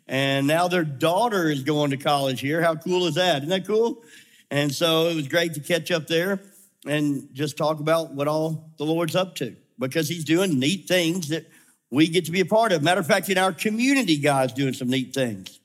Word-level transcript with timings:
and 0.08 0.48
now 0.48 0.68
their 0.68 0.84
daughter 0.84 1.50
is 1.50 1.64
going 1.64 1.92
to 1.92 1.98
college 1.98 2.40
here. 2.40 2.62
How 2.62 2.76
cool 2.76 3.08
is 3.08 3.16
that? 3.16 3.38
Isn't 3.38 3.50
that 3.50 3.66
cool? 3.66 4.04
And 4.52 4.74
so 4.74 5.08
it 5.08 5.16
was 5.16 5.28
great 5.28 5.54
to 5.56 5.60
catch 5.60 5.92
up 5.92 6.08
there 6.08 6.40
and 6.86 7.30
just 7.34 7.58
talk 7.58 7.80
about 7.80 8.14
what 8.14 8.28
all 8.28 8.72
the 8.78 8.86
Lord's 8.86 9.16
up 9.16 9.36
to 9.36 9.56
because 9.80 10.08
He's 10.10 10.26
doing 10.26 10.60
neat 10.60 10.88
things 10.88 11.30
that 11.30 11.50
we 11.90 12.08
get 12.08 12.26
to 12.26 12.32
be 12.32 12.42
a 12.42 12.46
part 12.46 12.72
of. 12.72 12.84
Matter 12.84 13.00
of 13.00 13.08
fact, 13.08 13.30
in 13.30 13.38
our 13.38 13.54
community, 13.54 14.18
God's 14.18 14.54
doing 14.54 14.74
some 14.74 14.90
neat 14.90 15.14
things. 15.14 15.60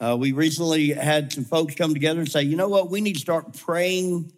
Uh, 0.00 0.16
we 0.18 0.32
recently 0.32 0.88
had 0.88 1.32
some 1.32 1.44
folks 1.44 1.74
come 1.74 1.94
together 1.94 2.18
and 2.18 2.30
say, 2.30 2.42
you 2.42 2.56
know 2.56 2.68
what, 2.68 2.90
we 2.90 3.00
need 3.00 3.14
to 3.14 3.20
start 3.20 3.56
praying 3.56 4.32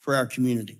for 0.00 0.14
our 0.14 0.24
community. 0.24 0.78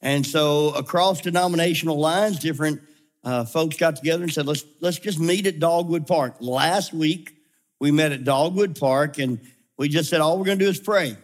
And 0.00 0.26
so 0.26 0.70
across 0.74 1.20
denominational 1.20 1.98
lines, 1.98 2.38
different 2.38 2.80
uh, 3.24 3.44
folks 3.44 3.76
got 3.76 3.96
together 3.96 4.22
and 4.22 4.32
said, 4.32 4.46
let's, 4.46 4.64
let's 4.80 4.98
just 4.98 5.18
meet 5.18 5.46
at 5.46 5.58
Dogwood 5.58 6.06
Park. 6.06 6.36
Last 6.40 6.92
week, 6.92 7.36
we 7.78 7.90
met 7.90 8.12
at 8.12 8.24
Dogwood 8.24 8.78
Park 8.78 9.18
and 9.18 9.40
we 9.76 9.88
just 9.88 10.10
said, 10.10 10.20
all 10.20 10.38
we're 10.38 10.44
going 10.44 10.58
to 10.58 10.64
do 10.64 10.70
is 10.70 10.80
pray. 10.80 11.16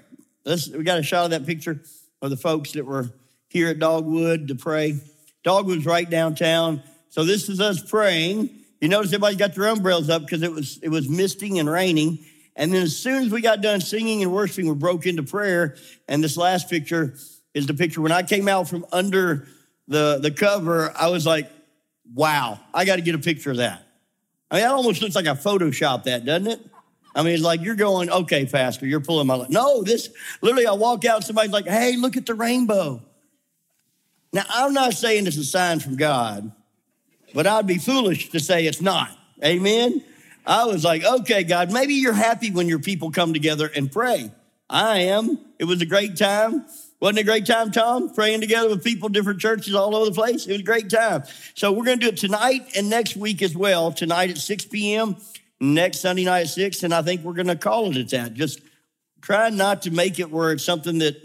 Let's, 0.44 0.68
we 0.68 0.84
got 0.84 0.98
a 0.98 1.02
shot 1.02 1.24
of 1.24 1.30
that 1.30 1.46
picture 1.46 1.82
of 2.22 2.30
the 2.30 2.36
folks 2.36 2.72
that 2.72 2.84
were 2.84 3.10
here 3.48 3.68
at 3.68 3.78
Dogwood 3.78 4.48
to 4.48 4.54
pray. 4.54 5.00
Dogwood's 5.42 5.86
right 5.86 6.08
downtown. 6.08 6.82
So 7.08 7.24
this 7.24 7.48
is 7.48 7.60
us 7.60 7.82
praying. 7.82 8.50
You 8.80 8.88
notice 8.88 9.10
everybody 9.12 9.36
got 9.36 9.54
their 9.54 9.66
umbrellas 9.66 10.10
up 10.10 10.22
because 10.22 10.42
it 10.42 10.52
was, 10.52 10.78
it 10.82 10.88
was 10.88 11.08
misting 11.08 11.58
and 11.58 11.68
raining. 11.68 12.18
And 12.54 12.72
then 12.72 12.82
as 12.82 12.96
soon 12.96 13.24
as 13.24 13.30
we 13.30 13.40
got 13.40 13.60
done 13.60 13.80
singing 13.80 14.22
and 14.22 14.32
worshiping, 14.32 14.68
we 14.68 14.74
broke 14.74 15.06
into 15.06 15.22
prayer. 15.22 15.76
And 16.08 16.22
this 16.22 16.36
last 16.36 16.70
picture 16.70 17.14
is 17.54 17.66
the 17.66 17.74
picture 17.74 18.00
when 18.00 18.12
I 18.12 18.22
came 18.22 18.48
out 18.48 18.68
from 18.68 18.86
under 18.92 19.46
the, 19.88 20.18
the 20.20 20.30
cover, 20.30 20.92
I 20.96 21.08
was 21.08 21.26
like, 21.26 21.50
wow, 22.14 22.60
I 22.72 22.84
got 22.84 22.96
to 22.96 23.02
get 23.02 23.14
a 23.14 23.18
picture 23.18 23.50
of 23.50 23.58
that. 23.58 23.82
I 24.50 24.56
mean, 24.56 24.64
that 24.64 24.72
almost 24.72 25.02
looks 25.02 25.14
like 25.14 25.26
I 25.26 25.34
photoshopped 25.34 26.04
that, 26.04 26.24
doesn't 26.24 26.46
it? 26.46 26.60
I 27.14 27.22
mean, 27.22 27.34
it's 27.34 27.42
like 27.42 27.62
you're 27.62 27.74
going, 27.74 28.10
okay, 28.10 28.44
Pastor, 28.44 28.86
you're 28.86 29.00
pulling 29.00 29.26
my 29.26 29.36
leg. 29.36 29.50
No, 29.50 29.82
this 29.82 30.10
literally, 30.42 30.66
I 30.66 30.72
walk 30.72 31.04
out, 31.04 31.24
somebody's 31.24 31.50
like, 31.50 31.66
hey, 31.66 31.96
look 31.96 32.16
at 32.16 32.26
the 32.26 32.34
rainbow. 32.34 33.02
Now, 34.32 34.44
I'm 34.50 34.74
not 34.74 34.92
saying 34.92 35.26
it's 35.26 35.38
a 35.38 35.44
sign 35.44 35.80
from 35.80 35.96
God, 35.96 36.52
but 37.32 37.46
I'd 37.46 37.66
be 37.66 37.78
foolish 37.78 38.30
to 38.30 38.40
say 38.40 38.66
it's 38.66 38.82
not. 38.82 39.10
Amen. 39.42 40.04
I 40.46 40.66
was 40.66 40.84
like, 40.84 41.04
okay, 41.04 41.42
God, 41.42 41.72
maybe 41.72 41.94
you're 41.94 42.12
happy 42.12 42.50
when 42.50 42.68
your 42.68 42.78
people 42.78 43.10
come 43.10 43.32
together 43.32 43.70
and 43.74 43.90
pray. 43.90 44.30
I 44.68 44.98
am. 45.00 45.38
It 45.58 45.64
was 45.64 45.80
a 45.80 45.86
great 45.86 46.16
time. 46.16 46.66
Wasn't 46.98 47.18
it 47.18 47.22
a 47.22 47.24
great 47.24 47.44
time, 47.44 47.70
Tom? 47.70 48.12
Praying 48.14 48.40
together 48.40 48.70
with 48.70 48.82
people, 48.82 49.10
different 49.10 49.38
churches 49.38 49.74
all 49.74 49.94
over 49.94 50.06
the 50.06 50.12
place. 50.12 50.46
It 50.46 50.52
was 50.52 50.60
a 50.60 50.64
great 50.64 50.88
time. 50.88 51.24
So 51.54 51.70
we're 51.70 51.84
going 51.84 52.00
to 52.00 52.06
do 52.06 52.12
it 52.12 52.16
tonight 52.16 52.72
and 52.74 52.88
next 52.88 53.16
week 53.16 53.42
as 53.42 53.54
well. 53.54 53.92
Tonight 53.92 54.30
at 54.30 54.38
6 54.38 54.64
p.m., 54.66 55.16
next 55.60 56.00
Sunday 56.00 56.24
night 56.24 56.42
at 56.42 56.48
6. 56.48 56.82
And 56.84 56.94
I 56.94 57.02
think 57.02 57.22
we're 57.22 57.34
going 57.34 57.48
to 57.48 57.56
call 57.56 57.90
it 57.90 57.98
at 57.98 58.08
that. 58.10 58.34
Just 58.34 58.60
trying 59.20 59.56
not 59.56 59.82
to 59.82 59.90
make 59.90 60.18
it 60.18 60.30
where 60.30 60.52
it's 60.52 60.64
something 60.64 60.98
that 61.00 61.16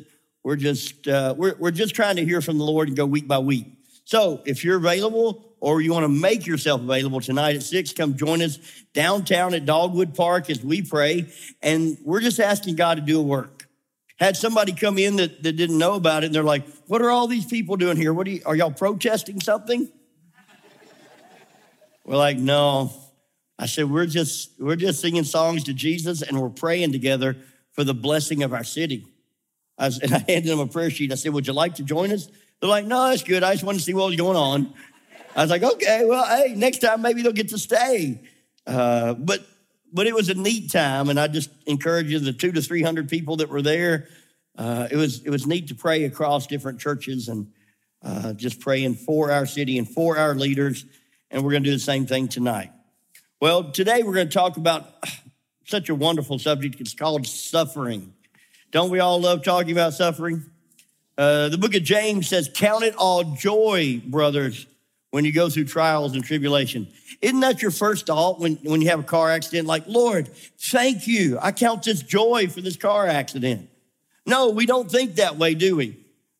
we're 0.44 0.58
just, 0.58 1.08
uh, 1.08 1.36
we're, 1.38 1.56
we're 1.58 1.72
just 1.72 1.96
trying 1.96 2.18
to 2.18 2.26
hear 2.26 2.42
from 2.42 2.58
the 2.58 2.66
Lord 2.66 2.90
and 2.90 2.98
go 2.98 3.06
week 3.06 3.28
by 3.28 3.40
week. 3.40 3.68
So 4.04 4.42
if 4.46 4.66
you're 4.66 4.78
available 4.78 5.54
or 5.62 5.80
you 5.80 5.94
want 5.94 6.04
to 6.04 6.10
make 6.10 6.46
yourself 6.46 6.82
available 6.82 7.22
tonight 7.22 7.56
at 7.56 7.64
6, 7.64 7.94
come 7.94 8.18
join 8.18 8.42
us 8.42 8.58
downtown 8.94 9.54
at 9.54 9.66
Dogwood 9.66 10.16
Park 10.16 10.50
as 10.50 10.62
we 10.62 10.82
pray. 10.82 11.32
And 11.62 11.98
we're 12.04 12.20
just 12.20 12.42
asking 12.42 12.76
God 12.76 12.96
to 12.96 13.02
do 13.02 13.20
a 13.20 13.24
work 13.24 13.61
had 14.22 14.38
somebody 14.38 14.72
come 14.72 15.00
in 15.00 15.16
that, 15.16 15.42
that 15.42 15.54
didn't 15.54 15.80
know 15.80 15.96
about 15.96 16.22
it 16.22 16.28
and 16.28 16.36
they're 16.36 16.44
like, 16.44 16.64
what 16.86 17.02
are 17.02 17.10
all 17.10 17.26
these 17.26 17.46
people 17.46 17.76
doing 17.76 17.98
here? 17.98 18.14
What 18.14 18.28
are, 18.28 18.30
you, 18.30 18.42
are 18.46 18.56
y'all 18.56 18.72
protesting 18.72 19.42
something? 19.42 19.92
we're 22.06 22.18
like, 22.18 22.38
no. 22.38 22.94
I 23.58 23.66
said, 23.66 23.90
we're 23.90 24.06
just, 24.06 24.52
we're 24.60 24.76
just 24.76 25.02
singing 25.02 25.24
songs 25.24 25.64
to 25.64 25.74
Jesus 25.74 26.22
and 26.22 26.40
we're 26.40 26.50
praying 26.50 26.92
together 26.92 27.36
for 27.74 27.84
the 27.84 27.96
blessing 27.96 28.44
of 28.44 28.54
our 28.54 28.64
city. 28.64 29.08
I 29.80 29.88
was, 29.88 29.98
and 30.04 30.14
I 30.14 30.20
handed 30.20 30.52
them 30.52 30.60
a 30.60 30.68
prayer 30.68 30.92
sheet. 30.92 31.12
I 31.12 31.16
said, 31.16 31.34
would 31.34 31.48
you 31.48 31.54
like 31.54 31.76
to 31.76 31.84
join 31.84 32.12
us? 32.12 32.28
They're 32.60 32.70
like, 32.70 32.86
no, 32.86 33.10
that's 33.10 33.24
good. 33.24 33.42
I 33.42 33.54
just 33.54 33.64
want 33.64 33.80
to 33.80 33.84
see 33.84 33.96
what 33.96 34.06
was 34.06 34.18
going 34.18 34.38
on. 34.38 34.72
I 35.36 35.42
was 35.42 35.50
like, 35.50 35.64
okay, 35.64 36.06
well, 36.06 36.26
hey, 36.26 36.54
next 36.54 36.78
time 36.78 37.02
maybe 37.02 37.24
they'll 37.24 37.32
get 37.32 37.50
to 37.50 37.58
stay. 37.58 38.22
Uh, 38.68 39.16
but 39.16 39.44
but 39.92 40.08
it 40.08 40.16
was 40.16 40.30
a 40.30 40.34
neat 40.34 40.72
time, 40.72 41.10
and 41.10 41.20
I 41.20 41.28
just 41.28 41.50
encourage 41.66 42.12
you 42.12 42.20
the 42.20 42.34
two 42.34 42.52
to 42.52 42.62
three 42.62 42.82
hundred 42.82 43.10
people 43.10 43.38
that 43.38 43.50
were 43.50 43.62
there. 43.62 44.08
Uh, 44.58 44.88
it 44.92 44.98
was 44.98 45.22
it 45.24 45.30
was 45.30 45.48
neat 45.48 45.68
to 45.70 45.76
pray 45.76 46.04
across 46.06 46.48
different 46.48 46.80
churches 46.80 47.28
and 47.28 47.48
uh, 48.04 48.34
just 48.34 48.60
praying 48.60 48.96
for 48.96 49.32
our 49.32 49.46
city 49.46 49.78
and 49.78 49.88
for 49.88 50.18
our 50.18 50.36
leaders. 50.36 50.86
And 51.30 51.44
we're 51.44 51.52
going 51.52 51.64
to 51.64 51.70
do 51.70 51.76
the 51.76 51.80
same 51.80 52.06
thing 52.06 52.28
tonight. 52.28 52.72
Well, 53.40 53.72
today 53.72 54.04
we're 54.04 54.14
going 54.14 54.28
to 54.28 54.34
talk 54.34 54.58
about 54.58 54.94
such 55.66 55.90
a 55.90 55.96
wonderful 55.96 56.40
subject. 56.40 56.82
It's 56.82 56.94
called 56.94 57.26
suffering. 57.26 58.14
Don't 58.72 58.90
we 58.90 59.00
all 59.00 59.20
love 59.20 59.44
talking 59.44 59.72
about 59.72 59.94
suffering? 59.94 60.46
Uh, 61.18 61.50
the 61.50 61.58
book 61.58 61.76
of 61.76 61.84
James 61.84 62.28
says, 62.28 62.50
Count 62.54 62.84
it 62.84 62.96
all 62.96 63.36
joy, 63.36 64.02
brothers, 64.06 64.66
when 65.12 65.26
you 65.26 65.32
go 65.32 65.50
through 65.50 65.66
trials 65.66 66.14
and 66.14 66.24
tribulation. 66.24 66.88
Isn't 67.22 67.42
that 67.42 67.62
your 67.62 67.72
first 67.72 68.08
thought 68.08 68.40
when, 68.40 68.56
when 68.64 68.82
you 68.82 68.90
have 68.90 69.02
a 69.02 69.04
car 69.04 69.30
accident? 69.30 69.68
Like, 69.68 69.84
Lord, 69.88 70.30
thank 70.60 71.06
you. 71.06 71.38
I 71.42 71.52
count 71.52 71.84
this 71.84 72.02
joy 72.02 72.48
for 72.48 72.62
this 72.62 72.78
car 72.78 73.08
accident. 73.08 73.70
No, 74.26 74.50
we 74.50 74.66
don't 74.66 74.90
think 74.90 75.16
that 75.16 75.38
way, 75.38 75.54
do 75.54 75.76
we? 75.76 75.98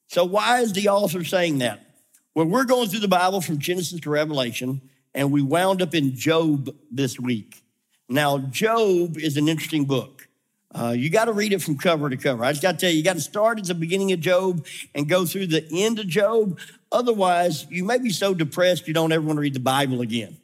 So 0.08 0.26
why 0.26 0.60
is 0.62 0.74
the 0.74 0.90
author 0.90 1.24
saying 1.24 1.60
that? 1.60 1.86
Well, 2.34 2.46
we're 2.46 2.66
going 2.66 2.90
through 2.90 3.02
the 3.02 3.08
Bible 3.08 3.42
from 3.42 3.60
Genesis 3.60 4.00
to 4.00 4.10
Revelation, 4.10 4.82
and 5.14 5.32
we 5.32 5.42
wound 5.42 5.82
up 5.82 5.94
in 5.94 6.16
Job 6.16 6.74
this 6.90 7.20
week. 7.20 7.62
Now, 8.08 8.38
Job 8.38 9.18
is 9.18 9.38
an 9.38 9.50
interesting 9.50 9.86
book. 9.86 10.28
Uh, 10.74 10.94
you 10.98 11.10
got 11.10 11.26
to 11.26 11.34
read 11.34 11.52
it 11.52 11.62
from 11.62 11.78
cover 11.78 12.10
to 12.10 12.16
cover. 12.16 12.46
I 12.46 12.52
just 12.52 12.62
got 12.62 12.74
to 12.74 12.78
tell 12.78 12.90
you, 12.90 12.98
you 12.98 13.04
got 13.04 13.16
to 13.16 13.22
start 13.22 13.60
at 13.60 13.66
the 13.66 13.74
beginning 13.74 14.14
of 14.14 14.22
Job 14.22 14.66
and 14.96 15.10
go 15.10 15.26
through 15.26 15.48
the 15.48 15.68
end 15.74 16.00
of 16.00 16.08
Job. 16.08 16.58
Otherwise, 16.92 17.66
you 17.70 17.86
may 17.86 17.98
be 17.98 18.10
so 18.10 18.34
depressed 18.34 18.88
you 18.88 18.94
don't 18.94 19.12
ever 19.12 19.26
want 19.26 19.38
to 19.38 19.42
read 19.42 19.54
the 19.54 19.60
Bible 19.60 20.02
again. 20.02 20.38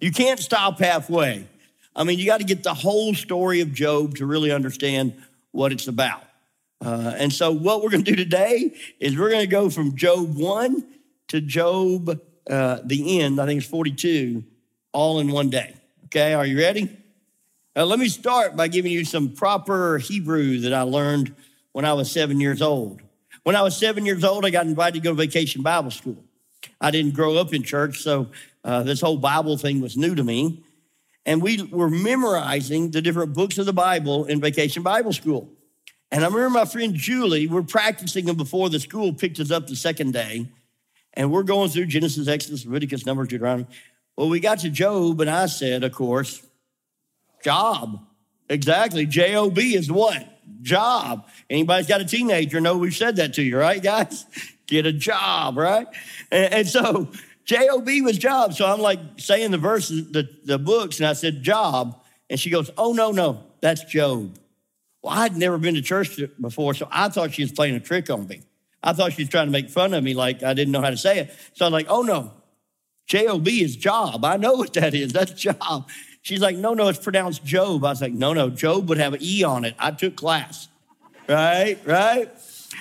You 0.00 0.10
can't 0.10 0.40
stop 0.40 0.78
halfway. 0.80 1.46
I 1.94 2.04
mean, 2.04 2.18
you 2.18 2.26
got 2.26 2.38
to 2.38 2.44
get 2.44 2.62
the 2.62 2.74
whole 2.74 3.14
story 3.14 3.60
of 3.60 3.72
Job 3.72 4.16
to 4.16 4.26
really 4.26 4.50
understand 4.50 5.14
what 5.52 5.72
it's 5.72 5.86
about. 5.86 6.24
Uh, 6.84 7.14
and 7.16 7.32
so, 7.32 7.52
what 7.52 7.82
we're 7.82 7.90
going 7.90 8.04
to 8.04 8.10
do 8.10 8.16
today 8.16 8.74
is 8.98 9.16
we're 9.16 9.30
going 9.30 9.40
to 9.40 9.46
go 9.46 9.70
from 9.70 9.96
Job 9.96 10.36
1 10.36 10.84
to 11.28 11.40
Job, 11.40 12.20
uh, 12.50 12.78
the 12.84 13.20
end, 13.20 13.40
I 13.40 13.46
think 13.46 13.58
it's 13.58 13.70
42, 13.70 14.44
all 14.92 15.20
in 15.20 15.30
one 15.30 15.48
day. 15.48 15.74
Okay, 16.06 16.34
are 16.34 16.44
you 16.44 16.58
ready? 16.58 16.94
Let 17.76 17.98
me 17.98 18.08
start 18.08 18.54
by 18.54 18.68
giving 18.68 18.92
you 18.92 19.04
some 19.04 19.30
proper 19.30 19.98
Hebrew 19.98 20.60
that 20.60 20.72
I 20.72 20.82
learned 20.82 21.34
when 21.72 21.84
I 21.84 21.92
was 21.94 22.10
seven 22.10 22.40
years 22.40 22.62
old. 22.62 23.00
When 23.44 23.56
I 23.56 23.62
was 23.62 23.76
seven 23.76 24.04
years 24.06 24.24
old, 24.24 24.44
I 24.44 24.50
got 24.50 24.66
invited 24.66 24.94
to 24.94 25.00
go 25.00 25.10
to 25.10 25.16
vacation 25.16 25.62
Bible 25.62 25.90
school. 25.90 26.16
I 26.80 26.90
didn't 26.90 27.14
grow 27.14 27.36
up 27.36 27.52
in 27.52 27.62
church, 27.62 28.00
so 28.00 28.28
uh, 28.64 28.82
this 28.82 29.00
whole 29.02 29.18
Bible 29.18 29.58
thing 29.58 29.80
was 29.80 29.96
new 29.96 30.14
to 30.14 30.24
me. 30.24 30.64
And 31.26 31.42
we 31.42 31.62
were 31.62 31.90
memorizing 31.90 32.90
the 32.90 33.02
different 33.02 33.34
books 33.34 33.58
of 33.58 33.66
the 33.66 33.72
Bible 33.72 34.24
in 34.24 34.40
vacation 34.40 34.82
Bible 34.82 35.12
school. 35.12 35.50
And 36.10 36.24
I 36.24 36.28
remember 36.28 36.50
my 36.50 36.64
friend 36.64 36.94
Julie, 36.94 37.46
we're 37.46 37.62
practicing 37.62 38.24
them 38.24 38.36
before 38.36 38.70
the 38.70 38.80
school 38.80 39.12
picked 39.12 39.38
us 39.40 39.50
up 39.50 39.66
the 39.66 39.76
second 39.76 40.12
day. 40.12 40.48
And 41.12 41.30
we're 41.30 41.42
going 41.42 41.70
through 41.70 41.86
Genesis, 41.86 42.28
Exodus, 42.28 42.64
Leviticus, 42.64 43.06
Numbers, 43.06 43.28
Deuteronomy. 43.28 43.66
Well, 44.16 44.28
we 44.28 44.40
got 44.40 44.60
to 44.60 44.70
Job, 44.70 45.20
and 45.20 45.30
I 45.30 45.46
said, 45.46 45.84
of 45.84 45.92
course, 45.92 46.42
job. 47.42 48.00
Exactly. 48.48 49.06
J 49.06 49.36
O 49.36 49.50
B 49.50 49.74
is 49.74 49.90
what? 49.90 50.33
Job. 50.62 51.26
Anybody's 51.50 51.86
got 51.86 52.00
a 52.00 52.04
teenager 52.04 52.60
know 52.60 52.78
we've 52.78 52.94
said 52.94 53.16
that 53.16 53.34
to 53.34 53.42
you, 53.42 53.58
right, 53.58 53.82
guys? 53.82 54.26
Get 54.66 54.86
a 54.86 54.92
job, 54.92 55.58
right? 55.58 55.86
And, 56.30 56.54
and 56.54 56.68
so 56.68 57.10
J 57.44 57.68
O 57.68 57.80
B 57.80 58.00
was 58.00 58.16
job. 58.16 58.54
So 58.54 58.66
I'm 58.66 58.80
like 58.80 58.98
saying 59.18 59.50
the 59.50 59.58
verses, 59.58 60.10
the, 60.10 60.28
the 60.44 60.58
books, 60.58 60.98
and 60.98 61.06
I 61.06 61.12
said 61.12 61.42
job. 61.42 62.00
And 62.30 62.40
she 62.40 62.50
goes, 62.50 62.70
Oh, 62.76 62.92
no, 62.92 63.10
no, 63.12 63.44
that's 63.60 63.84
Job. 63.84 64.36
Well, 65.02 65.12
I'd 65.12 65.36
never 65.36 65.58
been 65.58 65.74
to 65.74 65.82
church 65.82 66.18
before, 66.40 66.72
so 66.74 66.88
I 66.90 67.10
thought 67.10 67.34
she 67.34 67.42
was 67.42 67.52
playing 67.52 67.74
a 67.74 67.80
trick 67.80 68.08
on 68.08 68.26
me. 68.26 68.42
I 68.82 68.94
thought 68.94 69.12
she 69.12 69.22
was 69.22 69.28
trying 69.28 69.46
to 69.46 69.52
make 69.52 69.70
fun 69.70 69.92
of 69.94 70.02
me, 70.02 70.14
like 70.14 70.42
I 70.42 70.54
didn't 70.54 70.72
know 70.72 70.80
how 70.80 70.90
to 70.90 70.96
say 70.96 71.18
it. 71.18 71.34
So 71.52 71.66
I'm 71.66 71.72
like, 71.72 71.86
oh 71.88 72.02
no, 72.02 72.32
J 73.06 73.26
O 73.26 73.38
B 73.38 73.62
is 73.62 73.76
job. 73.76 74.24
I 74.24 74.36
know 74.36 74.54
what 74.54 74.72
that 74.74 74.94
is. 74.94 75.12
That's 75.12 75.32
job. 75.32 75.88
She's 76.24 76.40
like, 76.40 76.56
no, 76.56 76.72
no, 76.72 76.88
it's 76.88 76.98
pronounced 76.98 77.44
Job. 77.44 77.84
I 77.84 77.90
was 77.90 78.00
like, 78.00 78.14
no, 78.14 78.32
no, 78.32 78.48
Job 78.48 78.88
would 78.88 78.96
have 78.96 79.12
an 79.12 79.20
E 79.22 79.44
on 79.44 79.66
it. 79.66 79.74
I 79.78 79.90
took 79.90 80.16
class. 80.16 80.68
Right, 81.28 81.78
right. 81.84 82.30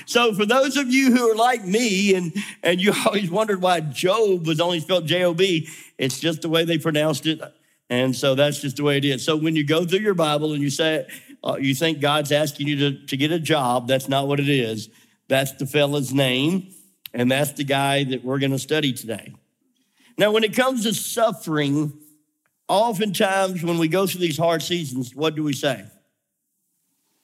So 0.06 0.34
for 0.34 0.45
those 0.45 0.78
of 0.78 0.88
you 0.88 1.12
who 1.13 1.30
are 1.30 1.36
like 1.36 1.66
me 1.66 2.16
and, 2.16 2.34
and 2.63 2.81
you 2.81 2.94
always 3.06 3.30
wondered 3.30 3.62
why 3.62 3.81
Job 3.81 4.48
was 4.48 4.62
only 4.62 4.80
spelled 4.80 5.07
J-O-B, 5.07 5.68
it's 5.98 6.22
just 6.22 6.42
the 6.42 6.48
way 6.48 6.63
they 6.63 6.78
pronounced 6.78 7.25
it. 7.25 7.42
And 7.90 8.16
so 8.16 8.34
that's 8.34 8.62
just 8.62 8.78
the 8.78 8.84
way 8.84 8.95
it 8.95 9.04
is. 9.04 9.25
So 9.25 9.36
when 9.36 9.57
you 9.57 9.66
go 9.66 9.84
through 9.84 10.00
your 10.00 10.13
Bible 10.13 10.54
and 10.54 10.62
you 10.62 10.69
say, 10.69 11.06
uh, 11.44 11.57
you 11.60 11.75
think 11.75 12.00
God's 12.00 12.31
asking 12.31 12.69
you 12.69 12.78
to, 12.78 13.06
to 13.07 13.18
get 13.18 13.34
a 13.34 13.39
job, 13.39 13.89
that's 13.89 14.07
not 14.07 14.30
what 14.30 14.39
it 14.39 14.48
is. 14.48 14.88
That's 15.28 15.51
the 15.51 15.66
fella's 15.66 16.13
name. 16.13 16.74
And 17.13 17.30
that's 17.30 17.51
the 17.51 17.66
guy 17.66 18.06
that 18.06 18.24
we're 18.24 18.39
going 18.39 18.54
to 18.54 18.60
study 18.60 18.94
today. 18.94 19.34
Now, 20.18 20.31
when 20.31 20.46
it 20.46 20.56
comes 20.56 20.84
to 20.84 20.94
suffering, 20.94 21.92
oftentimes 22.68 23.63
when 23.63 23.77
we 23.77 23.88
go 23.88 24.07
through 24.07 24.21
these 24.21 24.38
hard 24.38 24.62
seasons, 24.62 25.15
what 25.15 25.36
do 25.36 25.44
we 25.44 25.54
say? 25.54 25.86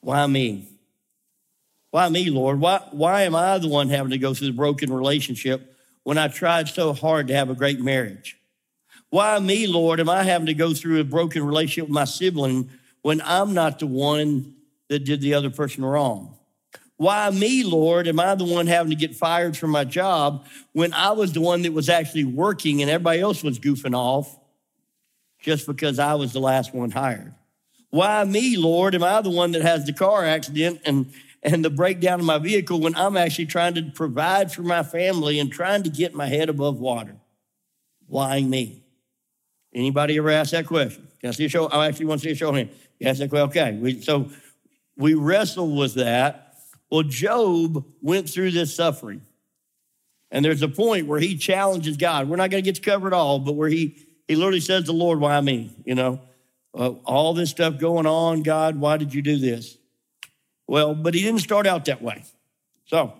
Why 0.00 0.26
me? 0.26 0.68
Why 1.90 2.08
me, 2.08 2.30
Lord? 2.30 2.60
Why, 2.60 2.80
why 2.92 3.22
am 3.22 3.34
I 3.34 3.58
the 3.58 3.68
one 3.68 3.88
having 3.88 4.10
to 4.10 4.18
go 4.18 4.32
through 4.32 4.48
the 4.48 4.52
broken 4.52 4.92
relationship 4.92 5.76
when 6.04 6.18
I 6.18 6.28
tried 6.28 6.68
so 6.68 6.92
hard 6.92 7.28
to 7.28 7.34
have 7.34 7.50
a 7.50 7.54
great 7.54 7.80
marriage? 7.80 8.36
Why 9.10 9.38
me, 9.40 9.66
Lord, 9.66 9.98
am 9.98 10.08
I 10.08 10.22
having 10.22 10.46
to 10.46 10.54
go 10.54 10.72
through 10.72 11.00
a 11.00 11.04
broken 11.04 11.44
relationship 11.44 11.88
with 11.88 11.94
my 11.94 12.04
sibling 12.04 12.70
when 13.02 13.20
I'm 13.24 13.54
not 13.54 13.80
the 13.80 13.88
one 13.88 14.54
that 14.88 15.04
did 15.04 15.20
the 15.20 15.34
other 15.34 15.50
person 15.50 15.84
wrong? 15.84 16.36
Why 16.96 17.30
me, 17.30 17.64
Lord, 17.64 18.06
am 18.06 18.20
I 18.20 18.34
the 18.34 18.44
one 18.44 18.66
having 18.66 18.90
to 18.90 18.96
get 18.96 19.16
fired 19.16 19.56
from 19.56 19.70
my 19.70 19.84
job 19.84 20.46
when 20.72 20.92
I 20.92 21.12
was 21.12 21.32
the 21.32 21.40
one 21.40 21.62
that 21.62 21.72
was 21.72 21.88
actually 21.88 22.24
working 22.24 22.82
and 22.82 22.90
everybody 22.90 23.20
else 23.20 23.42
was 23.42 23.58
goofing 23.58 23.96
off 23.96 24.36
just 25.40 25.66
because 25.66 25.98
I 25.98 26.14
was 26.14 26.32
the 26.32 26.40
last 26.40 26.74
one 26.74 26.90
hired? 26.90 27.34
Why 27.90 28.24
me, 28.24 28.56
Lord, 28.56 28.94
am 28.94 29.02
I 29.02 29.20
the 29.20 29.30
one 29.30 29.52
that 29.52 29.62
has 29.62 29.84
the 29.84 29.92
car 29.92 30.24
accident 30.24 30.80
and 30.84 31.12
and 31.42 31.64
the 31.64 31.70
breakdown 31.70 32.20
of 32.20 32.26
my 32.26 32.38
vehicle 32.38 32.80
when 32.80 32.94
I'm 32.94 33.16
actually 33.16 33.46
trying 33.46 33.74
to 33.74 33.82
provide 33.94 34.52
for 34.52 34.62
my 34.62 34.82
family 34.82 35.38
and 35.38 35.50
trying 35.50 35.82
to 35.84 35.90
get 35.90 36.14
my 36.14 36.26
head 36.26 36.48
above 36.48 36.78
water. 36.78 37.16
Why 38.06 38.42
me? 38.42 38.82
Anybody 39.72 40.18
ever 40.18 40.30
ask 40.30 40.50
that 40.50 40.66
question? 40.66 41.08
Can 41.20 41.30
I 41.30 41.32
see 41.32 41.44
a 41.46 41.48
show? 41.48 41.66
I 41.66 41.86
actually 41.86 42.06
want 42.06 42.20
to 42.20 42.28
see 42.28 42.32
a 42.32 42.34
show. 42.34 42.54
You 42.54 42.68
ask 43.04 43.20
that 43.20 43.30
question? 43.30 43.48
Okay. 43.48 43.72
We, 43.78 44.00
so 44.02 44.28
we 44.96 45.14
wrestle 45.14 45.76
with 45.76 45.94
that. 45.94 46.56
Well, 46.90 47.04
Job 47.04 47.84
went 48.02 48.28
through 48.28 48.50
this 48.50 48.74
suffering. 48.74 49.22
And 50.32 50.44
there's 50.44 50.62
a 50.62 50.68
point 50.68 51.06
where 51.06 51.20
he 51.20 51.36
challenges 51.36 51.96
God. 51.96 52.28
We're 52.28 52.36
not 52.36 52.50
going 52.50 52.62
to 52.62 52.68
get 52.68 52.76
to 52.76 52.82
cover 52.82 53.08
it 53.08 53.12
all, 53.14 53.38
but 53.38 53.52
where 53.52 53.68
he, 53.68 53.96
he 54.30 54.36
literally 54.36 54.60
says 54.60 54.84
the 54.84 54.92
Lord, 54.92 55.18
why 55.18 55.40
me? 55.40 55.74
You 55.84 55.96
know, 55.96 56.20
uh, 56.72 56.90
all 57.04 57.34
this 57.34 57.50
stuff 57.50 57.80
going 57.80 58.06
on, 58.06 58.44
God, 58.44 58.76
why 58.76 58.96
did 58.96 59.12
you 59.12 59.22
do 59.22 59.38
this? 59.38 59.76
Well, 60.68 60.94
but 60.94 61.14
he 61.14 61.22
didn't 61.22 61.40
start 61.40 61.66
out 61.66 61.86
that 61.86 62.00
way. 62.00 62.22
So, 62.86 63.12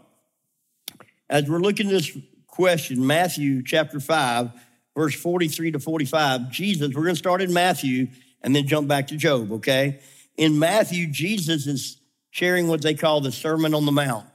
as 1.28 1.50
we're 1.50 1.58
looking 1.58 1.88
at 1.88 1.94
this 1.94 2.16
question, 2.46 3.04
Matthew 3.04 3.64
chapter 3.64 3.98
5, 3.98 4.50
verse 4.96 5.16
43 5.16 5.72
to 5.72 5.80
45, 5.80 6.48
Jesus, 6.48 6.94
we're 6.94 7.02
going 7.02 7.16
to 7.16 7.18
start 7.18 7.42
in 7.42 7.52
Matthew 7.52 8.06
and 8.40 8.54
then 8.54 8.68
jump 8.68 8.86
back 8.86 9.08
to 9.08 9.16
Job, 9.16 9.50
okay? 9.50 9.98
In 10.36 10.60
Matthew, 10.60 11.08
Jesus 11.08 11.66
is 11.66 12.00
sharing 12.30 12.68
what 12.68 12.82
they 12.82 12.94
call 12.94 13.20
the 13.20 13.32
Sermon 13.32 13.74
on 13.74 13.84
the 13.84 13.90
Mount. 13.90 14.28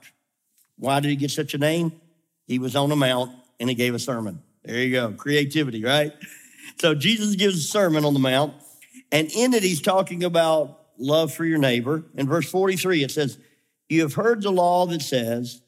Why 0.78 1.00
did 1.00 1.08
he 1.08 1.16
get 1.16 1.32
such 1.32 1.54
a 1.54 1.58
name? 1.58 1.94
He 2.48 2.60
was 2.60 2.76
on 2.76 2.92
a 2.92 2.98
mount 2.98 3.32
and 3.62 3.70
he 3.70 3.76
gave 3.76 3.96
a 3.96 4.00
sermon. 4.00 4.44
There 4.66 4.78
you 4.78 4.92
go, 4.92 5.14
creativity, 5.14 5.82
right? 5.82 6.12
So 6.78 6.96
Jesus 6.96 7.36
gives 7.36 7.58
a 7.58 7.68
sermon 7.68 8.06
on 8.06 8.14
the 8.14 8.20
mount, 8.20 8.54
and 9.12 9.30
in 9.32 9.54
it, 9.54 9.64
he's 9.64 9.82
talking 9.82 10.24
about 10.24 10.80
love 10.98 11.34
for 11.34 11.46
your 11.46 11.58
neighbor. 11.58 12.04
In 12.16 12.28
verse 12.28 12.50
43, 12.50 13.04
it 13.04 13.12
says, 13.12 13.38
You 13.90 14.02
have 14.02 14.14
heard 14.14 14.42
the 14.42 14.52
law 14.52 14.86
that 14.88 15.02
says, 15.02 15.62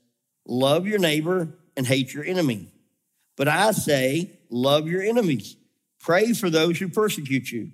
Love 0.45 0.87
your 0.87 0.99
neighbor 0.99 1.49
and 1.75 1.85
hate 1.85 2.13
your 2.13 2.23
enemy. 2.23 2.67
But 3.35 3.47
I 3.47 3.71
say, 3.71 4.31
Love 4.49 4.87
your 4.87 5.01
enemies. 5.01 5.55
Pray 5.99 6.33
for 6.33 6.49
those 6.49 6.77
who 6.77 6.87
persecute 6.87 7.51
you. 7.51 7.71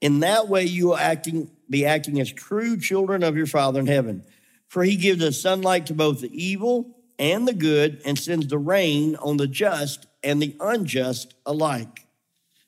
In 0.00 0.20
that 0.20 0.48
way, 0.48 0.64
you 0.64 0.88
will 0.88 0.96
acting, 0.96 1.50
be 1.68 1.84
acting 1.84 2.20
as 2.20 2.30
true 2.32 2.78
children 2.78 3.22
of 3.22 3.36
your 3.36 3.46
Father 3.46 3.80
in 3.80 3.86
heaven. 3.86 4.24
For 4.68 4.82
he 4.82 4.96
gives 4.96 5.22
us 5.22 5.40
sunlight 5.40 5.86
to 5.86 5.94
both 5.94 6.20
the 6.20 6.30
evil 6.32 6.96
and 7.18 7.46
the 7.46 7.54
good 7.54 8.02
and 8.04 8.18
sends 8.18 8.48
the 8.48 8.58
rain 8.58 9.16
on 9.16 9.36
the 9.36 9.46
just 9.46 10.06
and 10.22 10.40
the 10.40 10.54
unjust 10.60 11.34
alike. 11.44 12.05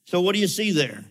So, 0.09 0.23
what 0.23 0.35
do 0.35 0.41
you 0.41 0.49
see 0.49 0.71
there? 0.71 1.05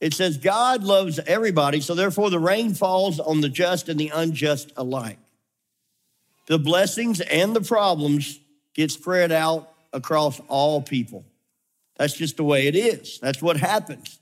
It 0.00 0.12
says 0.12 0.36
God 0.36 0.82
loves 0.82 1.20
everybody, 1.20 1.80
so 1.80 1.94
therefore 1.94 2.28
the 2.28 2.40
rain 2.40 2.74
falls 2.74 3.20
on 3.20 3.40
the 3.40 3.48
just 3.48 3.88
and 3.88 4.00
the 4.00 4.10
unjust 4.12 4.72
alike. 4.76 5.20
The 6.48 6.58
blessings 6.58 7.20
and 7.20 7.54
the 7.54 7.60
problems 7.60 8.40
get 8.74 8.90
spread 8.90 9.30
out 9.30 9.72
across 9.92 10.40
all 10.48 10.82
people. 10.82 11.24
That's 11.98 12.14
just 12.14 12.36
the 12.36 12.42
way 12.42 12.66
it 12.66 12.74
is. 12.74 13.20
That's 13.20 13.40
what 13.40 13.58
happens. 13.58 14.18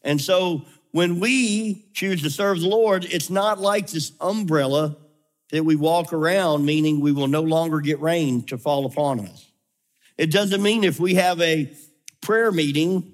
And 0.00 0.18
so 0.18 0.64
when 0.92 1.20
we 1.20 1.84
choose 1.92 2.22
to 2.22 2.30
serve 2.30 2.60
the 2.60 2.68
Lord, 2.68 3.04
it's 3.04 3.28
not 3.28 3.60
like 3.60 3.90
this 3.90 4.12
umbrella 4.22 4.96
that 5.50 5.66
we 5.66 5.76
walk 5.76 6.14
around, 6.14 6.64
meaning 6.64 6.98
we 7.00 7.12
will 7.12 7.28
no 7.28 7.42
longer 7.42 7.80
get 7.80 8.00
rain 8.00 8.42
to 8.44 8.56
fall 8.56 8.86
upon 8.86 9.20
us. 9.20 9.50
It 10.16 10.30
doesn't 10.32 10.62
mean 10.62 10.82
if 10.82 10.98
we 10.98 11.16
have 11.16 11.38
a 11.42 11.70
prayer 12.22 12.52
meeting 12.52 13.11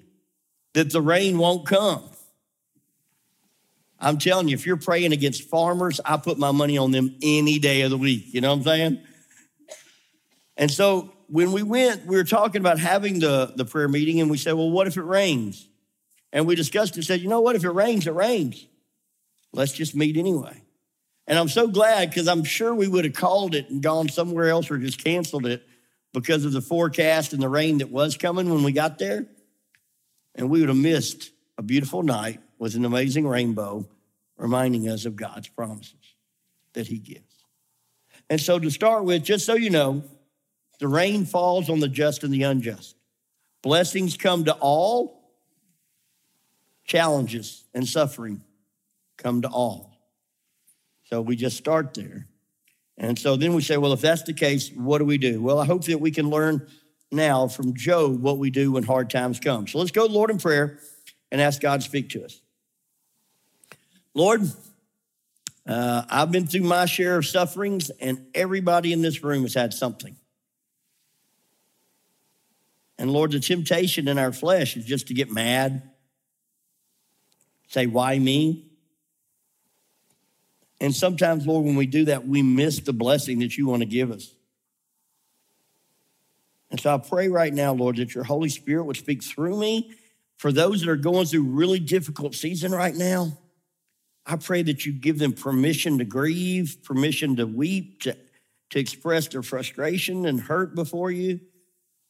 that 0.74 0.92
the 0.92 1.02
rain 1.02 1.38
won't 1.38 1.66
come. 1.66 2.02
I'm 4.00 4.18
telling 4.18 4.48
you, 4.48 4.54
if 4.54 4.64
you're 4.64 4.76
praying 4.76 5.12
against 5.12 5.42
farmers, 5.48 6.00
I 6.04 6.16
put 6.16 6.38
my 6.38 6.52
money 6.52 6.78
on 6.78 6.92
them 6.92 7.16
any 7.20 7.58
day 7.58 7.82
of 7.82 7.90
the 7.90 7.98
week. 7.98 8.32
You 8.32 8.40
know 8.40 8.50
what 8.50 8.58
I'm 8.58 8.64
saying? 8.64 9.00
And 10.56 10.70
so 10.70 11.12
when 11.28 11.52
we 11.52 11.62
went, 11.62 12.06
we 12.06 12.16
were 12.16 12.24
talking 12.24 12.60
about 12.60 12.78
having 12.78 13.18
the, 13.18 13.52
the 13.56 13.64
prayer 13.64 13.88
meeting, 13.88 14.20
and 14.20 14.30
we 14.30 14.38
said, 14.38 14.54
well, 14.54 14.70
what 14.70 14.86
if 14.86 14.96
it 14.96 15.02
rains? 15.02 15.68
And 16.32 16.46
we 16.46 16.54
discussed 16.54 16.96
it, 16.96 17.04
said, 17.04 17.20
you 17.20 17.28
know 17.28 17.40
what? 17.40 17.56
If 17.56 17.64
it 17.64 17.70
rains, 17.70 18.06
it 18.06 18.14
rains. 18.14 18.66
Let's 19.52 19.72
just 19.72 19.96
meet 19.96 20.16
anyway. 20.16 20.62
And 21.26 21.38
I'm 21.38 21.48
so 21.48 21.66
glad 21.66 22.10
because 22.10 22.28
I'm 22.28 22.44
sure 22.44 22.74
we 22.74 22.88
would 22.88 23.04
have 23.04 23.14
called 23.14 23.54
it 23.54 23.68
and 23.68 23.82
gone 23.82 24.08
somewhere 24.08 24.48
else 24.48 24.70
or 24.70 24.78
just 24.78 25.02
canceled 25.02 25.46
it 25.46 25.66
because 26.14 26.44
of 26.44 26.52
the 26.52 26.60
forecast 26.60 27.32
and 27.32 27.42
the 27.42 27.48
rain 27.48 27.78
that 27.78 27.90
was 27.90 28.16
coming 28.16 28.48
when 28.50 28.62
we 28.62 28.72
got 28.72 28.98
there 28.98 29.26
and 30.38 30.48
we 30.48 30.60
would 30.60 30.68
have 30.68 30.78
missed 30.78 31.32
a 31.58 31.62
beautiful 31.62 32.02
night 32.02 32.40
with 32.58 32.76
an 32.76 32.84
amazing 32.84 33.26
rainbow 33.26 33.86
reminding 34.36 34.88
us 34.88 35.04
of 35.04 35.16
God's 35.16 35.48
promises 35.48 36.14
that 36.74 36.86
He 36.86 36.98
gives. 36.98 37.44
And 38.30 38.40
so, 38.40 38.58
to 38.58 38.70
start 38.70 39.04
with, 39.04 39.24
just 39.24 39.44
so 39.44 39.54
you 39.54 39.68
know, 39.68 40.04
the 40.78 40.86
rain 40.86 41.26
falls 41.26 41.68
on 41.68 41.80
the 41.80 41.88
just 41.88 42.22
and 42.22 42.32
the 42.32 42.44
unjust. 42.44 42.94
Blessings 43.62 44.16
come 44.16 44.44
to 44.44 44.52
all, 44.54 45.32
challenges 46.84 47.64
and 47.74 47.86
suffering 47.86 48.42
come 49.16 49.42
to 49.42 49.48
all. 49.48 49.92
So, 51.04 51.20
we 51.20 51.34
just 51.34 51.56
start 51.56 51.94
there. 51.94 52.28
And 52.96 53.18
so 53.18 53.36
then 53.36 53.54
we 53.54 53.62
say, 53.62 53.76
well, 53.76 53.92
if 53.92 54.00
that's 54.00 54.22
the 54.22 54.32
case, 54.32 54.70
what 54.70 54.98
do 54.98 55.04
we 55.04 55.18
do? 55.18 55.40
Well, 55.40 55.58
I 55.58 55.64
hope 55.64 55.84
that 55.84 56.00
we 56.00 56.10
can 56.10 56.30
learn 56.30 56.66
now 57.10 57.48
from 57.48 57.74
Job 57.74 58.20
what 58.20 58.38
we 58.38 58.50
do 58.50 58.72
when 58.72 58.82
hard 58.82 59.10
times 59.10 59.40
come. 59.40 59.66
So 59.66 59.78
let's 59.78 59.90
go 59.90 60.06
Lord 60.06 60.30
in 60.30 60.38
prayer 60.38 60.78
and 61.30 61.40
ask 61.40 61.60
God 61.60 61.80
to 61.80 61.86
speak 61.86 62.10
to 62.10 62.24
us. 62.24 62.40
Lord, 64.14 64.42
uh, 65.66 66.02
I've 66.08 66.32
been 66.32 66.46
through 66.46 66.62
my 66.62 66.86
share 66.86 67.18
of 67.18 67.26
sufferings, 67.26 67.90
and 67.90 68.26
everybody 68.34 68.92
in 68.92 69.02
this 69.02 69.22
room 69.22 69.42
has 69.42 69.54
had 69.54 69.74
something. 69.74 70.16
And 72.98 73.10
Lord, 73.12 73.32
the 73.32 73.40
temptation 73.40 74.08
in 74.08 74.18
our 74.18 74.32
flesh 74.32 74.76
is 74.76 74.84
just 74.84 75.08
to 75.08 75.14
get 75.14 75.30
mad, 75.30 75.82
say, 77.68 77.86
Why 77.86 78.18
me? 78.18 78.64
And 80.80 80.94
sometimes, 80.94 81.46
Lord, 81.46 81.64
when 81.64 81.76
we 81.76 81.86
do 81.86 82.06
that, 82.06 82.26
we 82.26 82.42
miss 82.42 82.80
the 82.80 82.92
blessing 82.92 83.40
that 83.40 83.56
you 83.56 83.66
want 83.66 83.82
to 83.82 83.86
give 83.86 84.10
us. 84.10 84.32
And 86.70 86.80
so 86.80 86.94
I 86.94 86.98
pray 86.98 87.28
right 87.28 87.52
now, 87.52 87.72
Lord, 87.72 87.96
that 87.96 88.14
your 88.14 88.24
Holy 88.24 88.48
Spirit 88.48 88.84
would 88.84 88.96
speak 88.96 89.22
through 89.22 89.58
me 89.58 89.92
for 90.36 90.52
those 90.52 90.80
that 90.80 90.90
are 90.90 90.96
going 90.96 91.26
through 91.26 91.42
really 91.42 91.80
difficult 91.80 92.34
season 92.34 92.72
right 92.72 92.94
now. 92.94 93.38
I 94.26 94.36
pray 94.36 94.62
that 94.62 94.84
you 94.84 94.92
give 94.92 95.18
them 95.18 95.32
permission 95.32 95.98
to 95.98 96.04
grieve, 96.04 96.78
permission 96.84 97.36
to 97.36 97.46
weep, 97.46 98.02
to, 98.02 98.16
to 98.70 98.78
express 98.78 99.28
their 99.28 99.42
frustration 99.42 100.26
and 100.26 100.38
hurt 100.38 100.74
before 100.74 101.10
you, 101.10 101.40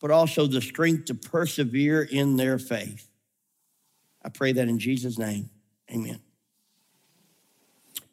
but 0.01 0.11
also 0.11 0.47
the 0.47 0.61
strength 0.61 1.07
to 1.07 1.15
persevere 1.15 2.03
in 2.03 2.37
their 2.37 2.59
faith. 2.59 3.09
I 4.25 4.31
pray 4.31 4.53
that 4.53 4.69
in 4.69 4.81
Jesus' 4.81 5.17
name. 5.17 5.49
Amen. 5.91 6.21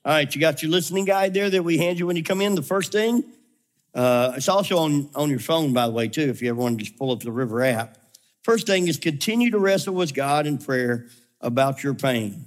All 0.05 0.11
right, 0.11 0.33
you 0.33 0.39
got 0.39 0.61
your 0.61 0.71
listening 0.71 1.05
guide 1.05 1.33
there 1.33 1.49
that 1.49 1.63
we 1.63 1.79
hand 1.79 1.97
you 1.97 2.05
when 2.05 2.15
you 2.15 2.23
come 2.23 2.39
in. 2.41 2.53
The 2.53 2.61
first 2.61 2.91
thing, 2.91 3.23
uh, 3.95 4.33
it's 4.35 4.49
also 4.49 4.77
on, 4.77 5.09
on 5.15 5.29
your 5.29 5.39
phone, 5.39 5.71
by 5.71 5.87
the 5.87 5.93
way, 5.93 6.09
too, 6.09 6.29
if 6.29 6.41
you 6.41 6.49
ever 6.49 6.59
want 6.59 6.77
to 6.77 6.83
just 6.83 6.97
pull 6.97 7.11
up 7.11 7.21
the 7.21 7.31
River 7.31 7.63
app. 7.63 7.97
First 8.43 8.67
thing 8.67 8.87
is 8.87 8.97
continue 8.97 9.51
to 9.51 9.57
wrestle 9.57 9.95
with 9.95 10.13
God 10.13 10.45
in 10.45 10.57
prayer 10.57 11.07
about 11.39 11.81
your 11.81 11.93
pain. 11.93 12.45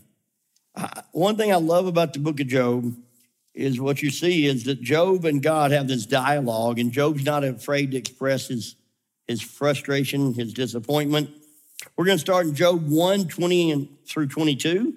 Uh, 0.74 0.88
one 1.12 1.36
thing 1.36 1.50
I 1.50 1.56
love 1.56 1.86
about 1.86 2.12
the 2.12 2.18
book 2.18 2.38
of 2.38 2.46
Job 2.46 2.94
is 3.54 3.80
what 3.80 4.02
you 4.02 4.10
see 4.10 4.46
is 4.46 4.64
that 4.64 4.82
Job 4.82 5.24
and 5.24 5.42
God 5.42 5.72
have 5.72 5.88
this 5.88 6.04
dialogue, 6.04 6.78
and 6.78 6.92
Job's 6.92 7.24
not 7.24 7.42
afraid 7.42 7.92
to 7.92 7.96
express 7.96 8.48
his, 8.48 8.76
his 9.26 9.40
frustration, 9.40 10.34
his 10.34 10.52
disappointment. 10.52 11.30
We're 11.96 12.04
going 12.04 12.18
to 12.18 12.20
start 12.20 12.46
in 12.46 12.54
Job 12.54 12.88
1 12.88 13.26
20 13.26 13.72
and 13.72 13.88
through 14.06 14.28
22. 14.28 14.94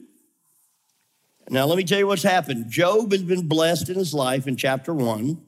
Now, 1.50 1.66
let 1.66 1.78
me 1.78 1.84
tell 1.84 1.98
you 1.98 2.08
what's 2.08 2.24
happened. 2.24 2.70
Job 2.70 3.12
has 3.12 3.24
been 3.24 3.48
blessed 3.48 3.90
in 3.90 3.96
his 3.96 4.14
life 4.14 4.48
in 4.48 4.58
chapter 4.58 4.94
one. 4.94 5.42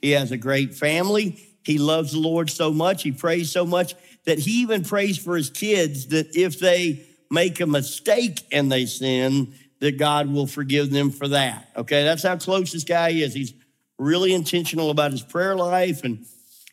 He 0.00 0.12
has 0.12 0.32
a 0.32 0.36
great 0.36 0.74
family. 0.74 1.42
He 1.64 1.78
loves 1.78 2.12
the 2.12 2.18
Lord 2.18 2.50
so 2.50 2.72
much. 2.72 3.02
He 3.02 3.12
prays 3.12 3.50
so 3.50 3.66
much 3.66 3.94
that 4.24 4.38
he 4.38 4.62
even 4.62 4.84
prays 4.84 5.18
for 5.18 5.36
his 5.36 5.50
kids 5.50 6.08
that 6.08 6.36
if 6.36 6.58
they 6.58 7.06
make 7.30 7.60
a 7.60 7.66
mistake 7.66 8.42
and 8.50 8.70
they 8.70 8.86
sin, 8.86 9.54
that 9.80 9.98
God 9.98 10.32
will 10.32 10.46
forgive 10.46 10.90
them 10.90 11.10
for 11.10 11.28
that. 11.28 11.70
Okay, 11.76 12.04
that's 12.04 12.22
how 12.22 12.36
close 12.36 12.72
this 12.72 12.84
guy 12.84 13.10
is. 13.10 13.34
He's 13.34 13.54
really 13.98 14.34
intentional 14.34 14.90
about 14.90 15.12
his 15.12 15.22
prayer 15.22 15.56
life. 15.56 16.04
And, 16.04 16.26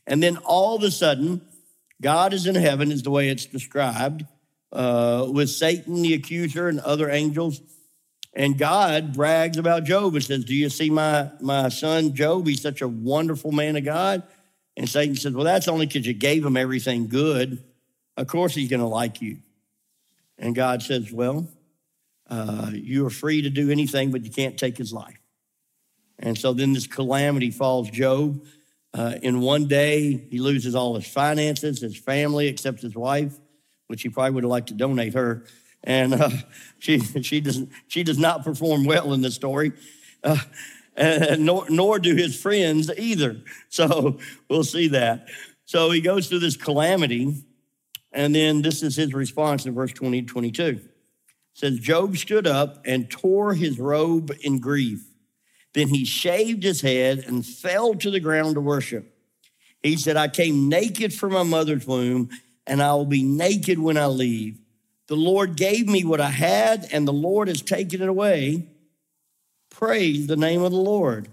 and 0.06 0.22
then 0.22 0.38
all 0.38 0.76
of 0.76 0.84
a 0.84 0.92
sudden, 0.92 1.42
God 2.02 2.34
is 2.34 2.48
in 2.48 2.56
heaven, 2.56 2.92
is 2.92 3.04
the 3.04 3.12
way 3.12 3.30
it's 3.30 3.46
described, 3.46 4.26
uh, 4.72 5.28
with 5.30 5.50
Satan, 5.50 6.02
the 6.02 6.14
accuser, 6.14 6.68
and 6.68 6.80
other 6.80 7.10
angels 7.10 7.62
and 8.38 8.56
God 8.56 9.14
brags 9.14 9.58
about 9.58 9.84
Job 9.84 10.14
and 10.14 10.24
says, 10.24 10.46
Do 10.46 10.54
you 10.54 10.70
see 10.70 10.92
my, 10.92 11.32
my 11.42 11.70
son 11.70 12.14
Job? 12.14 12.46
He's 12.46 12.62
such 12.62 12.82
a 12.82 12.88
wonderful 12.88 13.52
man 13.52 13.76
of 13.76 13.84
God. 13.84 14.22
And 14.78 14.88
Satan 14.88 15.16
says, 15.16 15.34
Well, 15.34 15.44
that's 15.44 15.68
only 15.68 15.88
because 15.88 16.06
you 16.06 16.14
gave 16.14 16.46
him 16.46 16.56
everything 16.56 17.08
good. 17.08 17.64
Of 18.16 18.28
course, 18.28 18.54
he's 18.54 18.70
going 18.70 18.80
to 18.80 18.86
like 18.88 19.24
you. 19.24 19.40
And 20.38 20.54
God 20.54 20.84
says, 20.84 21.12
Well, 21.12 21.48
uh, 22.30 22.70
you 22.74 23.08
are 23.08 23.10
free 23.10 23.42
to 23.42 23.50
do 23.50 23.72
anything, 23.72 24.12
but 24.12 24.24
you 24.24 24.30
can't 24.30 24.56
take 24.56 24.78
his 24.78 24.94
life. 24.94 25.18
And 26.20 26.38
so 26.38 26.54
then 26.54 26.74
this 26.74 26.86
calamity 26.86 27.50
falls 27.50 27.90
Job. 27.90 28.46
Uh, 28.94 29.16
in 29.24 29.42
one 29.42 29.66
day, 29.68 30.28
he 30.30 30.38
loses 30.38 30.76
all 30.76 30.94
his 30.94 31.08
finances, 31.08 31.82
his 31.82 31.98
family, 31.98 32.46
except 32.46 32.84
his 32.84 32.94
wife, 32.94 33.36
which 33.88 34.04
he 34.04 34.10
probably 34.10 34.32
would 34.32 34.44
have 34.44 34.52
liked 34.52 34.68
to 34.68 34.76
donate 34.76 35.16
her 35.16 35.44
and 35.84 36.14
uh, 36.14 36.30
she 36.80 37.00
she 37.00 37.42
does 37.42 37.64
she 37.88 38.04
does 38.04 38.18
not 38.18 38.44
perform 38.44 38.86
well 38.86 39.14
in 39.14 39.22
the 39.22 39.32
story, 39.32 39.74
uh, 40.24 40.38
and 40.96 41.46
nor 41.46 41.66
nor 41.70 42.00
do 42.00 42.16
his 42.16 42.40
friends 42.40 42.92
either. 42.98 43.42
So 43.70 44.18
we'll 44.50 44.64
see 44.64 44.88
that. 44.90 45.28
So 45.66 45.92
he 45.92 46.02
goes 46.02 46.28
through 46.28 46.40
this 46.40 46.58
calamity, 46.58 47.44
and 48.12 48.34
then 48.34 48.62
this 48.62 48.82
is 48.82 48.96
his 48.96 49.14
response 49.14 49.66
in 49.66 49.74
verse 49.74 49.92
20 49.94 50.24
22. 50.24 50.64
It 50.64 50.82
says 51.54 51.80
Job 51.80 52.18
stood 52.18 52.48
up 52.48 52.82
and 52.86 53.10
tore 53.10 53.54
his 53.54 53.78
robe 53.78 54.32
in 54.42 54.60
grief. 54.60 55.04
Then 55.74 55.90
he 55.90 56.06
shaved 56.06 56.64
his 56.64 56.82
head 56.82 57.24
and 57.28 57.46
fell 57.46 57.94
to 57.96 58.10
the 58.10 58.20
ground 58.20 58.56
to 58.56 58.62
worship. 58.62 59.14
He 59.84 59.96
said, 59.96 60.18
I 60.18 60.28
came 60.28 60.70
naked 60.70 61.14
from 61.14 61.34
my 61.34 61.44
mother's 61.44 61.86
womb, 61.86 62.30
and 62.66 62.82
I 62.82 62.94
will 62.94 63.06
be 63.06 63.24
naked 63.24 63.78
when 63.78 63.98
I 63.98 64.08
leave. 64.08 64.60
The 65.08 65.16
Lord 65.16 65.56
gave 65.56 65.88
me 65.88 66.04
what 66.04 66.22
I 66.22 66.30
had, 66.30 66.88
and 66.92 67.08
the 67.08 67.14
Lord 67.14 67.48
has 67.48 67.62
taken 67.62 68.02
it 68.02 68.10
away. 68.10 68.68
Praise 69.70 70.28
the 70.28 70.36
name 70.36 70.62
of 70.62 70.72
the 70.72 70.78
Lord. 70.78 71.30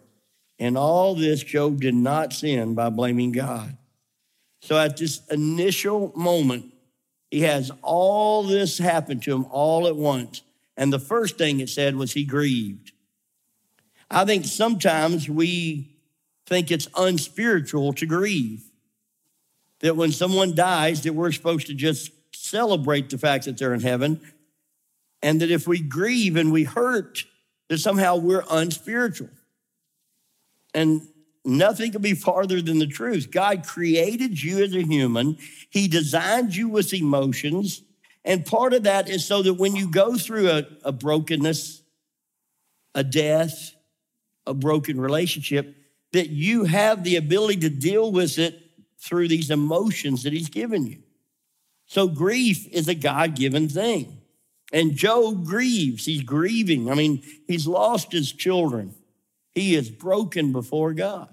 And 0.59 0.79
all 0.79 1.15
this, 1.15 1.43
Job 1.43 1.81
did 1.81 1.95
not 1.95 2.33
sin 2.33 2.75
by 2.75 2.89
blaming 2.89 3.33
God. 3.33 3.77
So 4.63 4.79
at 4.79 4.97
this 4.97 5.21
initial 5.29 6.13
moment, 6.15 6.73
he 7.31 7.41
has 7.41 7.73
all 7.83 8.45
this 8.45 8.79
happen 8.79 9.19
to 9.21 9.35
him 9.35 9.47
all 9.51 9.89
at 9.89 9.97
once. 9.97 10.43
And 10.77 10.93
the 10.93 11.01
first 11.01 11.37
thing 11.37 11.59
it 11.59 11.69
said 11.69 11.97
was 11.97 12.13
he 12.13 12.25
grieved. 12.25 12.93
I 14.11 14.25
think 14.25 14.45
sometimes 14.45 15.29
we 15.29 15.97
think 16.47 16.71
it's 16.71 16.89
unspiritual 16.97 17.93
to 17.95 18.07
grieve. 18.07 18.63
That 19.81 19.97
when 19.97 20.13
someone 20.13 20.55
dies, 20.55 21.03
that 21.03 21.15
we're 21.15 21.33
supposed 21.33 21.67
to 21.67 21.75
just 21.75 22.11
celebrate 22.45 23.09
the 23.09 23.17
fact 23.17 23.47
that 23.47 23.57
they're 23.57 23.73
in 23.73 23.81
heaven, 23.81 24.21
and 25.23 25.41
that 25.41 25.51
if 25.51 25.67
we 25.67 25.81
grieve 25.81 26.37
and 26.37 26.53
we 26.53 26.65
hurt, 26.65 27.25
that 27.69 27.79
somehow 27.79 28.17
we're 28.17 28.45
unspiritual. 28.51 29.31
And 30.75 31.09
nothing 31.45 31.93
could 31.93 32.03
be 32.03 32.15
farther 32.15 32.61
than 32.61 32.79
the 32.79 32.87
truth. 32.87 33.31
God 33.31 33.67
created 33.67 34.43
you 34.43 34.63
as 34.63 34.75
a 34.75 34.83
human, 34.83 35.39
He 35.71 35.89
designed 35.89 36.55
you 36.55 36.69
with 36.69 36.93
emotions. 36.93 37.83
And 38.27 38.47
part 38.47 38.73
of 38.73 38.85
that 38.85 39.09
is 39.09 39.25
so 39.27 39.43
that 39.43 39.55
when 39.55 39.77
you 39.77 39.91
go 39.91 40.17
through 40.17 40.49
a, 40.49 40.65
a 40.83 40.93
brokenness, 40.93 41.83
a 42.95 43.05
death, 43.05 43.75
a 44.47 44.55
broken 44.55 44.99
relationship, 44.99 45.77
that 46.13 46.31
you 46.31 46.65
have 46.65 47.05
the 47.05 47.17
ability 47.17 47.61
to 47.61 47.71
deal 47.71 48.11
with 48.11 48.39
it 48.39 48.59
through 48.99 49.29
these 49.29 49.51
emotions 49.51 50.23
that 50.23 50.33
He's 50.33 50.49
given 50.49 50.87
you. 50.87 51.04
So 51.87 52.09
grief 52.09 52.67
is 52.73 52.89
a 52.89 52.95
God 52.95 53.37
given 53.37 53.69
thing. 53.69 54.19
And 54.73 54.97
Job 54.97 55.45
grieves. 55.45 56.05
He's 56.05 56.23
grieving. 56.23 56.91
I 56.91 56.95
mean, 56.95 57.23
he's 57.47 57.67
lost 57.67 58.13
his 58.13 58.33
children. 58.33 58.95
He 59.53 59.77
is 59.77 59.89
broken 59.89 60.53
before 60.53 60.93
God. 60.95 61.29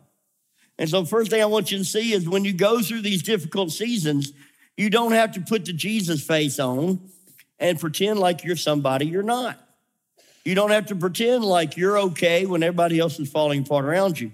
And 0.78 0.90
so, 0.90 1.06
first 1.06 1.32
thing 1.32 1.42
I 1.42 1.46
want 1.46 1.72
you 1.72 1.78
to 1.80 1.86
see 1.86 2.14
is 2.14 2.28
when 2.28 2.46
you 2.46 2.54
go 2.54 2.82
through 2.82 3.02
these 3.02 3.24
difficult 3.24 3.72
seasons, 3.72 4.34
you 4.78 4.90
don't 4.90 5.12
have 5.12 5.34
to 5.34 5.42
put 5.42 5.66
the 5.66 5.74
Jesus 5.74 6.26
face 6.26 6.60
on 6.60 7.00
and 7.60 7.80
pretend 7.80 8.20
like 8.20 8.44
you're 8.44 8.56
somebody 8.56 9.06
you're 9.06 9.22
not. 9.24 9.60
You 10.44 10.56
don't 10.56 10.72
have 10.72 10.88
to 10.88 10.96
pretend 10.96 11.44
like 11.44 11.78
you're 11.78 12.00
okay 12.00 12.46
when 12.46 12.64
everybody 12.64 13.00
else 13.00 13.20
is 13.20 13.30
falling 13.30 13.62
apart 13.62 13.86
around 13.86 14.20
you. 14.20 14.32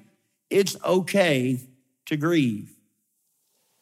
It's 0.49 0.77
okay 0.83 1.59
to 2.05 2.15
grieve. 2.15 2.73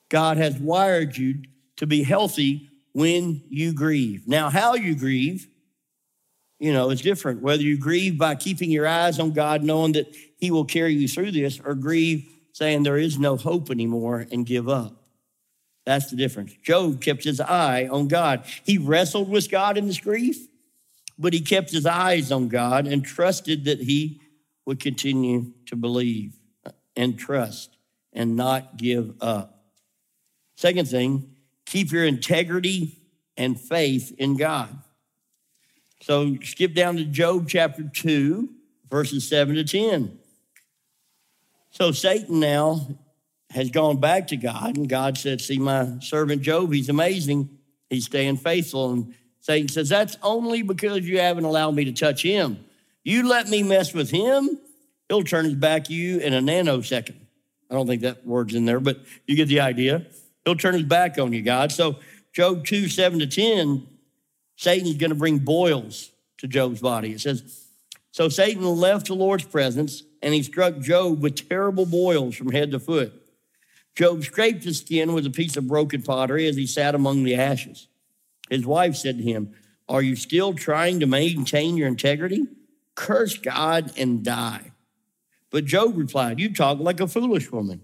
God 0.09 0.37
has 0.37 0.57
wired 0.57 1.15
you 1.17 1.43
to 1.77 1.87
be 1.87 2.03
healthy 2.03 2.69
when 2.93 3.43
you 3.49 3.73
grieve. 3.73 4.27
Now, 4.27 4.49
how 4.49 4.75
you 4.75 4.95
grieve, 4.95 5.47
you 6.59 6.71
know, 6.71 6.89
is 6.89 7.01
different. 7.01 7.41
Whether 7.41 7.63
you 7.63 7.77
grieve 7.77 8.17
by 8.17 8.35
keeping 8.35 8.71
your 8.71 8.87
eyes 8.87 9.19
on 9.19 9.31
God, 9.31 9.63
knowing 9.63 9.93
that 9.93 10.15
He 10.37 10.51
will 10.51 10.65
carry 10.65 10.93
you 10.93 11.07
through 11.07 11.31
this, 11.31 11.59
or 11.59 11.75
grieve 11.75 12.29
saying 12.53 12.83
there 12.83 12.97
is 12.97 13.19
no 13.19 13.35
hope 13.35 13.69
anymore 13.69 14.25
and 14.31 14.45
give 14.45 14.69
up. 14.69 15.05
That's 15.85 16.09
the 16.09 16.15
difference. 16.15 16.53
Job 16.63 17.01
kept 17.01 17.23
his 17.23 17.39
eye 17.39 17.87
on 17.91 18.07
God. 18.07 18.45
He 18.63 18.77
wrestled 18.77 19.29
with 19.29 19.51
God 19.51 19.77
in 19.77 19.85
his 19.85 19.99
grief, 19.99 20.37
but 21.17 21.33
he 21.33 21.41
kept 21.41 21.71
his 21.71 21.85
eyes 21.85 22.31
on 22.31 22.47
God 22.47 22.87
and 22.87 23.03
trusted 23.03 23.65
that 23.65 23.81
he 23.81 24.21
would 24.65 24.79
continue 24.79 25.51
to 25.67 25.75
believe 25.75 26.39
and 26.95 27.19
trust 27.19 27.77
and 28.13 28.35
not 28.35 28.77
give 28.77 29.13
up. 29.21 29.65
Second 30.55 30.87
thing, 30.87 31.34
keep 31.65 31.91
your 31.91 32.05
integrity 32.05 32.99
and 33.37 33.59
faith 33.59 34.13
in 34.17 34.37
God. 34.37 34.69
So 36.01 36.37
skip 36.43 36.73
down 36.73 36.97
to 36.97 37.05
Job 37.05 37.49
chapter 37.49 37.83
2, 37.83 38.49
verses 38.89 39.27
7 39.27 39.55
to 39.55 39.63
10. 39.63 40.19
So 41.71 41.91
Satan 41.91 42.39
now 42.39 42.87
has 43.49 43.69
gone 43.69 43.99
back 43.99 44.27
to 44.27 44.37
God, 44.37 44.77
and 44.77 44.87
God 44.87 45.17
said, 45.17 45.41
See, 45.41 45.57
my 45.57 45.99
servant 45.99 46.41
Job, 46.41 46.71
he's 46.73 46.89
amazing. 46.89 47.49
He's 47.89 48.05
staying 48.05 48.37
faithful. 48.37 48.91
And 48.91 49.15
Satan 49.39 49.67
says, 49.67 49.89
That's 49.89 50.17
only 50.21 50.61
because 50.61 51.07
you 51.07 51.19
haven't 51.19 51.45
allowed 51.45 51.75
me 51.75 51.85
to 51.85 51.91
touch 51.91 52.21
him. 52.23 52.63
You 53.03 53.27
let 53.27 53.47
me 53.47 53.63
mess 53.63 53.93
with 53.93 54.09
him, 54.09 54.59
he'll 55.09 55.23
turn 55.23 55.45
his 55.45 55.55
back 55.55 55.89
you 55.89 56.19
in 56.19 56.33
a 56.33 56.39
nanosecond. 56.39 57.15
I 57.69 57.73
don't 57.73 57.87
think 57.87 58.03
that 58.03 58.25
word's 58.25 58.55
in 58.55 58.65
there, 58.65 58.79
but 58.79 58.99
you 59.25 59.35
get 59.35 59.47
the 59.47 59.61
idea. 59.61 60.05
He'll 60.45 60.55
turn 60.55 60.75
his 60.75 60.83
back 60.83 61.17
on 61.17 61.33
you, 61.33 61.41
God. 61.41 61.71
So, 61.71 61.97
Job 62.31 62.65
2 62.65 62.87
7 62.87 63.19
to 63.19 63.27
10, 63.27 63.87
Satan's 64.55 64.97
going 64.97 65.09
to 65.09 65.15
bring 65.15 65.39
boils 65.39 66.11
to 66.37 66.47
Job's 66.47 66.81
body. 66.81 67.11
It 67.13 67.21
says, 67.21 67.67
So 68.11 68.29
Satan 68.29 68.63
left 68.63 69.07
the 69.07 69.15
Lord's 69.15 69.45
presence 69.45 70.03
and 70.21 70.33
he 70.33 70.43
struck 70.43 70.79
Job 70.79 71.21
with 71.21 71.49
terrible 71.49 71.85
boils 71.85 72.35
from 72.35 72.51
head 72.51 72.71
to 72.71 72.79
foot. 72.79 73.13
Job 73.95 74.23
scraped 74.23 74.63
his 74.63 74.79
skin 74.79 75.13
with 75.13 75.25
a 75.25 75.29
piece 75.29 75.55
of 75.55 75.67
broken 75.67 76.01
pottery 76.01 76.47
as 76.47 76.57
he 76.57 76.67
sat 76.67 76.95
among 76.95 77.23
the 77.23 77.35
ashes. 77.35 77.87
His 78.49 78.65
wife 78.65 78.95
said 78.95 79.17
to 79.17 79.23
him, 79.23 79.55
Are 79.87 80.01
you 80.01 80.15
still 80.15 80.53
trying 80.53 80.99
to 80.99 81.05
maintain 81.05 81.77
your 81.77 81.87
integrity? 81.87 82.47
Curse 82.95 83.37
God 83.37 83.91
and 83.97 84.23
die. 84.23 84.71
But 85.49 85.65
Job 85.65 85.97
replied, 85.97 86.39
You 86.39 86.53
talk 86.53 86.79
like 86.79 86.99
a 86.99 87.07
foolish 87.07 87.51
woman. 87.51 87.81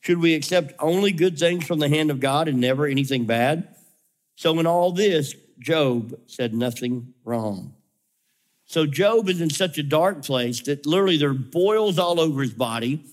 Should 0.00 0.18
we 0.18 0.34
accept 0.34 0.74
only 0.78 1.12
good 1.12 1.38
things 1.38 1.66
from 1.66 1.78
the 1.78 1.88
hand 1.88 2.10
of 2.10 2.20
God 2.20 2.48
and 2.48 2.60
never 2.60 2.86
anything 2.86 3.26
bad? 3.26 3.74
So, 4.36 4.58
in 4.58 4.66
all 4.66 4.92
this, 4.92 5.34
Job 5.58 6.18
said 6.26 6.54
nothing 6.54 7.14
wrong. 7.24 7.74
So, 8.64 8.86
Job 8.86 9.28
is 9.28 9.40
in 9.40 9.50
such 9.50 9.78
a 9.78 9.82
dark 9.82 10.24
place 10.24 10.60
that 10.62 10.86
literally 10.86 11.16
there 11.16 11.30
are 11.30 11.34
boils 11.34 11.98
all 11.98 12.20
over 12.20 12.42
his 12.42 12.54
body. 12.54 13.04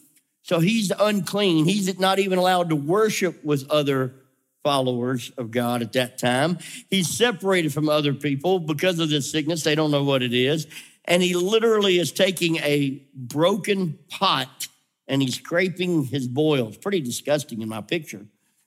So, 0.43 0.59
he's 0.59 0.91
unclean. 0.91 1.65
He's 1.65 1.99
not 1.99 2.19
even 2.19 2.37
allowed 2.37 2.69
to 2.69 2.75
worship 2.75 3.43
with 3.43 3.69
other 3.69 4.13
followers 4.63 5.31
of 5.37 5.51
God 5.51 5.81
at 5.81 5.93
that 5.93 6.17
time. 6.17 6.57
He's 6.89 7.07
separated 7.07 7.73
from 7.73 7.87
other 7.87 8.13
people 8.13 8.59
because 8.59 8.99
of 8.99 9.09
this 9.09 9.31
sickness. 9.31 9.63
They 9.63 9.75
don't 9.75 9.91
know 9.91 10.03
what 10.03 10.23
it 10.23 10.33
is. 10.33 10.67
And 11.05 11.21
he 11.21 11.35
literally 11.35 11.99
is 11.99 12.11
taking 12.11 12.57
a 12.57 13.01
broken 13.13 13.99
pot 14.09 14.67
and 15.07 15.21
he's 15.21 15.35
scraping 15.35 16.05
his 16.05 16.27
boils. 16.27 16.77
Pretty 16.77 17.01
disgusting 17.01 17.61
in 17.61 17.69
my 17.69 17.81
picture, 17.81 18.25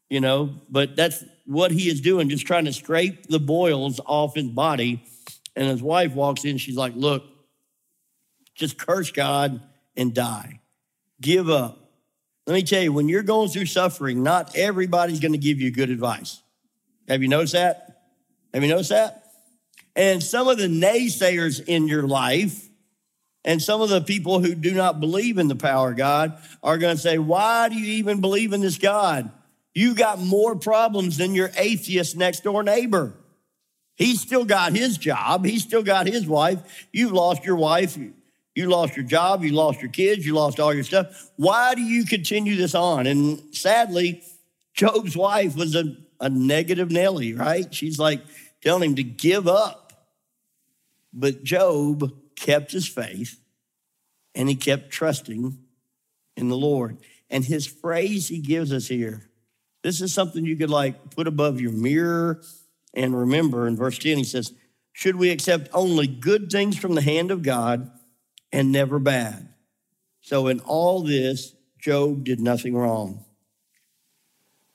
you 0.09 0.21
know, 0.21 0.50
but 0.68 0.97
that's 0.97 1.25
what 1.47 1.71
he 1.71 1.88
is 1.88 2.00
doing, 2.00 2.28
just 2.28 2.47
trying 2.47 2.66
to 2.66 2.73
scrape 2.73 3.26
the 3.26 3.40
boils 3.40 4.00
off 4.07 4.35
his 4.35 4.49
body. 4.49 5.02
And 5.57 5.68
his 5.68 5.83
wife 5.83 6.14
walks 6.14 6.45
in, 6.45 6.59
she's 6.59 6.76
like, 6.76 6.95
Look, 6.95 7.25
just 8.54 8.78
curse 8.78 9.11
God 9.11 9.61
and 9.97 10.14
die. 10.14 10.61
Give 11.21 11.49
up. 11.49 11.78
Let 12.47 12.54
me 12.54 12.62
tell 12.62 12.83
you, 12.83 12.92
when 12.92 13.09
you're 13.09 13.23
going 13.23 13.49
through 13.49 13.66
suffering, 13.66 14.23
not 14.23 14.57
everybody's 14.57 15.21
going 15.21 15.33
to 15.33 15.38
give 15.38 15.61
you 15.61 15.71
good 15.71 15.90
advice. 15.90 16.42
Have 17.09 17.23
you 17.23 17.28
noticed 17.28 17.52
that? 17.52 18.02
Have 18.54 18.62
you 18.62 18.68
noticed 18.71 18.90
that? 18.90 19.25
And 19.95 20.23
some 20.23 20.49
of 20.49 20.59
the 20.59 20.68
naysayers 20.68 21.62
in 21.66 21.88
your 21.88 22.07
life 22.07 22.68
and 23.45 23.62
some 23.62 23.80
of 23.80 23.88
the 23.88 24.00
people 24.00 24.40
who 24.40 24.54
do 24.54 24.73
not 24.73 25.00
believe 25.00 25.38
in 25.38 25.49
the 25.49 25.57
power 25.57 25.90
of 25.90 25.97
God 25.97 26.38
are 26.62 26.78
going 26.78 26.97
to 26.97 27.00
say, 27.00 27.18
Why 27.18 27.68
do 27.68 27.76
you 27.76 27.95
even 27.95 28.21
believe 28.21 28.52
in 28.52 28.61
this 28.61 28.78
God? 28.78 29.30
You 29.75 29.95
got 29.95 30.18
more 30.18 30.57
problems 30.57 31.18
than 31.18 31.35
your 31.35 31.50
atheist 31.57 32.16
next 32.16 32.42
door 32.42 32.62
neighbor. 32.62 33.14
He's 33.95 34.21
still 34.21 34.45
got 34.45 34.73
his 34.73 34.97
job, 34.99 35.45
he's 35.45 35.62
still 35.62 35.83
got 35.83 36.07
his 36.07 36.26
wife. 36.26 36.88
You've 36.92 37.12
lost 37.12 37.45
your 37.45 37.57
wife, 37.57 37.97
you 38.54 38.68
lost 38.68 38.97
your 38.97 39.07
job, 39.07 39.45
you 39.45 39.52
lost 39.52 39.80
your 39.80 39.90
kids, 39.90 40.26
you 40.26 40.35
lost 40.35 40.59
all 40.59 40.75
your 40.75 40.85
stuff. 40.85 41.30
Why 41.37 41.75
do 41.75 41.83
you 41.83 42.04
continue 42.04 42.57
this 42.57 42.75
on? 42.75 43.07
And 43.07 43.54
sadly, 43.54 44.23
Job's 44.75 45.16
wife 45.16 45.57
was 45.57 45.75
a, 45.75 45.97
a 46.21 46.28
negative 46.28 46.90
Nelly, 46.90 47.35
right? 47.35 47.73
She's 47.73 47.99
like 47.99 48.21
telling 48.62 48.90
him 48.90 48.97
to 48.97 49.02
give 49.02 49.49
up. 49.49 49.92
But 51.12 51.42
Job 51.42 52.13
kept 52.39 52.73
his 52.73 52.87
faith 52.87 53.41
and 54.35 54.49
he 54.49 54.55
kept 54.55 54.91
trusting 54.91 55.59
in 56.37 56.49
the 56.49 56.57
Lord. 56.57 56.99
And 57.31 57.45
his 57.45 57.67
phrase 57.67 58.29
he 58.29 58.39
gives 58.39 58.73
us 58.73 58.89
here, 58.89 59.29
this 59.83 60.01
is 60.01 60.13
something 60.13 60.45
you 60.45 60.57
could 60.57 60.71
like 60.71 61.11
put 61.11 61.27
above 61.27 61.61
your 61.61 61.73
mirror 61.73 62.43
and 62.95 63.19
remember. 63.19 63.67
In 63.67 63.77
verse 63.77 63.99
10, 63.99 64.19
he 64.19 64.25
says, 64.25 64.53
Should 64.93 65.17
we 65.17 65.31
accept 65.31 65.69
only 65.73 66.07
good 66.07 66.51
things 66.51 66.77
from 66.77 66.95
the 66.95 67.03
hand 67.03 67.31
of 67.31 67.43
God 67.43 67.91
and 68.53 68.73
never 68.73 68.99
bad. 68.99 69.49
So, 70.21 70.49
in 70.49 70.61
all 70.61 71.03
this, 71.03 71.55
Job 71.79 72.25
did 72.25 72.41
nothing 72.41 72.77
wrong. 72.77 73.25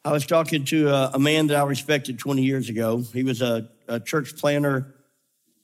I 0.06 0.12
was 0.12 0.26
talking 0.26 0.66
to 0.66 0.90
a, 0.90 1.12
a 1.14 1.20
man 1.20 1.48
that 1.48 1.58
I 1.58 1.64
respected 1.64 2.20
20 2.20 2.44
years 2.44 2.70
ago. 2.70 3.04
He 3.14 3.24
was 3.24 3.42
a, 3.42 3.70
a 3.88 4.00
church 4.00 4.36
planner. 4.36 4.94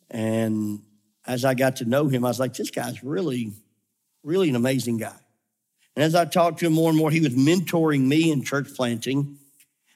And 0.10 0.82
as 1.25 1.45
I 1.45 1.53
got 1.53 1.77
to 1.77 1.86
know 1.86 2.08
him, 2.08 2.25
I 2.25 2.29
was 2.29 2.39
like, 2.39 2.53
this 2.53 2.71
guy's 2.71 3.03
really, 3.03 3.53
really 4.23 4.49
an 4.49 4.55
amazing 4.55 4.97
guy. 4.97 5.15
And 5.95 6.03
as 6.03 6.15
I 6.15 6.25
talked 6.25 6.60
to 6.60 6.67
him 6.67 6.73
more 6.73 6.89
and 6.89 6.97
more, 6.97 7.12
he 7.12 7.19
was 7.19 7.36
mentoring 7.36 8.08
me 8.08 8.32
in 8.32 8.43
church 8.43 8.73
planting. 8.75 9.38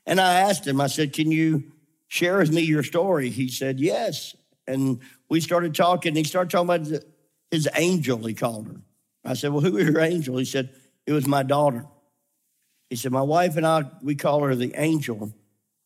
And 0.05 0.19
I 0.19 0.41
asked 0.41 0.67
him, 0.67 0.81
I 0.81 0.88
said, 0.88 1.13
Can 1.13 1.31
you 1.31 1.71
share 2.07 2.39
with 2.39 2.51
me 2.51 2.62
your 2.62 2.83
story? 2.83 3.29
He 3.29 3.47
said, 3.47 3.79
Yes. 3.79 4.36
And 4.67 4.99
we 5.29 5.39
started 5.39 5.75
talking. 5.75 6.15
He 6.15 6.23
started 6.23 6.49
talking 6.49 6.69
about 6.69 7.03
his 7.51 7.69
angel, 7.75 8.25
he 8.25 8.33
called 8.33 8.67
her. 8.67 8.81
I 9.23 9.33
said, 9.36 9.51
Well, 9.51 9.62
who 9.62 9.77
is 9.77 9.88
your 9.88 10.01
angel? 10.01 10.38
He 10.38 10.45
said, 10.45 10.71
It 11.05 11.13
was 11.13 11.27
my 11.27 11.43
daughter. 11.43 11.86
He 12.89 12.95
said, 12.95 13.12
My 13.12 13.21
wife 13.21 13.55
and 13.55 13.65
I, 13.65 13.89
we 14.01 14.15
call 14.15 14.43
her 14.43 14.55
the 14.55 14.73
angel 14.75 15.33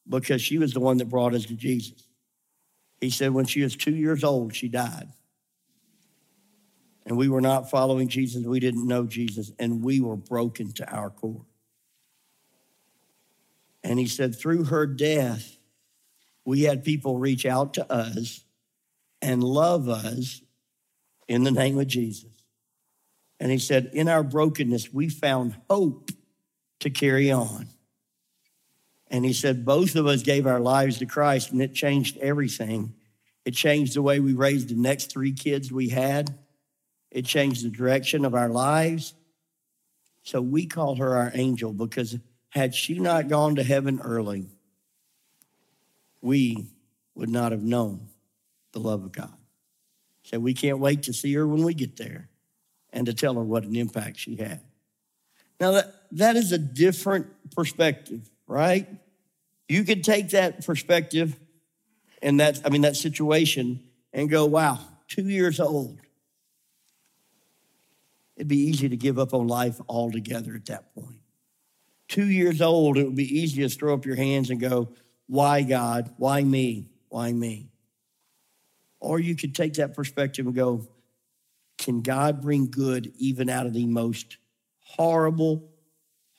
because 0.09 0.41
she 0.41 0.57
was 0.57 0.73
the 0.73 0.79
one 0.79 0.97
that 0.97 1.09
brought 1.09 1.35
us 1.35 1.45
to 1.45 1.53
Jesus. 1.53 2.07
He 2.99 3.09
said, 3.09 3.31
When 3.31 3.45
she 3.45 3.61
was 3.61 3.75
two 3.75 3.95
years 3.95 4.23
old, 4.23 4.55
she 4.55 4.67
died. 4.67 5.09
And 7.07 7.17
we 7.17 7.29
were 7.29 7.41
not 7.41 7.69
following 7.69 8.09
Jesus. 8.09 8.45
We 8.45 8.59
didn't 8.59 8.85
know 8.85 9.05
Jesus, 9.05 9.53
and 9.57 9.81
we 9.81 10.01
were 10.01 10.17
broken 10.17 10.73
to 10.73 10.93
our 10.93 11.09
core. 11.09 11.45
And 13.81 13.97
he 13.97 14.07
said, 14.07 14.37
Through 14.37 14.65
her 14.65 14.85
death, 14.85 15.57
we 16.43 16.63
had 16.63 16.83
people 16.83 17.17
reach 17.17 17.45
out 17.45 17.75
to 17.75 17.89
us 17.89 18.43
and 19.21 19.41
love 19.41 19.87
us 19.87 20.41
in 21.29 21.45
the 21.45 21.51
name 21.51 21.79
of 21.79 21.87
Jesus. 21.87 22.29
And 23.39 23.53
he 23.53 23.57
said, 23.57 23.91
In 23.93 24.09
our 24.09 24.23
brokenness, 24.23 24.91
we 24.91 25.07
found 25.07 25.55
hope 25.69 26.11
to 26.81 26.89
carry 26.89 27.31
on. 27.31 27.69
And 29.09 29.23
he 29.23 29.31
said, 29.31 29.63
Both 29.63 29.95
of 29.95 30.07
us 30.07 30.23
gave 30.23 30.45
our 30.45 30.59
lives 30.59 30.97
to 30.97 31.05
Christ, 31.05 31.53
and 31.53 31.61
it 31.61 31.73
changed 31.73 32.17
everything. 32.17 32.95
It 33.45 33.51
changed 33.51 33.93
the 33.93 34.01
way 34.01 34.19
we 34.19 34.33
raised 34.33 34.67
the 34.67 34.75
next 34.75 35.09
three 35.09 35.31
kids 35.31 35.71
we 35.71 35.87
had, 35.87 36.37
it 37.11 37.25
changed 37.25 37.65
the 37.65 37.69
direction 37.69 38.25
of 38.25 38.35
our 38.35 38.49
lives. 38.49 39.13
So 40.23 40.41
we 40.41 40.65
call 40.65 40.95
her 40.95 41.15
our 41.15 41.31
angel 41.33 41.71
because 41.73 42.17
had 42.49 42.75
she 42.75 42.99
not 42.99 43.27
gone 43.27 43.55
to 43.55 43.63
heaven 43.63 44.01
early, 44.03 44.47
we 46.21 46.67
would 47.15 47.29
not 47.29 47.51
have 47.51 47.63
known 47.63 48.07
the 48.73 48.79
love 48.79 49.03
of 49.03 49.11
God. 49.11 49.33
So 50.23 50.39
we 50.39 50.53
can't 50.53 50.79
wait 50.79 51.03
to 51.03 51.13
see 51.13 51.33
her 51.35 51.47
when 51.47 51.63
we 51.63 51.73
get 51.73 51.95
there 51.95 52.29
and 52.91 53.05
to 53.05 53.13
tell 53.13 53.35
her 53.35 53.43
what 53.43 53.63
an 53.63 53.75
impact 53.75 54.17
she 54.19 54.35
had. 54.35 54.61
Now, 55.59 55.71
that, 55.71 55.93
that 56.11 56.35
is 56.35 56.51
a 56.51 56.57
different 56.57 57.27
perspective, 57.55 58.29
right? 58.45 58.87
You 59.69 59.83
could 59.83 60.03
take 60.03 60.29
that 60.31 60.65
perspective 60.65 61.39
and 62.21 62.39
that, 62.39 62.61
I 62.65 62.69
mean, 62.69 62.81
that 62.81 62.95
situation 62.95 63.83
and 64.13 64.29
go, 64.29 64.45
wow, 64.45 64.79
two 65.07 65.27
years 65.27 65.59
old. 65.59 65.99
It'd 68.37 68.47
be 68.47 68.57
easy 68.57 68.87
to 68.87 68.95
give 68.95 69.17
up 69.17 69.33
on 69.33 69.47
life 69.47 69.81
altogether 69.89 70.53
at 70.53 70.67
that 70.67 70.93
point. 70.93 71.19
Two 72.07 72.27
years 72.27 72.61
old, 72.61 72.97
it 72.97 73.03
would 73.03 73.15
be 73.15 73.39
easy 73.39 73.63
to 73.63 73.69
throw 73.69 73.95
up 73.95 74.05
your 74.05 74.15
hands 74.15 74.51
and 74.51 74.59
go, 74.59 74.89
why 75.25 75.63
God? 75.63 76.13
Why 76.17 76.43
me? 76.43 76.85
Why 77.09 77.33
me? 77.33 77.71
Or 78.99 79.19
you 79.19 79.35
could 79.35 79.55
take 79.55 79.73
that 79.73 79.95
perspective 79.95 80.45
and 80.45 80.55
go, 80.55 80.87
can 81.79 82.01
God 82.01 82.41
bring 82.41 82.69
good 82.69 83.11
even 83.17 83.49
out 83.49 83.65
of 83.65 83.73
the 83.73 83.85
most 83.87 84.37
horrible, 84.79 85.69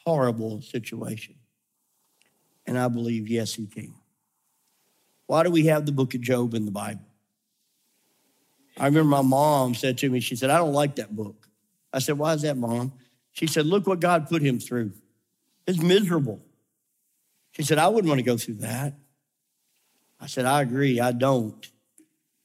horrible 0.04 0.62
situation? 0.62 1.34
And 2.64 2.78
I 2.78 2.88
believe, 2.88 3.28
yes, 3.28 3.54
He 3.54 3.66
can. 3.66 3.92
Why 5.26 5.42
do 5.42 5.50
we 5.50 5.66
have 5.66 5.84
the 5.84 5.92
book 5.92 6.14
of 6.14 6.20
Job 6.20 6.54
in 6.54 6.64
the 6.64 6.70
Bible? 6.70 7.04
I 8.76 8.86
remember 8.86 9.10
my 9.10 9.22
mom 9.22 9.74
said 9.74 9.98
to 9.98 10.08
me, 10.08 10.20
she 10.20 10.36
said, 10.36 10.50
I 10.50 10.58
don't 10.58 10.72
like 10.72 10.96
that 10.96 11.14
book. 11.14 11.47
I 11.92 11.98
said, 12.00 12.18
Why 12.18 12.34
is 12.34 12.42
that, 12.42 12.56
mom? 12.56 12.92
She 13.32 13.46
said, 13.46 13.66
Look 13.66 13.86
what 13.86 14.00
God 14.00 14.28
put 14.28 14.42
him 14.42 14.58
through. 14.58 14.92
It's 15.66 15.80
miserable. 15.80 16.40
She 17.52 17.62
said, 17.62 17.78
I 17.78 17.88
wouldn't 17.88 18.08
want 18.08 18.18
to 18.20 18.24
go 18.24 18.36
through 18.36 18.56
that. 18.56 18.94
I 20.20 20.26
said, 20.26 20.44
I 20.44 20.62
agree, 20.62 21.00
I 21.00 21.12
don't. 21.12 21.70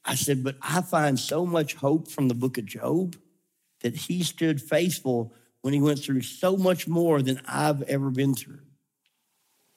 I 0.04 0.14
said, 0.14 0.44
but 0.44 0.56
I 0.60 0.82
find 0.82 1.18
so 1.18 1.46
much 1.46 1.74
hope 1.74 2.08
from 2.08 2.28
the 2.28 2.34
book 2.34 2.58
of 2.58 2.66
Job 2.66 3.16
that 3.80 3.96
he 3.96 4.22
stood 4.22 4.60
faithful 4.60 5.32
when 5.62 5.72
he 5.72 5.80
went 5.80 5.98
through 6.00 6.22
so 6.22 6.56
much 6.56 6.86
more 6.86 7.22
than 7.22 7.40
I've 7.46 7.82
ever 7.82 8.10
been 8.10 8.34
through. 8.34 8.60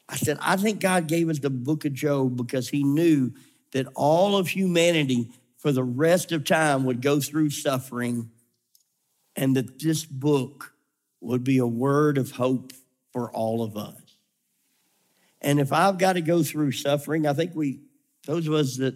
I 0.10 0.18
said, 0.18 0.38
I 0.42 0.58
think 0.58 0.80
God 0.80 1.08
gave 1.08 1.30
us 1.30 1.40
the 1.40 1.50
book 1.50 1.86
of 1.86 1.94
Job 1.94 2.36
because 2.36 2.70
he 2.70 2.84
knew 2.84 3.32
that 3.72 3.88
all 3.96 4.38
of 4.38 4.50
humanity 4.50 5.30
for 5.58 5.72
the 5.72 5.84
rest 5.84 6.32
of 6.32 6.44
time 6.44 6.86
would 6.86 7.02
go 7.02 7.20
through 7.20 7.50
suffering 7.50 8.30
and 9.38 9.56
that 9.56 9.80
this 9.80 10.04
book 10.04 10.74
would 11.22 11.44
be 11.44 11.60
a 11.60 11.68
word 11.68 12.18
of 12.18 12.32
hope 12.32 12.74
for 13.14 13.32
all 13.32 13.64
of 13.64 13.78
us. 13.78 14.02
And 15.40 15.60
if 15.60 15.72
I've 15.72 15.98
got 15.98 16.14
to 16.14 16.22
go 16.22 16.44
through 16.44 16.74
suffering, 16.74 17.26
I 17.28 17.34
think 17.34 17.56
we, 17.56 17.82
those 18.26 18.48
of 18.48 18.54
us 18.54 18.78
that 18.78 18.96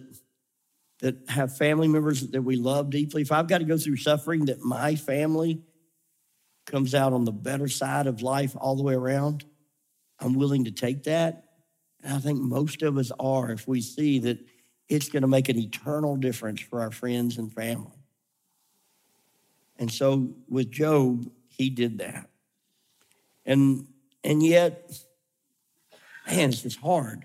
that 1.00 1.16
have 1.28 1.56
family 1.56 1.88
members 1.88 2.28
that 2.28 2.42
we 2.42 2.54
love 2.54 2.88
deeply, 2.88 3.22
if 3.22 3.32
I've 3.32 3.48
got 3.48 3.58
to 3.58 3.64
go 3.64 3.76
through 3.76 3.96
suffering, 3.96 4.44
that 4.44 4.60
my 4.60 4.94
family 4.94 5.60
comes 6.64 6.94
out 6.94 7.12
on 7.12 7.24
the 7.24 7.32
better 7.32 7.66
side 7.66 8.06
of 8.06 8.22
life 8.22 8.56
all 8.56 8.76
the 8.76 8.84
way 8.84 8.94
around, 8.94 9.44
I'm 10.20 10.34
willing 10.34 10.64
to 10.66 10.70
take 10.70 11.02
that. 11.04 11.44
And 12.04 12.14
I 12.14 12.18
think 12.18 12.40
most 12.40 12.82
of 12.82 12.96
us 12.98 13.10
are 13.18 13.50
if 13.50 13.66
we 13.66 13.80
see 13.80 14.20
that 14.20 14.38
it's 14.88 15.08
going 15.08 15.22
to 15.22 15.28
make 15.28 15.48
an 15.48 15.58
eternal 15.58 16.16
difference 16.16 16.60
for 16.60 16.80
our 16.80 16.92
friends 16.92 17.36
and 17.36 17.52
family. 17.52 18.01
And 19.82 19.90
so 19.90 20.30
with 20.48 20.70
Job, 20.70 21.28
he 21.48 21.68
did 21.68 21.98
that. 21.98 22.30
And 23.44 23.88
and 24.22 24.40
yet, 24.40 24.96
man, 26.24 26.50
it's 26.50 26.62
just 26.62 26.78
hard. 26.78 27.24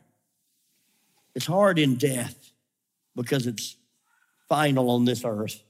It's 1.36 1.46
hard 1.46 1.78
in 1.78 1.98
death 1.98 2.52
because 3.16 3.46
it's 3.46 3.78
final 4.50 4.90
on 4.90 5.06
this 5.06 5.24
earth. 5.24 5.62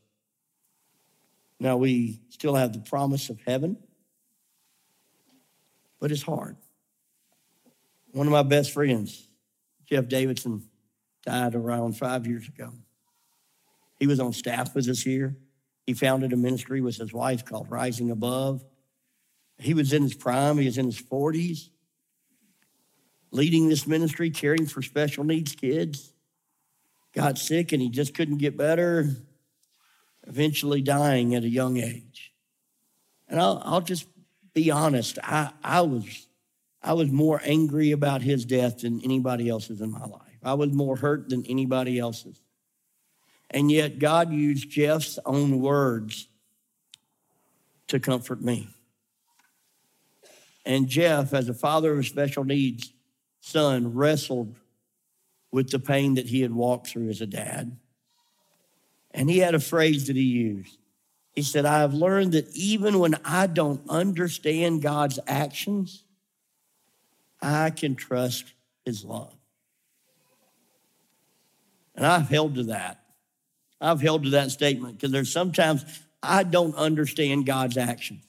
Now 1.60 1.76
we 1.76 2.22
still 2.30 2.56
have 2.56 2.72
the 2.72 2.80
promise 2.80 3.30
of 3.30 3.42
heaven, 3.46 3.76
but 6.00 6.10
it's 6.10 6.22
hard. 6.22 6.56
One 8.14 8.28
of 8.28 8.32
my 8.32 8.44
best 8.44 8.72
friends, 8.72 9.28
Jeff 9.86 10.08
Davidson, 10.08 10.70
died 11.26 11.54
around 11.54 11.98
five 11.98 12.26
years 12.26 12.48
ago. 12.48 12.72
He 14.00 14.08
was 14.08 14.22
on 14.22 14.32
staff 14.32 14.74
with 14.74 14.88
us 14.88 15.02
here. 15.02 15.36
He 15.88 15.94
founded 15.94 16.34
a 16.34 16.38
ministry 16.38 16.82
with 16.82 16.98
his 16.98 17.14
wife 17.14 17.46
called 17.46 17.72
Rising 17.72 18.12
Above. 18.12 18.64
He 19.58 19.74
was 19.74 19.94
in 19.94 20.04
his 20.04 20.14
prime, 20.14 20.58
he 20.58 20.66
was 20.66 20.78
in 20.78 20.86
his 20.86 21.02
40s, 21.02 21.70
leading 23.32 23.70
this 23.70 23.88
ministry, 23.88 24.30
caring 24.30 24.68
for 24.68 24.82
special 24.82 25.24
needs 25.24 25.56
kids. 25.56 26.12
Got 27.16 27.38
sick 27.38 27.72
and 27.72 27.82
he 27.82 27.90
just 27.90 28.14
couldn't 28.14 28.38
get 28.38 28.58
better, 28.58 29.16
eventually 30.28 30.82
dying 30.82 31.34
at 31.34 31.44
a 31.44 31.50
young 31.50 31.78
age. 31.78 32.34
And 33.30 33.40
I'll, 33.40 33.62
I'll 33.64 33.82
just 33.82 34.08
be 34.54 34.70
honest, 34.70 35.18
I, 35.24 35.52
I, 35.64 35.82
was, 35.82 36.28
I 36.84 36.94
was 36.94 37.10
more 37.10 37.42
angry 37.46 37.92
about 37.92 38.22
his 38.22 38.46
death 38.46 38.80
than 38.80 39.02
anybody 39.04 39.48
else's 39.48 39.80
in 39.80 39.92
my 39.92 40.06
life. 40.06 40.38
I 40.44 40.54
was 40.54 40.72
more 40.74 40.98
hurt 40.98 41.30
than 41.30 41.46
anybody 41.46 41.98
else's. 41.98 42.42
And 43.50 43.72
yet, 43.72 44.00
God 44.00 44.32
used 44.32 44.70
Jeff's 44.70 45.20
own 45.26 45.62
words 45.62 46.28
to 47.88 48.00
comfort 48.00 48.42
me. 48.42 48.68
And 50.66 50.90
Jeff, 50.90 51.34
as 51.34 51.48
a 51.48 51.54
father 51.54 51.98
of 51.98 52.06
special 52.06 52.44
needs 52.44 52.92
son, 53.40 53.94
wrestled 53.94 54.56
with 55.52 55.70
the 55.70 55.80
pain 55.80 56.16
that 56.16 56.28
he 56.28 56.42
had 56.42 56.52
walked 56.52 56.88
through 56.88 57.10
as 57.10 57.22
a 57.22 57.26
dad. 57.26 57.78
And 59.12 59.30
he 59.30 59.38
had 59.38 59.56
a 59.56 59.60
phrase 59.60 60.08
that 60.08 60.18
he 60.18 60.24
used. 60.24 60.78
He 61.34 61.44
said, 61.44 61.66
I 61.66 61.80
have 61.80 61.94
learned 61.94 62.34
that 62.34 62.54
even 62.54 63.00
when 63.00 63.16
I 63.24 63.48
don't 63.48 63.82
understand 63.90 64.82
God's 64.82 65.20
actions, 65.28 66.04
I 67.42 67.70
can 67.70 67.96
trust 67.96 68.54
his 68.84 69.06
love. 69.06 69.34
And 71.96 72.06
I've 72.06 72.28
held 72.28 72.56
to 72.56 72.64
that. 72.66 73.00
I've 73.80 74.02
held 74.02 74.24
to 74.24 74.30
that 74.32 74.52
statement 74.52 74.98
because 74.98 75.12
there's 75.12 75.32
sometimes 75.32 75.86
I 76.22 76.44
don't 76.44 76.76
understand 76.76 77.46
God's 77.46 77.78
action. 77.78 78.22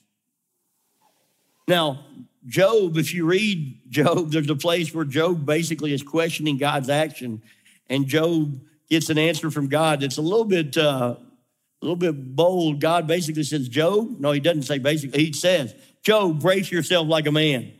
Now, 1.66 2.04
Job, 2.46 2.96
if 2.96 3.12
you 3.12 3.26
read 3.26 3.90
Job, 3.90 4.30
there's 4.30 4.48
a 4.48 4.56
place 4.56 4.94
where 4.94 5.04
Job 5.04 5.44
basically 5.44 5.92
is 5.92 6.02
questioning 6.02 6.56
God's 6.56 6.88
action, 6.88 7.42
and 7.90 8.06
Job 8.06 8.60
gets 8.88 9.10
an 9.10 9.18
answer 9.18 9.50
from 9.50 9.68
God 9.68 10.00
that's 10.00 10.16
a 10.16 10.22
little 10.22 10.44
bit, 10.44 10.76
uh, 10.76 11.16
a 11.18 11.84
little 11.84 11.96
bit 11.96 12.34
bold. 12.34 12.80
God 12.80 13.06
basically 13.06 13.42
says, 13.42 13.68
"Job." 13.68 14.18
No, 14.18 14.32
he 14.32 14.40
doesn't 14.40 14.62
say 14.62 14.78
basically. 14.78 15.26
He 15.26 15.32
says, 15.32 15.74
"Job, 16.02 16.40
brace 16.40 16.70
yourself 16.70 17.06
like 17.08 17.26
a 17.26 17.32
man. 17.32 17.72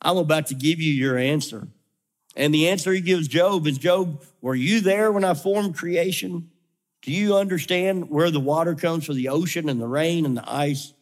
I'm 0.00 0.16
about 0.16 0.46
to 0.48 0.54
give 0.54 0.80
you 0.80 0.92
your 0.92 1.18
answer." 1.18 1.68
And 2.36 2.54
the 2.54 2.68
answer 2.68 2.92
he 2.92 3.00
gives 3.00 3.28
Job 3.28 3.66
is, 3.66 3.78
"Job, 3.78 4.24
were 4.40 4.54
you 4.54 4.80
there 4.80 5.10
when 5.12 5.24
I 5.24 5.34
formed 5.34 5.74
creation?" 5.74 6.50
Do 7.08 7.14
you 7.14 7.36
understand 7.36 8.10
where 8.10 8.30
the 8.30 8.38
water 8.38 8.74
comes 8.74 9.06
from 9.06 9.16
the 9.16 9.30
ocean 9.30 9.70
and 9.70 9.80
the 9.80 9.88
rain 9.88 10.26
and 10.26 10.36
the 10.36 10.44
ice? 10.46 10.92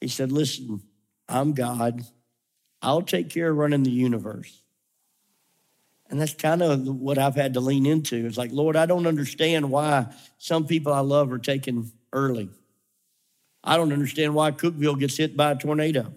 He 0.00 0.08
said, 0.08 0.32
Listen, 0.32 0.80
I'm 1.28 1.52
God. 1.52 2.00
I'll 2.80 3.02
take 3.02 3.28
care 3.28 3.50
of 3.50 3.58
running 3.58 3.82
the 3.82 3.90
universe. 3.90 4.62
And 6.08 6.18
that's 6.18 6.32
kind 6.32 6.62
of 6.62 6.88
what 6.88 7.18
I've 7.18 7.34
had 7.34 7.52
to 7.52 7.60
lean 7.60 7.84
into. 7.84 8.24
It's 8.24 8.38
like, 8.38 8.52
Lord, 8.52 8.74
I 8.74 8.86
don't 8.86 9.06
understand 9.06 9.70
why 9.70 10.06
some 10.38 10.66
people 10.66 10.94
I 10.94 11.00
love 11.00 11.30
are 11.30 11.38
taken 11.38 11.92
early. 12.10 12.48
I 13.62 13.76
don't 13.76 13.92
understand 13.92 14.34
why 14.34 14.50
Cookeville 14.52 14.98
gets 14.98 15.18
hit 15.18 15.36
by 15.36 15.50
a 15.50 15.56
tornado. 15.56 16.10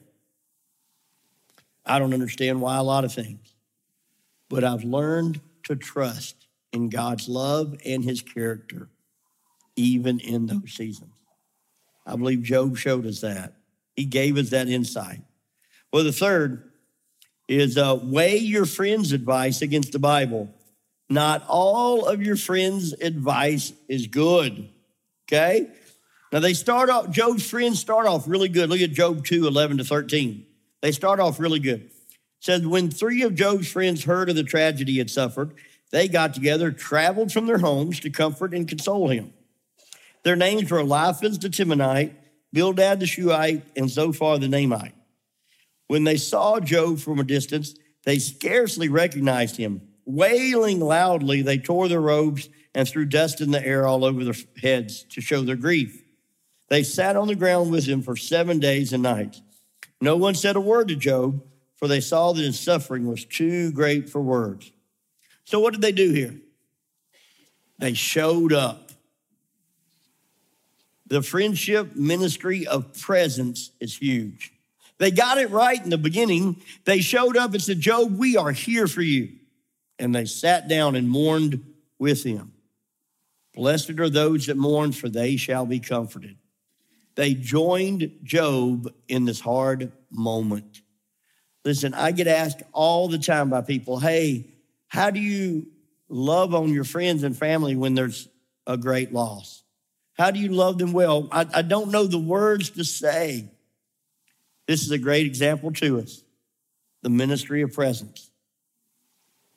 I 1.86 2.00
don't 2.00 2.14
understand 2.14 2.62
why 2.62 2.78
a 2.78 2.84
lot 2.84 3.04
of 3.04 3.12
things. 3.12 3.56
But 4.48 4.64
I've 4.64 4.86
learned 4.86 5.42
to 5.64 5.76
trust 5.76 6.48
in 6.72 6.88
God's 6.88 7.28
love 7.28 7.76
and 7.86 8.06
his 8.06 8.22
character, 8.22 8.88
even 9.82 10.20
in 10.20 10.46
those 10.46 10.74
seasons. 10.74 11.12
I 12.06 12.16
believe 12.16 12.44
Job 12.44 12.78
showed 12.78 13.06
us 13.06 13.22
that. 13.22 13.54
He 13.96 14.06
gave 14.06 14.38
us 14.38 14.50
that 14.50 14.68
insight. 14.68 15.22
Well, 15.92 16.04
the 16.04 16.12
third 16.12 16.72
is 17.48 17.78
uh, 17.78 18.00
weigh 18.02 18.38
your 18.38 18.66
friend's 18.66 19.12
advice 19.12 19.62
against 19.62 19.92
the 19.92 20.00
Bible. 20.00 20.50
Not 21.10 21.44
all 21.48 22.06
of 22.06 22.22
your 22.22 22.38
friends' 22.38 22.94
advice 22.94 23.74
is 23.90 24.08
good. 24.08 24.70
Okay? 25.28 25.68
Now 26.32 26.40
they 26.40 26.54
start 26.54 26.90
off, 26.90 27.10
Job's 27.10 27.48
friends 27.48 27.80
start 27.80 28.08
off 28.08 28.28
really 28.28 28.48
good. 28.48 28.70
Look 28.70 28.80
at 28.80 28.92
Job 28.92 29.26
2, 29.26 29.48
11 29.48 29.80
to 29.80 29.84
13. 29.84 30.46
They 30.82 30.92
start 30.92 31.20
off 31.20 31.40
really 31.40 31.60
good. 31.60 31.82
It 31.82 31.92
says, 32.40 32.66
when 32.66 32.90
three 32.90 33.24
of 33.24 33.36
Job's 33.36 33.70
friends 33.70 34.06
heard 34.06 34.30
of 34.30 34.36
the 34.36 34.44
tragedy 34.44 34.94
he 34.94 34.98
had 34.98 35.10
suffered, 35.10 35.54
they 35.92 36.08
got 36.08 36.34
together, 36.34 36.72
traveled 36.72 37.32
from 37.32 37.46
their 37.46 37.58
homes 37.58 38.00
to 38.00 38.10
comfort 38.10 38.54
and 38.54 38.68
console 38.68 39.10
him. 39.10 39.34
Their 40.24 40.36
names 40.36 40.70
were 40.70 40.80
Eliphaz 40.80 41.40
the 41.40 41.50
Temanite, 41.50 42.14
Bildad 42.54 43.00
the 43.00 43.08
Shuhite, 43.08 43.64
and 43.76 43.90
Zophar 43.90 44.38
the 44.38 44.48
Naamite. 44.48 44.94
When 45.88 46.04
they 46.04 46.18
saw 46.18 46.60
Job 46.60 47.00
from 47.00 47.20
a 47.20 47.24
distance, 47.24 47.76
they 48.06 48.20
scarcely 48.20 48.90
recognized 48.90 49.58
him. 49.58 49.82
Wailing 50.06 50.80
loudly, 50.80 51.42
they 51.42 51.58
tore 51.58 51.88
their 51.88 52.02
robes 52.02 52.50
and 52.74 52.88
threw 52.88 53.06
dust 53.06 53.42
in 53.42 53.52
the 53.52 53.66
air 53.66 53.86
all 53.86 54.06
over 54.06 54.24
their 54.24 54.36
heads 54.62 55.04
to 55.10 55.22
show 55.22 55.42
their 55.42 55.56
grief. 55.56 56.04
They 56.70 56.84
sat 56.84 57.16
on 57.16 57.28
the 57.28 57.36
ground 57.36 57.72
with 57.72 57.86
him 57.86 58.02
for 58.02 58.16
seven 58.16 58.60
days 58.60 58.94
and 58.94 59.04
nights. 59.04 59.42
No 60.00 60.16
one 60.16 60.36
said 60.36 60.56
a 60.56 60.62
word 60.62 60.88
to 60.88 60.96
Job, 60.96 61.44
for 61.76 61.88
they 61.88 62.00
saw 62.00 62.32
that 62.32 62.42
his 62.42 62.60
suffering 62.60 63.08
was 63.08 63.26
too 63.26 63.72
great 63.72 64.10
for 64.10 64.22
words. 64.22 64.72
So, 65.44 65.60
what 65.60 65.74
did 65.74 65.82
they 65.82 65.92
do 65.92 66.12
here? 66.12 66.40
They 67.80 67.94
showed 67.94 68.54
up. 68.54 68.91
The 71.12 71.22
friendship 71.22 71.94
ministry 71.94 72.66
of 72.66 72.98
presence 72.98 73.72
is 73.82 73.98
huge. 73.98 74.54
They 74.98 75.12
got 75.12 75.40
it 75.40 75.50
right 75.50 75.84
in 75.84 75.90
the 75.90 75.98
beginning. 75.98 76.62
They 76.86 77.02
showed 77.02 77.36
up 77.36 77.52
and 77.52 77.62
said, 77.62 77.82
Job, 77.82 78.18
we 78.18 78.38
are 78.38 78.54
here 78.54 78.88
for 78.88 79.02
you. 79.02 79.34
And 80.00 80.16
they 80.16 80.24
sat 80.24 80.70
down 80.70 80.96
and 80.96 81.10
mourned 81.10 81.66
with 82.00 82.24
him. 82.24 82.54
Blessed 83.54 84.00
are 84.00 84.10
those 84.10 84.46
that 84.46 84.56
mourn, 84.56 84.94
for 84.94 85.10
they 85.10 85.36
shall 85.36 85.66
be 85.66 85.82
comforted. 85.82 86.38
They 87.16 87.34
joined 87.34 88.20
Job 88.24 88.90
in 89.10 89.26
this 89.26 89.42
hard 89.42 89.92
moment. 90.10 90.82
Listen, 91.66 91.94
I 91.94 92.14
get 92.14 92.28
asked 92.28 92.64
all 92.72 93.10
the 93.10 93.20
time 93.20 93.50
by 93.50 93.64
people, 93.64 94.00
hey, 94.00 94.48
how 94.88 95.10
do 95.10 95.20
you 95.20 95.68
love 96.08 96.56
on 96.56 96.72
your 96.72 96.86
friends 96.86 97.24
and 97.24 97.38
family 97.38 97.76
when 97.76 97.96
there's 97.96 98.30
a 98.66 98.78
great 98.78 99.12
loss? 99.12 99.62
How 100.18 100.32
do 100.32 100.40
you 100.40 100.50
love 100.50 100.78
them 100.78 100.94
well? 100.94 101.28
I, 101.32 101.46
I 101.54 101.62
don't 101.62 101.92
know 101.92 102.06
the 102.06 102.20
words 102.20 102.72
to 102.72 102.84
say. 102.84 103.50
This 104.68 104.84
is 104.84 104.92
a 104.92 104.98
great 104.98 105.26
example 105.26 105.72
to 105.74 106.00
us 106.00 106.24
the 107.02 107.10
ministry 107.10 107.64
of 107.64 107.74
presence. 107.74 108.30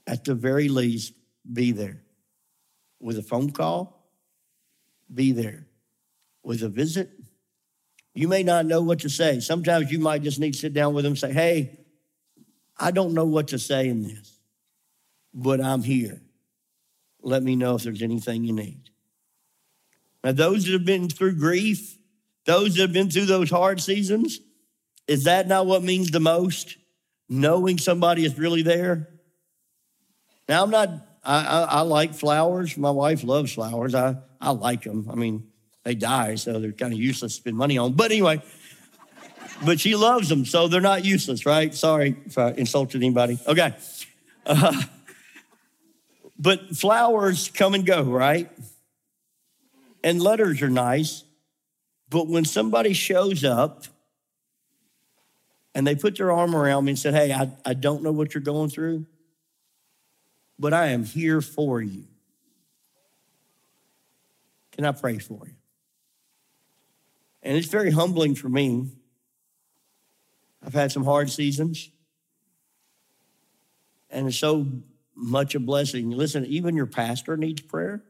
At 0.07 0.25
the 0.25 0.35
very 0.35 0.69
least, 0.69 1.12
be 1.51 1.73
there. 1.73 2.03
With 3.01 3.19
a 3.19 3.23
phone 3.23 3.51
call, 3.51 4.09
be 5.12 5.33
there. 5.33 5.67
With 6.43 6.62
a 6.62 6.69
visit, 6.69 7.11
you 8.14 8.29
may 8.29 8.43
not 8.43 8.64
know 8.64 8.81
what 8.81 9.01
to 9.01 9.11
say. 9.11 9.40
Sometimes 9.40 9.93
you 9.93 9.99
might 9.99 10.23
just 10.23 10.38
need 10.38 10.55
to 10.55 10.59
sit 10.59 10.73
down 10.73 10.95
with 10.95 11.05
them 11.05 11.12
and 11.12 11.19
say, 11.19 11.33
Hey, 11.33 11.79
I 12.79 12.90
don't 12.90 13.12
know 13.12 13.25
what 13.27 13.49
to 13.49 13.59
say 13.59 13.88
in 13.88 14.03
this 14.03 14.35
but 15.35 15.61
I'm 15.61 15.83
here. 15.83 16.21
let 17.21 17.43
me 17.43 17.57
know 17.57 17.75
if 17.75 17.83
there's 17.83 18.03
anything 18.03 18.45
you 18.45 18.53
need. 18.53 18.90
Now, 20.25 20.33
those 20.33 20.65
that 20.65 20.73
have 20.73 20.87
been 20.87 21.11
through 21.11 21.37
grief, 21.37 21.99
those 22.47 22.75
that 22.75 22.81
have 22.81 22.93
been 22.95 23.11
through 23.11 23.27
those 23.27 23.51
hard 23.51 23.81
seasons, 23.81 24.41
is 25.07 25.25
that 25.25 25.47
not 25.47 25.67
what 25.67 25.83
means 25.83 26.11
the 26.11 26.19
most? 26.19 26.79
Knowing 27.29 27.77
somebody 27.77 28.25
is 28.25 28.39
really 28.39 28.63
there? 28.63 29.11
Now, 30.49 30.63
I'm 30.63 30.71
not, 30.71 30.89
I, 31.23 31.45
I, 31.45 31.63
I 31.63 31.81
like 31.83 32.15
flowers. 32.15 32.77
My 32.79 32.91
wife 32.91 33.23
loves 33.23 33.53
flowers. 33.53 33.95
I, 33.95 34.17
I 34.41 34.51
like 34.51 34.83
them. 34.83 35.09
I 35.11 35.15
mean, 35.15 35.47
they 35.85 35.95
die, 35.95 36.37
so 36.37 36.59
they're 36.59 36.73
kind 36.73 36.95
of 36.95 36.99
useless 36.99 37.35
to 37.35 37.41
spend 37.43 37.57
money 37.59 37.77
on. 37.77 37.93
But 37.93 38.11
anyway, 38.11 38.43
but 39.63 39.79
she 39.79 39.95
loves 39.95 40.31
them, 40.31 40.47
so 40.47 40.69
they're 40.69 40.81
not 40.81 41.05
useless, 41.05 41.45
right? 41.45 41.75
Sorry 41.75 42.17
if 42.25 42.39
I 42.39 42.53
insulted 42.53 43.03
anybody. 43.03 43.39
Okay. 43.47 43.75
Uh, 44.47 44.83
but 46.39 46.77
flowers 46.77 47.51
come 47.51 47.75
and 47.75 47.85
go, 47.85 48.03
right? 48.03 48.51
And 50.05 50.21
letters 50.21 50.61
are 50.61 50.69
nice. 50.69 51.25
But 52.11 52.29
when 52.29 52.45
somebody 52.45 52.93
shows 52.93 53.43
up 53.43 53.87
and 55.75 55.87
they 55.87 55.97
put 55.97 56.19
their 56.19 56.31
arm 56.31 56.55
around 56.55 56.85
me 56.85 56.93
and 56.93 56.99
said, 56.99 57.14
Hey, 57.14 57.33
I, 57.33 57.51
I 57.64 57.73
don't 57.73 58.03
know 58.03 58.12
what 58.12 58.35
you're 58.35 58.43
going 58.43 58.69
through, 58.69 59.07
but 60.59 60.75
I 60.75 60.88
am 60.88 61.05
here 61.05 61.40
for 61.40 61.81
you. 61.81 62.05
Can 64.73 64.85
I 64.85 64.93
pray 64.93 65.19
for 65.19 65.47
you? 65.47 65.55
And 67.43 67.57
it's 67.57 67.69
very 67.69 67.90
humbling 67.90 68.35
for 68.35 68.51
me. 68.51 68.90
I've 70.62 70.75
had 70.75 70.93
some 70.93 71.05
hard 71.05 71.31
seasons. 71.31 71.90
And 74.11 74.29
it's 74.29 74.37
so 74.37 74.67
much 75.14 75.55
a 75.55 75.61
blessing. 75.61 76.11
Listen, 76.11 76.45
even 76.45 76.77
your 76.77 76.87
pastor 76.87 77.37
needs 77.37 77.62
prayer. 77.62 78.03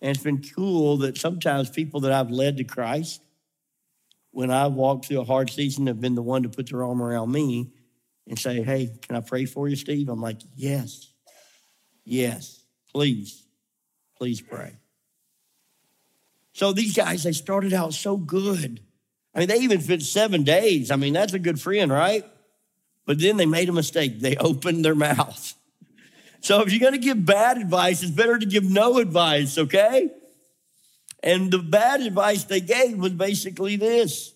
And 0.00 0.10
it's 0.10 0.22
been 0.22 0.42
cool 0.42 0.98
that 0.98 1.18
sometimes 1.18 1.70
people 1.70 2.00
that 2.00 2.12
I've 2.12 2.30
led 2.30 2.58
to 2.58 2.64
Christ, 2.64 3.20
when 4.30 4.50
I've 4.50 4.72
walked 4.72 5.06
through 5.06 5.20
a 5.20 5.24
hard 5.24 5.50
season, 5.50 5.86
have 5.88 6.00
been 6.00 6.14
the 6.14 6.22
one 6.22 6.44
to 6.44 6.48
put 6.48 6.70
their 6.70 6.84
arm 6.84 7.02
around 7.02 7.32
me 7.32 7.72
and 8.28 8.38
say, 8.38 8.62
Hey, 8.62 8.90
can 9.02 9.16
I 9.16 9.20
pray 9.20 9.44
for 9.44 9.68
you, 9.68 9.76
Steve? 9.76 10.08
I'm 10.08 10.20
like, 10.20 10.40
Yes, 10.54 11.12
yes, 12.04 12.62
please, 12.92 13.44
please 14.16 14.40
pray. 14.40 14.76
So 16.52 16.72
these 16.72 16.96
guys, 16.96 17.22
they 17.22 17.32
started 17.32 17.72
out 17.72 17.94
so 17.94 18.16
good. 18.16 18.80
I 19.34 19.40
mean, 19.40 19.48
they 19.48 19.58
even 19.58 19.80
fit 19.80 20.02
seven 20.02 20.42
days. 20.42 20.90
I 20.90 20.96
mean, 20.96 21.12
that's 21.12 21.32
a 21.32 21.38
good 21.38 21.60
friend, 21.60 21.90
right? 21.92 22.24
But 23.06 23.20
then 23.20 23.36
they 23.36 23.46
made 23.46 23.68
a 23.68 23.72
mistake. 23.72 24.20
They 24.20 24.36
opened 24.40 24.84
their 24.84 24.94
mouth. 24.94 25.54
So 26.40 26.62
if 26.62 26.72
you're 26.72 26.80
going 26.80 26.92
to 26.92 26.98
give 26.98 27.24
bad 27.24 27.58
advice, 27.58 28.02
it's 28.02 28.12
better 28.12 28.38
to 28.38 28.46
give 28.46 28.64
no 28.64 28.98
advice, 28.98 29.58
okay? 29.58 30.10
And 31.22 31.50
the 31.50 31.58
bad 31.58 32.00
advice 32.00 32.44
they 32.44 32.60
gave 32.60 32.96
was 32.96 33.12
basically 33.12 33.76
this 33.76 34.34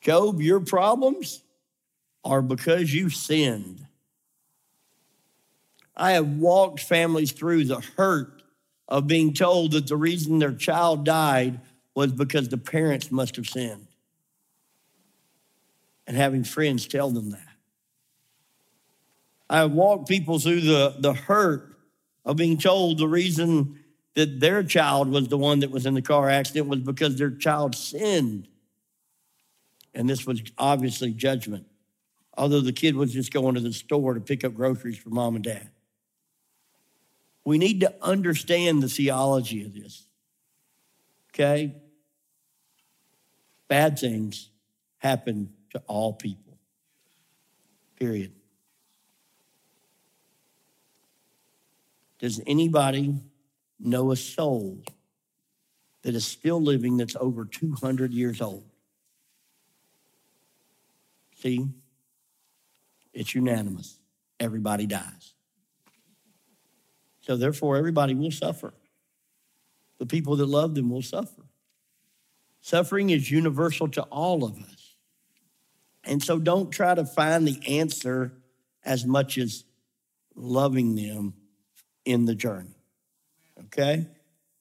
Job, 0.00 0.40
your 0.40 0.60
problems 0.60 1.42
are 2.24 2.42
because 2.42 2.92
you 2.92 3.10
sinned. 3.10 3.86
I 5.96 6.12
have 6.12 6.26
walked 6.26 6.80
families 6.80 7.32
through 7.32 7.64
the 7.64 7.80
hurt 7.80 8.42
of 8.88 9.06
being 9.06 9.34
told 9.34 9.72
that 9.72 9.86
the 9.86 9.96
reason 9.96 10.38
their 10.38 10.52
child 10.52 11.04
died 11.04 11.60
was 11.94 12.12
because 12.12 12.48
the 12.48 12.56
parents 12.56 13.10
must 13.10 13.36
have 13.36 13.46
sinned. 13.46 13.86
And 16.06 16.16
having 16.16 16.44
friends 16.44 16.86
tell 16.86 17.10
them 17.10 17.30
that. 17.30 17.49
I 19.50 19.64
walked 19.64 20.08
people 20.08 20.38
through 20.38 20.60
the, 20.60 20.94
the 21.00 21.12
hurt 21.12 21.76
of 22.24 22.36
being 22.36 22.56
told 22.56 22.98
the 22.98 23.08
reason 23.08 23.80
that 24.14 24.38
their 24.38 24.62
child 24.62 25.10
was 25.10 25.26
the 25.26 25.36
one 25.36 25.60
that 25.60 25.72
was 25.72 25.86
in 25.86 25.94
the 25.94 26.02
car 26.02 26.30
accident 26.30 26.68
was 26.68 26.78
because 26.78 27.16
their 27.16 27.32
child 27.32 27.74
sinned. 27.74 28.46
And 29.92 30.08
this 30.08 30.24
was 30.24 30.40
obviously 30.56 31.12
judgment, 31.12 31.66
although 32.38 32.60
the 32.60 32.72
kid 32.72 32.94
was 32.94 33.12
just 33.12 33.32
going 33.32 33.56
to 33.56 33.60
the 33.60 33.72
store 33.72 34.14
to 34.14 34.20
pick 34.20 34.44
up 34.44 34.54
groceries 34.54 34.98
for 34.98 35.10
mom 35.10 35.34
and 35.34 35.44
dad. 35.44 35.68
We 37.44 37.58
need 37.58 37.80
to 37.80 37.92
understand 38.00 38.84
the 38.84 38.88
theology 38.88 39.64
of 39.64 39.74
this. 39.74 40.06
Okay? 41.34 41.74
Bad 43.66 43.98
things 43.98 44.48
happen 44.98 45.54
to 45.70 45.82
all 45.88 46.12
people. 46.12 46.56
Period. 47.96 48.32
Does 52.20 52.40
anybody 52.46 53.14
know 53.78 54.12
a 54.12 54.16
soul 54.16 54.82
that 56.02 56.14
is 56.14 56.26
still 56.26 56.60
living 56.60 56.98
that's 56.98 57.16
over 57.16 57.46
200 57.46 58.12
years 58.12 58.40
old? 58.42 58.64
See? 61.36 61.66
It's 63.14 63.34
unanimous. 63.34 63.98
Everybody 64.38 64.86
dies. 64.86 65.32
So 67.22 67.36
therefore, 67.36 67.76
everybody 67.76 68.14
will 68.14 68.30
suffer. 68.30 68.74
The 69.98 70.06
people 70.06 70.36
that 70.36 70.46
love 70.46 70.74
them 70.74 70.90
will 70.90 71.02
suffer. 71.02 71.42
Suffering 72.60 73.10
is 73.10 73.30
universal 73.30 73.88
to 73.88 74.02
all 74.04 74.44
of 74.44 74.58
us. 74.58 74.96
And 76.04 76.22
so 76.22 76.38
don't 76.38 76.70
try 76.70 76.94
to 76.94 77.04
find 77.04 77.48
the 77.48 77.60
answer 77.66 78.32
as 78.84 79.06
much 79.06 79.38
as 79.38 79.64
loving 80.34 80.94
them 80.94 81.34
in 82.04 82.24
the 82.24 82.34
journey. 82.34 82.76
Okay? 83.66 84.06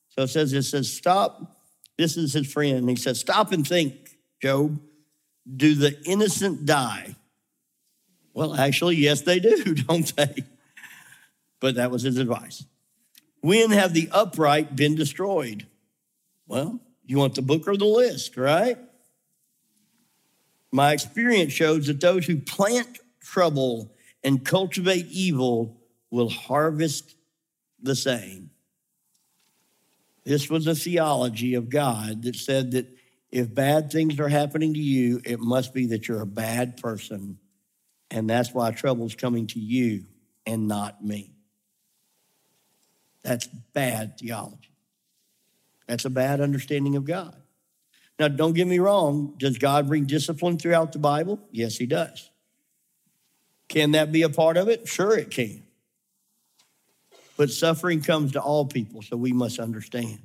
So 0.09 0.23
it 0.23 0.29
says, 0.29 0.53
it 0.53 0.63
says, 0.63 0.91
stop. 0.91 1.57
This 1.97 2.17
is 2.17 2.33
his 2.33 2.51
friend. 2.51 2.89
He 2.89 2.95
says, 2.95 3.19
stop 3.19 3.51
and 3.51 3.67
think, 3.67 4.17
Job. 4.41 4.79
Do 5.55 5.73
the 5.73 5.99
innocent 6.05 6.65
die? 6.65 7.15
Well, 8.33 8.55
actually, 8.55 8.97
yes, 8.97 9.21
they 9.21 9.39
do, 9.39 9.73
don't 9.87 10.15
they? 10.15 10.43
But 11.59 11.75
that 11.75 11.91
was 11.91 12.03
his 12.03 12.17
advice. 12.17 12.65
When 13.41 13.71
have 13.71 13.93
the 13.93 14.09
upright 14.11 14.75
been 14.75 14.95
destroyed? 14.95 15.65
Well, 16.47 16.79
you 17.05 17.17
want 17.17 17.35
the 17.35 17.41
book 17.41 17.67
or 17.67 17.77
the 17.77 17.85
list, 17.85 18.37
right? 18.37 18.77
My 20.71 20.93
experience 20.93 21.53
shows 21.53 21.87
that 21.87 21.99
those 21.99 22.25
who 22.25 22.37
plant 22.37 22.99
trouble 23.21 23.91
and 24.23 24.45
cultivate 24.45 25.07
evil 25.07 25.77
will 26.11 26.29
harvest 26.29 27.15
the 27.81 27.95
same. 27.95 28.51
This 30.25 30.49
was 30.49 30.67
a 30.67 30.75
theology 30.75 31.55
of 31.55 31.69
God 31.69 32.23
that 32.23 32.35
said 32.35 32.71
that 32.71 32.87
if 33.31 33.53
bad 33.53 33.91
things 33.91 34.19
are 34.19 34.27
happening 34.27 34.73
to 34.73 34.79
you, 34.79 35.21
it 35.23 35.39
must 35.39 35.73
be 35.73 35.87
that 35.87 36.07
you're 36.07 36.21
a 36.21 36.27
bad 36.27 36.77
person. 36.77 37.39
And 38.11 38.29
that's 38.29 38.53
why 38.53 38.71
trouble's 38.71 39.15
coming 39.15 39.47
to 39.47 39.59
you 39.59 40.05
and 40.45 40.67
not 40.67 41.03
me. 41.03 41.33
That's 43.23 43.47
bad 43.47 44.17
theology. 44.19 44.73
That's 45.87 46.05
a 46.05 46.09
bad 46.09 46.41
understanding 46.41 46.95
of 46.95 47.05
God. 47.05 47.35
Now, 48.19 48.27
don't 48.27 48.53
get 48.53 48.67
me 48.67 48.79
wrong. 48.79 49.35
Does 49.37 49.57
God 49.57 49.87
bring 49.87 50.05
discipline 50.05 50.57
throughout 50.57 50.91
the 50.91 50.99
Bible? 50.99 51.39
Yes, 51.51 51.77
He 51.77 51.85
does. 51.85 52.29
Can 53.67 53.91
that 53.91 54.11
be 54.11 54.23
a 54.23 54.29
part 54.29 54.57
of 54.57 54.67
it? 54.67 54.87
Sure, 54.87 55.17
it 55.17 55.31
can. 55.31 55.63
But 57.39 57.51
suffering 57.51 58.01
comes 58.01 58.33
to 58.33 58.41
all 58.41 58.65
people, 58.65 59.01
so 59.01 59.15
we 59.15 59.31
must 59.31 59.59
understand. 59.59 60.19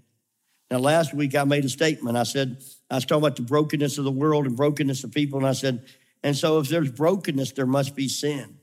Now, 0.69 0.79
last 0.79 1.15
week 1.15 1.37
I 1.37 1.45
made 1.45 1.65
a 1.65 1.69
statement. 1.69 2.17
I 2.17 2.25
said, 2.25 2.61
I 2.91 2.97
was 2.97 3.05
talking 3.05 3.23
about 3.23 3.37
the 3.37 3.43
brokenness 3.43 3.99
of 3.99 4.05
the 4.05 4.11
world 4.11 4.47
and 4.47 4.57
brokenness 4.57 5.05
of 5.05 5.13
people, 5.13 5.39
and 5.39 5.47
I 5.47 5.53
said, 5.53 5.85
and 6.25 6.37
so 6.37 6.59
if 6.59 6.69
there's 6.69 6.91
brokenness, 6.91 7.53
there 7.53 7.67
must 7.67 7.95
be 7.95 8.09
sin. 8.09 8.59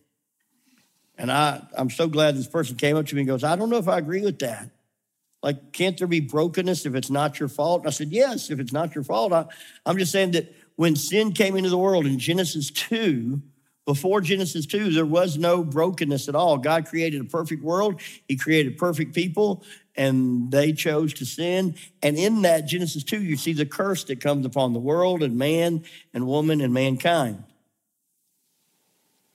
And 1.17 1.31
I, 1.31 1.65
I'm 1.77 1.89
so 1.89 2.09
glad 2.09 2.35
this 2.35 2.45
person 2.45 2.75
came 2.75 2.97
up 2.97 3.05
to 3.05 3.15
me 3.15 3.21
and 3.21 3.27
goes, 3.29 3.45
I 3.45 3.55
don't 3.55 3.69
know 3.69 3.77
if 3.77 3.87
I 3.87 3.99
agree 3.99 4.21
with 4.21 4.39
that. 4.39 4.69
Like, 5.41 5.71
can't 5.71 5.97
there 5.97 6.07
be 6.07 6.19
brokenness 6.19 6.85
if 6.85 6.93
it's 6.93 7.09
not 7.09 7.39
your 7.39 7.47
fault? 7.47 7.83
And 7.83 7.87
I 7.87 7.91
said, 7.91 8.09
Yes, 8.09 8.49
if 8.49 8.59
it's 8.59 8.73
not 8.73 8.93
your 8.93 9.05
fault. 9.05 9.31
I, 9.31 9.45
I'm 9.85 9.97
just 9.97 10.11
saying 10.11 10.31
that 10.31 10.53
when 10.75 10.97
sin 10.97 11.31
came 11.31 11.55
into 11.55 11.69
the 11.69 11.77
world 11.77 12.05
in 12.05 12.19
Genesis 12.19 12.69
2, 12.69 13.41
before 13.85 14.21
Genesis 14.21 14.65
2, 14.67 14.91
there 14.91 15.05
was 15.05 15.37
no 15.37 15.63
brokenness 15.63 16.29
at 16.29 16.35
all. 16.35 16.57
God 16.57 16.85
created 16.85 17.21
a 17.21 17.25
perfect 17.25 17.63
world, 17.63 17.99
He 18.27 18.37
created 18.37 18.77
perfect 18.77 19.15
people, 19.15 19.63
and 19.95 20.51
they 20.51 20.71
chose 20.73 21.13
to 21.15 21.25
sin. 21.25 21.75
And 22.01 22.17
in 22.17 22.43
that, 22.43 22.67
Genesis 22.67 23.03
2, 23.03 23.21
you 23.21 23.35
see 23.35 23.53
the 23.53 23.65
curse 23.65 24.03
that 24.05 24.21
comes 24.21 24.45
upon 24.45 24.73
the 24.73 24.79
world 24.79 25.23
and 25.23 25.37
man 25.37 25.83
and 26.13 26.27
woman 26.27 26.61
and 26.61 26.73
mankind. 26.73 27.43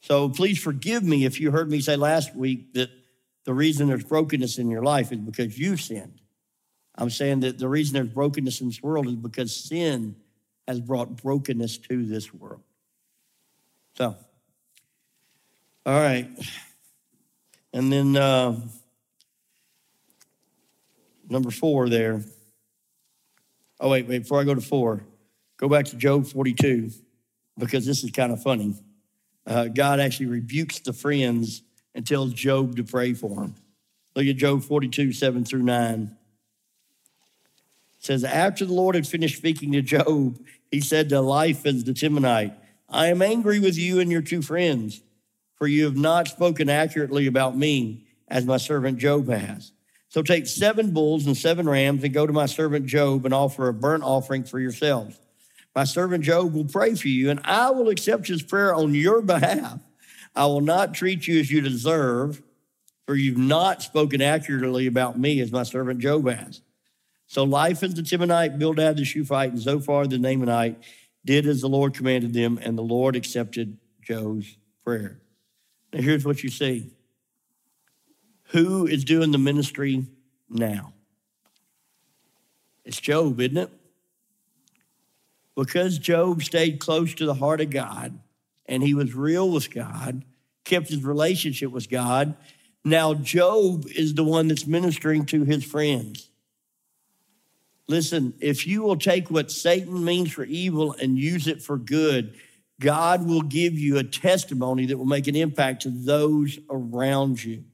So 0.00 0.28
please 0.28 0.58
forgive 0.58 1.02
me 1.02 1.24
if 1.24 1.40
you 1.40 1.50
heard 1.50 1.68
me 1.68 1.80
say 1.80 1.96
last 1.96 2.34
week 2.34 2.72
that 2.74 2.90
the 3.44 3.52
reason 3.52 3.88
there's 3.88 4.04
brokenness 4.04 4.58
in 4.58 4.70
your 4.70 4.82
life 4.82 5.10
is 5.10 5.18
because 5.18 5.58
you've 5.58 5.80
sinned. 5.80 6.20
I'm 6.94 7.10
saying 7.10 7.40
that 7.40 7.58
the 7.58 7.68
reason 7.68 7.94
there's 7.94 8.08
brokenness 8.08 8.60
in 8.60 8.68
this 8.68 8.82
world 8.82 9.08
is 9.08 9.16
because 9.16 9.54
sin 9.54 10.16
has 10.66 10.80
brought 10.80 11.16
brokenness 11.16 11.78
to 11.78 12.06
this 12.06 12.32
world. 12.32 12.62
So, 13.96 14.16
all 15.86 16.00
right. 16.00 16.28
And 17.72 17.92
then 17.92 18.16
uh, 18.16 18.58
number 21.28 21.50
four 21.50 21.88
there. 21.88 22.22
Oh, 23.78 23.90
wait, 23.90 24.08
wait, 24.08 24.20
before 24.20 24.40
I 24.40 24.44
go 24.44 24.54
to 24.54 24.60
four, 24.60 25.04
go 25.58 25.68
back 25.68 25.84
to 25.86 25.96
Job 25.96 26.26
42, 26.26 26.90
because 27.58 27.86
this 27.86 28.02
is 28.02 28.10
kind 28.10 28.32
of 28.32 28.42
funny. 28.42 28.74
Uh, 29.46 29.68
God 29.68 30.00
actually 30.00 30.26
rebukes 30.26 30.80
the 30.80 30.92
friends 30.92 31.62
and 31.94 32.06
tells 32.06 32.32
Job 32.32 32.76
to 32.76 32.84
pray 32.84 33.14
for 33.14 33.44
him. 33.44 33.54
Look 34.16 34.26
at 34.26 34.36
Job 34.36 34.64
42, 34.64 35.12
7 35.12 35.44
through 35.44 35.62
9. 35.62 36.16
It 37.98 38.04
says, 38.04 38.24
After 38.24 38.64
the 38.64 38.72
Lord 38.72 38.94
had 38.94 39.06
finished 39.06 39.36
speaking 39.36 39.72
to 39.72 39.82
Job, 39.82 40.38
he 40.70 40.80
said 40.80 41.10
to 41.10 41.16
Eliphaz 41.16 41.84
the 41.84 41.92
Temanite, 41.92 42.54
I 42.88 43.08
am 43.08 43.22
angry 43.22 43.60
with 43.60 43.76
you 43.76 44.00
and 44.00 44.10
your 44.10 44.22
two 44.22 44.42
friends, 44.42 45.02
for 45.56 45.66
you 45.66 45.84
have 45.84 45.96
not 45.96 46.28
spoken 46.28 46.68
accurately 46.68 47.26
about 47.26 47.56
me, 47.56 48.06
as 48.28 48.44
my 48.44 48.56
servant 48.56 48.98
Job 48.98 49.28
has. 49.28 49.72
So 50.08 50.22
take 50.22 50.46
seven 50.46 50.92
bulls 50.92 51.26
and 51.26 51.36
seven 51.36 51.68
rams 51.68 52.02
and 52.02 52.14
go 52.14 52.26
to 52.26 52.32
my 52.32 52.46
servant 52.46 52.86
Job 52.86 53.24
and 53.24 53.34
offer 53.34 53.68
a 53.68 53.74
burnt 53.74 54.02
offering 54.02 54.44
for 54.44 54.58
yourselves. 54.58 55.18
My 55.74 55.84
servant 55.84 56.24
Job 56.24 56.54
will 56.54 56.64
pray 56.64 56.94
for 56.94 57.08
you, 57.08 57.30
and 57.30 57.40
I 57.44 57.70
will 57.70 57.88
accept 57.90 58.26
his 58.26 58.42
prayer 58.42 58.74
on 58.74 58.94
your 58.94 59.20
behalf. 59.20 59.78
I 60.34 60.46
will 60.46 60.60
not 60.60 60.94
treat 60.94 61.26
you 61.26 61.38
as 61.38 61.50
you 61.50 61.60
deserve, 61.60 62.42
for 63.06 63.14
you've 63.14 63.38
not 63.38 63.82
spoken 63.82 64.22
accurately 64.22 64.86
about 64.86 65.18
me 65.18 65.40
as 65.40 65.52
my 65.52 65.62
servant 65.64 66.00
Job 66.00 66.28
has. 66.28 66.62
So 67.26 67.44
life 67.44 67.82
Eliphaz 67.82 67.94
the 67.94 68.02
Temanite, 68.02 68.58
Bildad 68.58 68.96
the 68.96 69.04
Shuhite, 69.04 69.50
and 69.50 69.60
Zophar 69.60 70.06
the 70.06 70.16
Naamathite 70.16 70.76
did 71.24 71.46
as 71.46 71.60
the 71.60 71.68
Lord 71.68 71.94
commanded 71.94 72.32
them, 72.32 72.58
and 72.62 72.78
the 72.78 72.82
Lord 72.82 73.16
accepted 73.16 73.78
Job's 74.00 74.56
prayer. 74.84 75.20
Now 75.92 76.02
here's 76.02 76.24
what 76.24 76.42
you 76.42 76.50
see. 76.50 76.90
Who 78.50 78.86
is 78.86 79.04
doing 79.04 79.32
the 79.32 79.38
ministry 79.38 80.06
now? 80.48 80.92
It's 82.84 83.00
Job, 83.00 83.40
isn't 83.40 83.56
it? 83.56 83.70
Because 85.56 85.98
Job 85.98 86.42
stayed 86.42 86.78
close 86.78 87.14
to 87.14 87.26
the 87.26 87.34
heart 87.34 87.60
of 87.60 87.70
God 87.70 88.18
and 88.66 88.82
he 88.82 88.94
was 88.94 89.14
real 89.14 89.50
with 89.50 89.72
God, 89.72 90.24
kept 90.64 90.88
his 90.88 91.02
relationship 91.02 91.70
with 91.70 91.88
God, 91.88 92.36
now 92.84 93.14
Job 93.14 93.86
is 93.88 94.14
the 94.14 94.22
one 94.22 94.48
that's 94.48 94.66
ministering 94.66 95.26
to 95.26 95.44
his 95.44 95.64
friends. 95.64 96.30
Listen, 97.88 98.34
if 98.40 98.66
you 98.66 98.82
will 98.82 98.96
take 98.96 99.30
what 99.30 99.50
Satan 99.50 100.04
means 100.04 100.32
for 100.32 100.44
evil 100.44 100.94
and 101.00 101.18
use 101.18 101.46
it 101.46 101.62
for 101.62 101.76
good, 101.78 102.36
God 102.80 103.26
will 103.26 103.42
give 103.42 103.74
you 103.74 103.98
a 103.98 104.04
testimony 104.04 104.86
that 104.86 104.98
will 104.98 105.06
make 105.06 105.26
an 105.26 105.36
impact 105.36 105.82
to 105.82 105.90
those 105.90 106.58
around 106.68 107.42
you. 107.42 107.64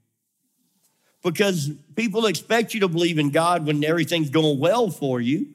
Because 1.22 1.70
people 1.94 2.26
expect 2.26 2.74
you 2.74 2.80
to 2.80 2.88
believe 2.88 3.18
in 3.18 3.30
God 3.30 3.66
when 3.66 3.84
everything's 3.84 4.30
going 4.30 4.58
well 4.58 4.90
for 4.90 5.20
you. 5.20 5.46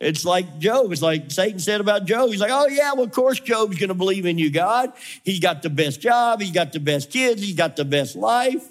It's 0.00 0.24
like 0.24 0.58
Job. 0.58 0.92
It's 0.92 1.02
like 1.02 1.30
Satan 1.30 1.58
said 1.58 1.82
about 1.82 2.06
Job. 2.06 2.30
He's 2.30 2.40
like, 2.40 2.50
oh, 2.52 2.68
yeah, 2.68 2.94
well, 2.94 3.04
of 3.04 3.12
course 3.12 3.38
Job's 3.38 3.78
going 3.78 3.88
to 3.88 3.94
believe 3.94 4.24
in 4.24 4.38
you, 4.38 4.50
God. 4.50 4.92
He's 5.24 5.40
got 5.40 5.62
the 5.62 5.68
best 5.68 6.00
job. 6.00 6.40
He's 6.40 6.52
got 6.52 6.72
the 6.72 6.80
best 6.80 7.10
kids. 7.10 7.42
He's 7.42 7.54
got 7.54 7.76
the 7.76 7.84
best 7.84 8.16
life. 8.16 8.66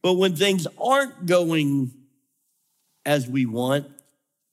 But 0.00 0.14
when 0.14 0.36
things 0.36 0.66
aren't 0.80 1.26
going 1.26 1.92
as 3.04 3.28
we 3.28 3.46
want, 3.46 3.86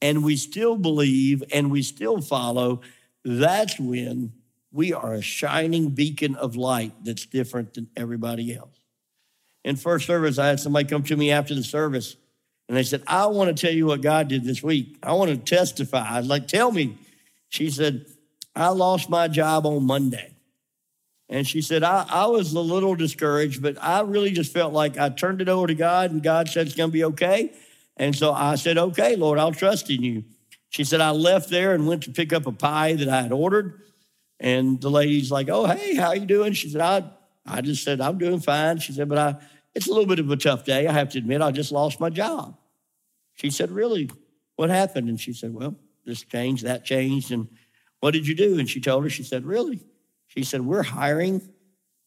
and 0.01 0.23
we 0.23 0.35
still 0.35 0.75
believe 0.75 1.43
and 1.53 1.69
we 1.69 1.83
still 1.83 2.21
follow, 2.21 2.81
that's 3.23 3.79
when 3.79 4.33
we 4.71 4.93
are 4.93 5.13
a 5.13 5.21
shining 5.21 5.89
beacon 5.89 6.35
of 6.35 6.55
light 6.55 6.93
that's 7.03 7.25
different 7.25 7.73
than 7.73 7.89
everybody 7.95 8.55
else. 8.55 8.79
In 9.63 9.75
first 9.75 10.07
service, 10.07 10.37
I 10.37 10.47
had 10.47 10.59
somebody 10.59 10.87
come 10.87 11.03
to 11.03 11.15
me 11.15 11.31
after 11.31 11.53
the 11.53 11.63
service 11.63 12.15
and 12.67 12.77
they 12.77 12.83
said, 12.83 13.03
I 13.05 13.25
want 13.25 13.55
to 13.55 13.61
tell 13.65 13.75
you 13.75 13.87
what 13.87 14.01
God 14.01 14.29
did 14.29 14.43
this 14.45 14.63
week. 14.63 14.97
I 15.03 15.13
want 15.13 15.29
to 15.29 15.37
testify. 15.37 16.07
I 16.07 16.19
was 16.19 16.27
like, 16.27 16.47
tell 16.47 16.71
me. 16.71 16.97
She 17.49 17.69
said, 17.69 18.05
I 18.55 18.69
lost 18.69 19.09
my 19.09 19.27
job 19.27 19.65
on 19.65 19.85
Monday. 19.85 20.35
And 21.27 21.47
she 21.47 21.61
said, 21.61 21.83
I, 21.83 22.05
I 22.09 22.27
was 22.27 22.53
a 22.53 22.59
little 22.59 22.95
discouraged, 22.95 23.61
but 23.61 23.81
I 23.81 24.01
really 24.01 24.31
just 24.31 24.53
felt 24.53 24.73
like 24.73 24.97
I 24.97 25.09
turned 25.09 25.41
it 25.41 25.49
over 25.49 25.67
to 25.67 25.75
God 25.75 26.11
and 26.11 26.23
God 26.23 26.49
said 26.49 26.67
it's 26.67 26.75
going 26.75 26.89
to 26.89 26.93
be 26.93 27.03
okay. 27.05 27.53
And 27.97 28.15
so 28.15 28.33
I 28.33 28.55
said, 28.55 28.77
okay, 28.77 29.15
Lord, 29.15 29.37
I'll 29.37 29.53
trust 29.53 29.89
in 29.89 30.01
you. 30.01 30.23
She 30.71 30.85
said, 30.85 31.01
I 31.01 31.11
left 31.11 31.49
there 31.49 31.73
and 31.73 31.85
went 31.85 32.03
to 32.03 32.11
pick 32.11 32.31
up 32.31 32.47
a 32.47 32.51
pie 32.53 32.93
that 32.93 33.09
I 33.09 33.21
had 33.23 33.33
ordered. 33.33 33.81
And 34.39 34.79
the 34.79 34.89
lady's 34.89 35.29
like, 35.29 35.49
oh, 35.49 35.65
hey, 35.65 35.95
how 35.95 36.13
you 36.13 36.25
doing? 36.25 36.53
She 36.53 36.69
said, 36.69 36.79
I, 36.79 37.03
I 37.45 37.59
just 37.59 37.83
said, 37.83 37.99
I'm 37.99 38.17
doing 38.17 38.39
fine. 38.39 38.79
She 38.79 38.93
said, 38.93 39.09
but 39.09 39.17
I, 39.17 39.35
it's 39.75 39.87
a 39.87 39.89
little 39.89 40.05
bit 40.05 40.19
of 40.19 40.31
a 40.31 40.37
tough 40.37 40.63
day. 40.63 40.87
I 40.87 40.93
have 40.93 41.09
to 41.09 41.17
admit, 41.17 41.41
I 41.41 41.51
just 41.51 41.73
lost 41.73 41.99
my 41.99 42.09
job. 42.09 42.57
She 43.33 43.49
said, 43.49 43.69
really? 43.69 44.09
What 44.55 44.69
happened? 44.69 45.09
And 45.09 45.19
she 45.19 45.33
said, 45.33 45.53
well, 45.53 45.75
this 46.05 46.23
changed, 46.23 46.63
that 46.63 46.85
changed. 46.85 47.33
And 47.33 47.49
what 47.99 48.11
did 48.11 48.25
you 48.25 48.33
do? 48.33 48.57
And 48.57 48.69
she 48.69 48.79
told 48.79 49.03
her, 49.03 49.09
she 49.09 49.23
said, 49.23 49.45
really? 49.45 49.81
She 50.27 50.43
said, 50.43 50.61
we're 50.61 50.83
hiring 50.83 51.41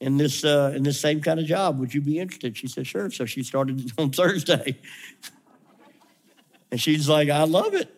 in 0.01 0.17
this, 0.17 0.43
uh, 0.43 0.73
in 0.75 0.85
this 0.85 0.99
same 0.99 1.21
kind 1.21 1.39
of 1.39 1.45
job. 1.45 1.79
Would 1.81 1.93
you 1.93 2.01
be 2.01 2.19
interested? 2.19 2.57
She 2.57 2.69
said, 2.69 2.87
sure. 2.87 3.11
So 3.11 3.27
she 3.27 3.43
started 3.43 3.93
on 3.99 4.11
Thursday. 4.13 4.81
and 6.71 6.81
she's 6.81 7.11
like, 7.11 7.29
I 7.29 7.45
love 7.45 7.75
it. 7.75 7.95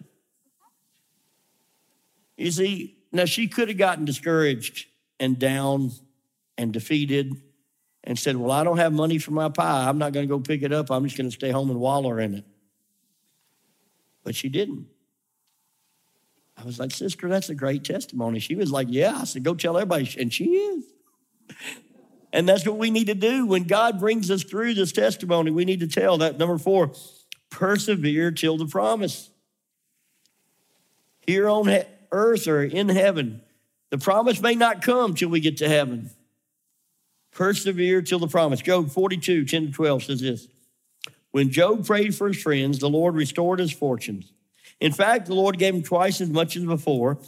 You 2.47 2.53
see, 2.53 2.97
now 3.11 3.25
she 3.25 3.49
could 3.49 3.67
have 3.67 3.77
gotten 3.77 4.05
discouraged 4.05 4.87
and 5.19 5.37
down 5.37 5.91
and 6.57 6.73
defeated 6.73 7.35
and 8.05 8.17
said, 8.17 8.37
Well, 8.37 8.53
I 8.53 8.63
don't 8.63 8.77
have 8.77 8.93
money 8.93 9.19
for 9.19 9.33
my 9.33 9.49
pie. 9.49 9.89
I'm 9.89 9.99
not 9.99 10.13
going 10.13 10.29
to 10.29 10.33
go 10.33 10.39
pick 10.39 10.63
it 10.63 10.73
up. 10.73 10.93
I'm 10.93 11.03
just 11.03 11.17
going 11.17 11.29
to 11.29 11.35
stay 11.35 11.51
home 11.51 11.71
and 11.71 11.81
wallow 11.81 12.17
in 12.19 12.35
it. 12.35 12.45
But 14.23 14.37
she 14.37 14.49
didn't. 14.49 14.87
I 16.57 16.63
was 16.63 16.79
like, 16.79 16.93
Sister, 16.93 17.29
that's 17.29 17.49
a 17.49 17.55
great 17.57 17.83
testimony. 17.83 18.39
She 18.39 18.55
was 18.55 18.71
like, 18.71 18.87
Yeah. 18.91 19.19
I 19.23 19.25
said, 19.25 19.43
Go 19.43 19.57
tell 19.57 19.77
everybody. 19.77 20.09
And 20.17 20.33
she 20.33 20.45
is. 20.45 20.85
And 22.33 22.49
that's 22.49 22.65
what 22.65 22.79
we 22.79 22.93
need 22.93 23.09
to 23.09 23.17
do. 23.17 23.45
When 23.47 23.65
God 23.65 23.99
brings 23.99 24.31
us 24.31 24.45
through 24.45 24.75
this 24.75 24.93
testimony, 24.93 25.51
we 25.51 25.65
need 25.65 25.81
to 25.81 25.89
tell 25.89 26.19
that. 26.19 26.39
Number 26.39 26.59
four, 26.59 26.93
persevere 27.51 28.31
till 28.31 28.57
the 28.57 28.67
promise. 28.67 29.33
Here 31.27 31.49
on 31.49 31.67
earth 32.13 32.47
or 32.49 32.63
in 32.63 32.89
heaven, 32.89 33.43
the 33.91 33.99
promise 33.99 34.41
may 34.41 34.55
not 34.55 34.83
come 34.83 35.15
till 35.15 35.29
we 35.29 35.41
get 35.41 35.59
to 35.59 35.69
heaven. 35.69 36.11
Persevere 37.33 38.03
till 38.03 38.19
the 38.19 38.29
promise. 38.29 38.61
Job 38.61 38.91
42, 38.91 39.45
10 39.45 39.67
to 39.67 39.73
12 39.73 40.03
says 40.05 40.21
this. 40.21 40.49
When 41.31 41.51
Job 41.51 41.87
prayed 41.87 42.15
for 42.15 42.29
his 42.29 42.43
friends, 42.43 42.79
the 42.79 42.89
Lord 42.89 43.15
restored 43.15 43.59
his 43.59 43.73
fortunes. 43.73 44.33
In 44.81 44.93
fact, 44.93 45.27
the 45.27 45.35
Lord 45.35 45.59
gave 45.59 45.75
him 45.75 45.83
twice 45.83 46.21
as 46.21 46.31
much 46.31 46.57
as 46.57 46.65
before. 46.65 47.19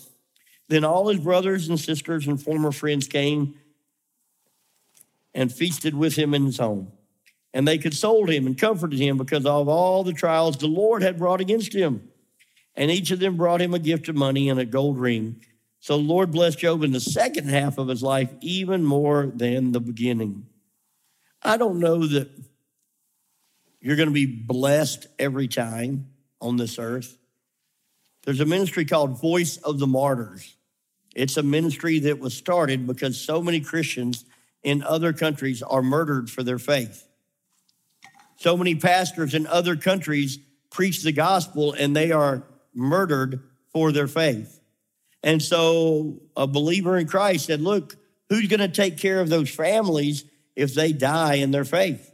Then 0.69 0.85
all 0.85 1.09
his 1.09 1.21
brothers 1.21 1.69
and 1.69 1.79
sisters 1.79 2.27
and 2.27 2.43
former 2.43 2.73
friends 2.73 3.07
came 3.07 3.55
and 5.35 5.53
feasted 5.53 5.95
with 5.95 6.17
him 6.17 6.35
in 6.35 6.47
his 6.47 6.59
home. 6.59 6.93
And 7.55 7.67
they 7.67 7.79
consoled 7.79 8.31
him 8.31 8.47
and 8.47 8.59
comforted 8.59 8.99
him 8.99 9.17
because 9.17 9.47
of 9.47 9.69
all 9.69 10.05
the 10.05 10.13
trials 10.13 10.57
the 10.57 10.67
Lord 10.67 11.03
had 11.03 11.19
brought 11.19 11.41
against 11.41 11.75
him. 11.75 12.08
And 12.79 12.93
each 12.93 13.11
of 13.11 13.19
them 13.19 13.37
brought 13.37 13.61
him 13.61 13.75
a 13.75 13.81
gift 13.81 14.09
of 14.09 14.15
money 14.15 14.49
and 14.49 14.61
a 14.61 14.65
gold 14.65 15.01
ring. 15.01 15.43
So 15.81 15.97
the 15.97 16.05
Lord 16.05 16.31
blessed 16.31 16.61
Job 16.61 16.85
in 16.85 16.93
the 16.93 17.01
second 17.01 17.49
half 17.49 17.77
of 17.77 17.89
his 17.89 18.05
life 18.05 18.31
even 18.41 18.85
more 18.85 19.27
than 19.35 19.73
the 19.73 19.81
beginning. 19.81 20.47
I 21.43 21.57
don't 21.57 21.81
know 21.81 22.07
that 22.07 22.31
you're 23.81 23.97
going 23.97 24.09
to 24.09 24.15
be 24.15 24.27
blessed 24.27 25.09
every 25.19 25.49
time 25.49 26.07
on 26.41 26.57
this 26.57 26.79
earth. 26.79 27.19
There's 28.23 28.41
a 28.41 28.47
ministry 28.47 28.85
called 28.85 29.21
Voice 29.21 29.57
of 29.57 29.81
the 29.81 29.87
Martyrs. 29.89 30.55
It's 31.17 31.37
a 31.37 31.43
ministry 31.43 31.99
that 32.01 32.21
was 32.21 32.35
started 32.35 32.87
because 32.87 33.21
so 33.21 33.43
many 33.43 33.59
Christians 33.59 34.25
in 34.63 34.85
other 34.85 35.13
countries 35.13 35.63
are 35.65 35.83
murdered 35.83 36.31
for 36.31 36.45
their 36.45 36.59
faith. 36.61 37.09
So 38.37 38.57
many 38.57 38.77
pastors 38.77 39.35
in 39.35 39.49
other 39.49 39.75
countries 39.75 40.39
preach 40.71 41.03
the 41.03 41.11
gospel 41.11 41.73
and 41.73 41.97
they 41.97 42.13
are 42.13 42.45
murdered 42.79 43.43
for 43.73 43.93
their 43.93 44.07
faith. 44.07 44.61
And 45.23 45.43
so 45.43 46.23
a 46.37 46.47
believer 46.47 46.97
in 46.97 47.07
Christ 47.07 47.47
said, 47.47 47.61
Look, 47.61 47.97
who's 48.29 48.49
going 48.49 48.61
to 48.61 48.69
take 48.69 48.97
care 48.97 49.21
of 49.21 49.29
those 49.29 49.51
families 49.51 50.25
if 50.57 50.75
they 50.75 50.93
die 50.93 51.35
in 51.35 51.51
their 51.51 51.65
faith? 51.65 52.13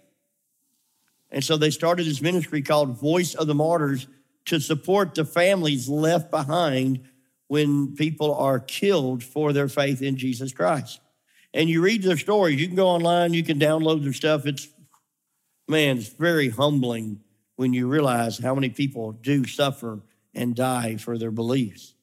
And 1.30 1.44
so 1.44 1.56
they 1.56 1.70
started 1.70 2.06
this 2.06 2.22
ministry 2.22 2.62
called 2.62 2.98
Voice 2.98 3.34
of 3.34 3.46
the 3.46 3.54
Martyrs 3.54 4.06
to 4.46 4.60
support 4.60 5.14
the 5.14 5.24
families 5.24 5.88
left 5.88 6.30
behind 6.30 7.08
when 7.48 7.94
people 7.94 8.34
are 8.34 8.60
killed 8.60 9.22
for 9.22 9.52
their 9.52 9.68
faith 9.68 10.00
in 10.00 10.16
Jesus 10.16 10.52
Christ. 10.52 11.00
And 11.52 11.68
you 11.68 11.82
read 11.82 12.02
their 12.02 12.16
stories, 12.16 12.60
you 12.60 12.66
can 12.66 12.76
go 12.76 12.88
online, 12.88 13.32
you 13.32 13.44
can 13.44 13.58
download 13.58 14.02
their 14.02 14.12
stuff. 14.12 14.46
It's, 14.46 14.68
man, 15.68 15.98
it's 15.98 16.08
very 16.08 16.48
humbling 16.48 17.20
when 17.56 17.72
you 17.72 17.88
realize 17.88 18.38
how 18.38 18.54
many 18.54 18.70
people 18.70 19.12
do 19.12 19.46
suffer 19.46 20.00
and 20.34 20.54
die 20.54 20.96
for 20.96 21.18
their 21.18 21.30
beliefs. 21.30 21.94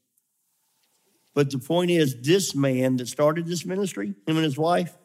But 1.34 1.49
the 1.49 1.59
point 1.59 1.91
is, 1.91 2.21
this 2.21 2.53
man 2.53 2.97
that 2.97 3.07
started 3.07 3.45
this 3.45 3.65
ministry, 3.65 4.07
him 4.27 4.36
and 4.36 4.43
his 4.43 4.57
wife, 4.57 4.97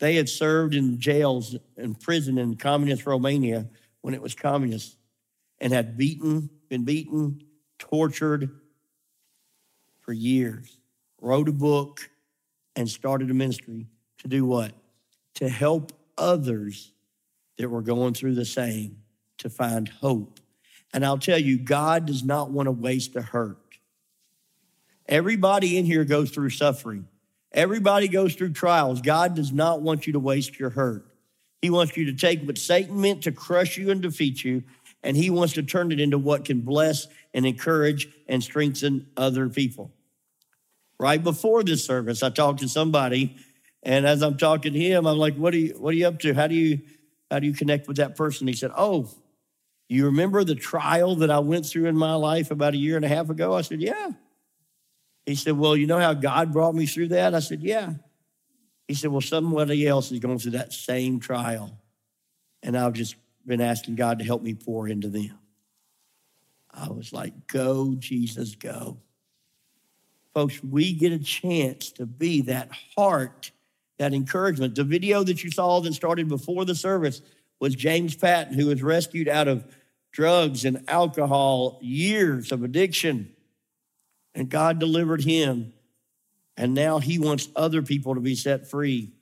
they 0.00 0.16
had 0.16 0.28
served 0.28 0.74
in 0.74 0.98
jails 0.98 1.56
and 1.76 1.98
prison 1.98 2.36
in 2.38 2.56
communist 2.56 3.06
Romania 3.06 3.68
when 4.00 4.14
it 4.14 4.22
was 4.22 4.34
communist. 4.34 4.96
and 5.62 5.72
had 5.72 5.96
beaten, 5.96 6.50
been 6.68 6.84
beaten, 6.84 7.40
tortured 7.78 8.50
for 10.00 10.12
years. 10.12 10.76
Wrote 11.20 11.48
a 11.48 11.52
book 11.52 12.10
and 12.74 12.88
started 12.88 13.30
a 13.30 13.34
ministry 13.34 13.86
to 14.18 14.28
do 14.28 14.44
what? 14.44 14.72
To 15.34 15.48
help 15.48 15.92
others 16.18 16.92
that 17.58 17.68
were 17.68 17.80
going 17.80 18.12
through 18.12 18.34
the 18.34 18.44
same 18.44 18.98
to 19.38 19.48
find 19.48 19.88
hope. 19.88 20.40
And 20.92 21.04
I'll 21.04 21.18
tell 21.18 21.38
you, 21.38 21.58
God 21.58 22.06
does 22.06 22.22
not 22.22 22.50
want 22.50 22.66
to 22.66 22.72
waste 22.72 23.16
a 23.16 23.22
hurt. 23.22 23.58
Everybody 25.08 25.78
in 25.78 25.84
here 25.84 26.04
goes 26.04 26.30
through 26.30 26.50
suffering. 26.50 27.08
Everybody 27.52 28.08
goes 28.08 28.34
through 28.34 28.52
trials. 28.52 29.00
God 29.00 29.34
does 29.34 29.52
not 29.52 29.82
want 29.82 30.06
you 30.06 30.14
to 30.14 30.18
waste 30.18 30.58
your 30.58 30.70
hurt. 30.70 31.06
He 31.60 31.70
wants 31.70 31.96
you 31.96 32.06
to 32.06 32.14
take 32.14 32.42
what 32.42 32.58
Satan 32.58 33.00
meant 33.00 33.22
to 33.22 33.32
crush 33.32 33.76
you 33.76 33.90
and 33.90 34.00
defeat 34.00 34.42
you, 34.42 34.64
and 35.02 35.16
he 35.16 35.30
wants 35.30 35.54
to 35.54 35.62
turn 35.62 35.92
it 35.92 36.00
into 36.00 36.18
what 36.18 36.44
can 36.44 36.60
bless 36.60 37.06
and 37.34 37.46
encourage 37.46 38.08
and 38.28 38.42
strengthen 38.42 39.06
other 39.16 39.48
people. 39.48 39.92
Right 40.98 41.22
before 41.22 41.62
this 41.62 41.84
service, 41.84 42.22
I 42.22 42.30
talked 42.30 42.60
to 42.60 42.68
somebody, 42.68 43.36
and 43.82 44.06
as 44.06 44.22
I'm 44.22 44.36
talking 44.36 44.72
to 44.72 44.78
him, 44.78 45.06
I'm 45.06 45.18
like, 45.18 45.34
"What 45.36 45.54
are 45.54 45.58
you? 45.58 45.74
What 45.78 45.94
are 45.94 45.96
you 45.96 46.06
up 46.06 46.20
to? 46.20 46.32
How 46.34 46.46
do 46.46 46.54
you, 46.54 46.80
how 47.30 47.38
do 47.38 47.46
you 47.46 47.54
connect 47.54 47.86
with 47.86 47.96
that 47.98 48.16
person?" 48.16 48.46
He 48.46 48.54
said, 48.54 48.70
"Oh, 48.76 49.10
you 49.88 50.06
remember 50.06 50.44
the 50.44 50.54
trial 50.54 51.16
that 51.16 51.30
I 51.30 51.38
went 51.40 51.66
through 51.66 51.86
in 51.86 51.96
my 51.96 52.14
life 52.14 52.50
about 52.50 52.74
a 52.74 52.78
year 52.78 52.96
and 52.96 53.04
a 53.04 53.08
half 53.08 53.30
ago?" 53.30 53.54
I 53.54 53.62
said, 53.62 53.80
"Yeah." 53.80 54.12
He 55.26 55.34
said, 55.34 55.56
Well, 55.56 55.76
you 55.76 55.86
know 55.86 55.98
how 55.98 56.14
God 56.14 56.52
brought 56.52 56.74
me 56.74 56.86
through 56.86 57.08
that? 57.08 57.34
I 57.34 57.40
said, 57.40 57.62
Yeah. 57.62 57.94
He 58.88 58.94
said, 58.94 59.10
Well, 59.10 59.20
somebody 59.20 59.86
else 59.86 60.10
is 60.10 60.18
going 60.18 60.38
through 60.38 60.52
that 60.52 60.72
same 60.72 61.20
trial. 61.20 61.78
And 62.62 62.76
I've 62.76 62.92
just 62.92 63.16
been 63.46 63.60
asking 63.60 63.96
God 63.96 64.18
to 64.18 64.24
help 64.24 64.42
me 64.42 64.54
pour 64.54 64.88
into 64.88 65.08
them. 65.08 65.38
I 66.70 66.88
was 66.88 67.12
like, 67.12 67.46
Go, 67.46 67.94
Jesus, 67.98 68.54
go. 68.54 68.98
Folks, 70.34 70.62
we 70.64 70.94
get 70.94 71.12
a 71.12 71.18
chance 71.18 71.92
to 71.92 72.06
be 72.06 72.40
that 72.42 72.70
heart, 72.96 73.52
that 73.98 74.14
encouragement. 74.14 74.74
The 74.74 74.84
video 74.84 75.22
that 75.22 75.44
you 75.44 75.50
saw 75.50 75.80
that 75.80 75.92
started 75.92 76.28
before 76.28 76.64
the 76.64 76.74
service 76.74 77.20
was 77.62 77.76
James 77.76 78.16
Patton, 78.16 78.58
who 78.58 78.66
was 78.66 78.82
rescued 78.82 79.28
out 79.28 79.46
of 79.46 79.64
drugs 80.10 80.64
and 80.64 80.84
alcohol, 80.88 81.78
years 81.80 82.50
of 82.50 82.64
addiction 82.64 83.32
and 84.34 84.48
God 84.48 84.78
delivered 84.78 85.22
him. 85.22 85.72
And 86.56 86.74
now 86.74 86.98
he 86.98 87.18
wants 87.18 87.48
other 87.56 87.82
people 87.82 88.14
to 88.14 88.20
be 88.20 88.34
set 88.34 88.68
free. 88.68 89.12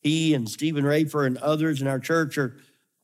He 0.00 0.34
and 0.34 0.48
Stephen 0.48 0.84
Rafer 0.84 1.26
and 1.26 1.38
others 1.38 1.82
in 1.82 1.88
our 1.88 1.98
church 1.98 2.38
are, 2.38 2.56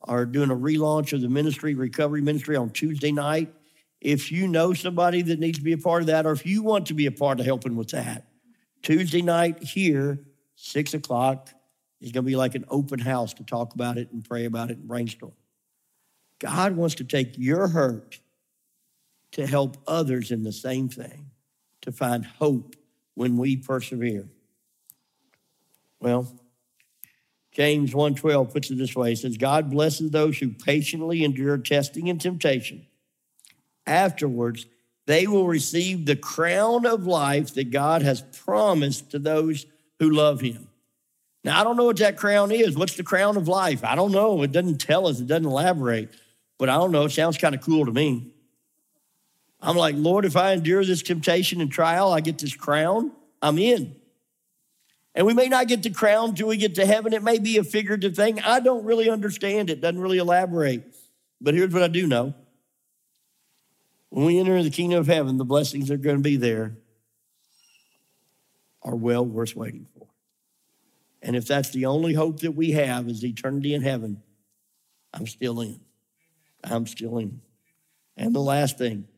are 0.02 0.26
doing 0.26 0.50
a 0.50 0.56
relaunch 0.56 1.12
of 1.12 1.20
the 1.20 1.28
ministry, 1.28 1.74
recovery 1.74 2.22
ministry 2.22 2.56
on 2.56 2.70
Tuesday 2.70 3.12
night. 3.12 3.52
If 4.00 4.30
you 4.30 4.46
know 4.46 4.74
somebody 4.74 5.22
that 5.22 5.38
needs 5.38 5.58
to 5.58 5.64
be 5.64 5.72
a 5.72 5.78
part 5.78 6.02
of 6.02 6.06
that, 6.06 6.26
or 6.26 6.32
if 6.32 6.46
you 6.46 6.62
want 6.62 6.86
to 6.86 6.94
be 6.94 7.06
a 7.06 7.12
part 7.12 7.40
of 7.40 7.46
helping 7.46 7.76
with 7.76 7.88
that, 7.88 8.26
Tuesday 8.82 9.22
night 9.22 9.62
here, 9.62 10.20
six 10.56 10.94
o'clock, 10.94 11.50
is 12.04 12.12
going 12.12 12.24
to 12.24 12.28
be 12.30 12.36
like 12.36 12.54
an 12.54 12.66
open 12.68 12.98
house 12.98 13.32
to 13.34 13.44
talk 13.44 13.74
about 13.74 13.96
it 13.96 14.12
and 14.12 14.22
pray 14.22 14.44
about 14.44 14.70
it 14.70 14.76
and 14.76 14.86
brainstorm. 14.86 15.32
God 16.38 16.76
wants 16.76 16.96
to 16.96 17.04
take 17.04 17.38
your 17.38 17.68
hurt 17.68 18.20
to 19.32 19.46
help 19.46 19.78
others 19.86 20.30
in 20.30 20.42
the 20.42 20.52
same 20.52 20.88
thing 20.88 21.30
to 21.80 21.90
find 21.90 22.24
hope 22.24 22.76
when 23.14 23.36
we 23.36 23.56
persevere? 23.56 24.28
Well, 25.98 26.30
James 27.52 27.94
1:12 27.94 28.52
puts 28.52 28.70
it 28.70 28.76
this 28.76 28.94
way. 28.94 29.12
It 29.12 29.18
says, 29.18 29.36
God 29.38 29.70
blesses 29.70 30.10
those 30.10 30.38
who 30.38 30.50
patiently 30.50 31.24
endure 31.24 31.56
testing 31.56 32.10
and 32.10 32.20
temptation. 32.20 32.86
Afterwards, 33.86 34.66
they 35.06 35.26
will 35.26 35.46
receive 35.46 36.04
the 36.04 36.16
crown 36.16 36.84
of 36.84 37.06
life 37.06 37.54
that 37.54 37.70
God 37.70 38.02
has 38.02 38.22
promised 38.44 39.10
to 39.12 39.18
those 39.18 39.66
who 39.98 40.10
love 40.10 40.40
him. 40.40 40.68
Now, 41.44 41.60
I 41.60 41.64
don't 41.64 41.76
know 41.76 41.84
what 41.84 41.98
that 41.98 42.16
crown 42.16 42.50
is. 42.50 42.76
What's 42.76 42.96
the 42.96 43.02
crown 43.02 43.36
of 43.36 43.46
life? 43.46 43.84
I 43.84 43.94
don't 43.94 44.12
know. 44.12 44.42
It 44.42 44.50
doesn't 44.50 44.78
tell 44.78 45.06
us, 45.06 45.20
it 45.20 45.26
doesn't 45.26 45.44
elaborate. 45.44 46.10
But 46.58 46.70
I 46.70 46.76
don't 46.76 46.90
know. 46.90 47.04
It 47.04 47.10
sounds 47.10 47.36
kind 47.36 47.54
of 47.54 47.60
cool 47.60 47.84
to 47.84 47.92
me. 47.92 48.32
I'm 49.60 49.76
like, 49.76 49.94
Lord, 49.96 50.24
if 50.24 50.36
I 50.36 50.52
endure 50.52 50.84
this 50.84 51.02
temptation 51.02 51.60
and 51.60 51.70
trial, 51.70 52.12
I 52.12 52.20
get 52.20 52.38
this 52.38 52.54
crown, 52.54 53.12
I'm 53.42 53.58
in. 53.58 53.96
And 55.14 55.26
we 55.26 55.34
may 55.34 55.48
not 55.48 55.68
get 55.68 55.82
the 55.82 55.90
crown 55.90 56.34
till 56.34 56.48
we 56.48 56.56
get 56.56 56.74
to 56.76 56.86
heaven. 56.86 57.12
It 57.12 57.22
may 57.22 57.38
be 57.38 57.58
a 57.58 57.64
figurative 57.64 58.16
thing. 58.16 58.40
I 58.40 58.60
don't 58.60 58.84
really 58.84 59.08
understand 59.08 59.70
it, 59.70 59.80
doesn't 59.80 60.00
really 60.00 60.18
elaborate. 60.18 60.82
But 61.40 61.54
here's 61.54 61.72
what 61.72 61.82
I 61.82 61.88
do 61.88 62.06
know 62.06 62.34
when 64.08 64.26
we 64.26 64.38
enter 64.38 64.62
the 64.62 64.70
kingdom 64.70 64.98
of 64.98 65.06
heaven, 65.06 65.38
the 65.38 65.44
blessings 65.44 65.88
that 65.88 65.94
are 65.94 65.98
going 65.98 66.16
to 66.16 66.22
be 66.22 66.36
there 66.36 66.76
are 68.82 68.94
well 68.94 69.24
worth 69.24 69.56
waiting. 69.56 69.86
And 71.24 71.34
if 71.34 71.46
that's 71.46 71.70
the 71.70 71.86
only 71.86 72.12
hope 72.12 72.40
that 72.40 72.52
we 72.52 72.72
have 72.72 73.08
is 73.08 73.24
eternity 73.24 73.72
in 73.72 73.80
heaven, 73.80 74.22
I'm 75.14 75.26
still 75.26 75.62
in. 75.62 75.80
I'm 76.62 76.86
still 76.86 77.16
in. 77.16 77.40
And 78.16 78.34
the 78.34 78.40
last 78.40 78.78
thing, 78.78 79.08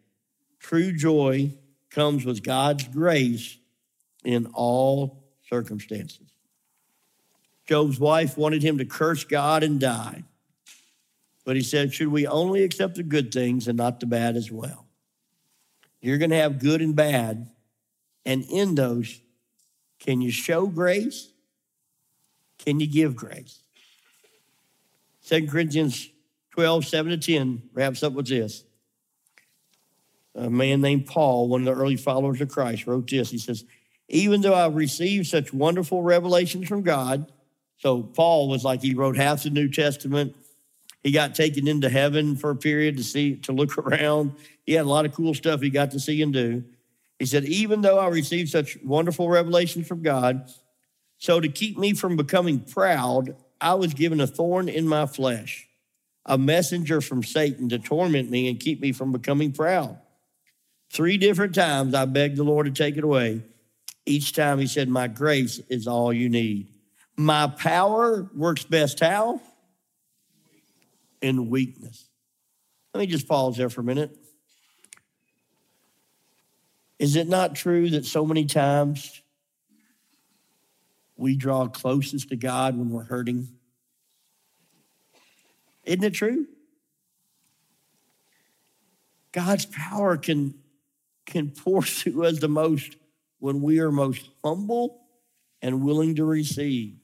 True 0.61 0.93
joy 0.93 1.53
comes 1.91 2.25
with 2.25 2.43
God's 2.43 2.89
grace 2.89 3.59
in 4.25 4.47
all 4.47 5.25
circumstances. 5.49 6.27
Job's 7.69 8.01
wife 8.01 8.39
wanted 8.39 8.63
him 8.63 8.79
to 8.79 8.85
curse 8.85 9.25
God 9.25 9.63
and 9.63 9.79
die. 9.79 10.25
But 11.45 11.57
he 11.57 11.63
said, 11.63 11.93
Should 11.93 12.09
we 12.09 12.27
only 12.27 12.63
accept 12.63 12.95
the 12.95 13.03
good 13.03 13.33
things 13.33 13.69
and 13.69 13.77
not 13.77 14.01
the 14.01 14.07
bad 14.07 14.37
as 14.37 14.51
well? 14.51 14.87
You're 16.01 16.19
going 16.19 16.31
to 16.31 16.37
have 16.37 16.61
good 16.61 16.81
and 16.81 16.95
bad. 16.95 17.51
And 18.25 18.45
in 18.45 18.77
those, 18.77 19.21
can 20.01 20.21
you 20.21 20.31
show 20.31 20.67
grace? 20.67 21.33
Can 22.59 22.81
you 22.81 22.87
give 22.87 23.15
grace? 23.17 23.61
2 25.27 25.47
Corinthians 25.49 26.09
12, 26.53 26.87
7 26.87 27.11
to 27.11 27.19
10 27.19 27.63
wraps 27.75 28.03
up 28.03 28.13
with 28.13 28.29
this 28.29 28.65
a 30.37 30.51
man 30.51 30.81
named 30.81 31.07
Paul, 31.07 31.49
one 31.49 31.67
of 31.67 31.67
the 31.67 31.81
early 31.81 31.97
followers 31.97 32.41
of 32.41 32.49
Christ, 32.49 32.87
wrote 32.87 33.09
this. 33.09 33.31
He 33.31 33.39
says, 33.39 33.65
Even 34.09 34.43
though 34.43 34.55
I've 34.55 34.75
received 34.75 35.27
such 35.27 35.53
wonderful 35.53 36.03
revelations 36.03 36.69
from 36.69 36.83
God, 36.83 37.33
so 37.79 38.03
Paul 38.03 38.49
was 38.49 38.65
like 38.65 38.83
he 38.83 38.95
wrote 38.95 39.17
half 39.17 39.43
the 39.43 39.51
New 39.51 39.69
Testament. 39.69 40.37
He 41.03 41.11
got 41.13 41.35
taken 41.35 41.69
into 41.69 41.89
heaven 41.89 42.37
for 42.37 42.51
a 42.51 42.57
period 42.57 42.97
to 42.97 43.05
see, 43.05 43.37
to 43.37 43.53
look 43.53 43.79
around. 43.79 44.35
He 44.65 44.73
had 44.75 44.85
a 44.85 44.89
lot 44.89 45.07
of 45.07 45.15
cool 45.15 45.35
stuff 45.35 45.61
he 45.61 45.71
got 45.71 45.93
to 45.93 46.01
see 46.01 46.21
and 46.23 46.33
do. 46.33 46.65
He 47.19 47.27
said, 47.27 47.45
Even 47.45 47.81
though 47.81 47.99
I 47.99 48.09
received 48.09 48.51
such 48.51 48.77
wonderful 48.85 49.29
revelations 49.29 49.87
from 49.87 50.03
God, 50.03 50.51
so 51.19 51.41
to 51.41 51.49
keep 51.49 51.79
me 51.79 51.95
from 51.95 52.17
becoming 52.17 52.61
proud, 52.61 53.37
I 53.61 53.75
was 53.75 53.95
given 53.95 54.21
a 54.21 54.27
thorn 54.27 54.69
in 54.69 54.87
my 54.87 55.07
flesh, 55.07 55.67
a 56.25 56.37
messenger 56.37 57.01
from 57.01 57.23
Satan 57.23 57.69
to 57.71 57.79
torment 57.79 58.31
me 58.31 58.49
and 58.49 58.61
keep 58.61 58.81
me 58.81 58.93
from 58.93 59.13
becoming 59.13 59.53
proud. 59.53 59.99
Three 60.91 61.17
different 61.17 61.55
times 61.55 61.95
I 61.95 62.05
begged 62.05 62.37
the 62.37 62.45
Lord 62.45 62.67
to 62.67 62.73
take 62.73 62.97
it 62.97 63.05
away. 63.05 63.43
Each 64.05 64.33
time 64.33 64.59
he 64.59 64.67
said, 64.67 64.89
My 64.89 65.09
grace 65.09 65.59
is 65.69 65.87
all 65.87 66.13
you 66.13 66.29
need. 66.29 66.69
My 67.17 67.49
power 67.49 68.31
works 68.35 68.65
best 68.65 69.01
how? 69.01 69.41
In 71.23 71.51
weakness. 71.51 72.09
Let 72.95 73.01
me 73.01 73.07
just 73.07 73.27
pause 73.27 73.57
there 73.57 73.71
for 73.71 73.81
a 73.81 73.85
minute. 73.85 74.17
Is 76.99 77.17
it 77.17 77.29
not 77.29 77.55
true 77.55 77.91
that 77.91 78.07
so 78.07 78.25
many 78.25 78.47
times 78.47 79.21
we 81.17 81.37
draw 81.37 81.67
closest 81.67 82.29
to 82.29 82.37
God 82.37 82.77
when 82.77 82.91
we're 82.91 83.05
hurting? 83.05 83.49
Isn't 85.85 86.05
it 86.05 86.15
true? 86.15 86.47
God's 89.33 89.67
power 89.67 90.17
can 90.17 90.55
can 91.27 91.51
pour 91.51 91.83
through 91.83 92.25
us 92.25 92.41
the 92.41 92.49
most 92.49 92.97
when 93.39 93.61
we 93.61 93.81
are 93.81 93.93
most 93.93 94.29
humble 94.45 95.03
and 95.61 95.83
willing 95.83 96.15
to 96.17 96.25
receive. 96.25 96.97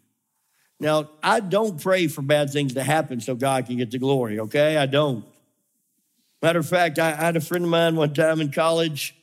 Now, 0.81 1.11
I 1.23 1.41
don't 1.41 1.81
pray 1.81 2.09
for 2.09 2.23
bad 2.23 2.51
things 2.51 2.75
to 2.75 2.83
happen 2.83 3.21
so 3.21 3.35
God 3.35 3.67
can 3.67 3.77
get 3.77 3.91
the 3.91 3.99
glory, 3.99 4.41
okay? 4.41 4.77
I 4.77 4.87
don't. 4.87 5.25
Matter 6.41 6.59
of 6.59 6.69
fact, 6.69 6.99
I, 6.99 7.13
had 7.13 7.37
a 7.37 7.41
friend 7.41 7.65
of 7.65 7.71
mine 7.71 7.95
one 7.95 8.13
time 8.15 8.41
in 8.41 8.51
college. 8.51 9.15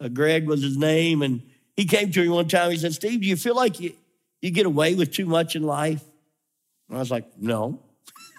Uh, 0.00 0.08
Greg 0.08 0.48
was 0.48 0.62
his 0.62 0.76
name, 0.76 1.22
and 1.22 1.42
he 1.76 1.84
came 1.84 2.10
to 2.10 2.20
me 2.20 2.28
one 2.28 2.48
time. 2.48 2.72
He 2.72 2.76
said, 2.76 2.92
Steve, 2.92 3.20
do 3.20 3.26
you 3.28 3.36
feel 3.36 3.54
like 3.54 3.78
you, 3.78 3.92
you 4.46 4.52
get 4.52 4.66
away 4.66 4.94
with 4.94 5.12
too 5.12 5.26
much 5.26 5.56
in 5.56 5.62
life? 5.62 6.02
And 6.88 6.96
I 6.96 7.00
was 7.00 7.10
like, 7.10 7.26
no. 7.38 7.82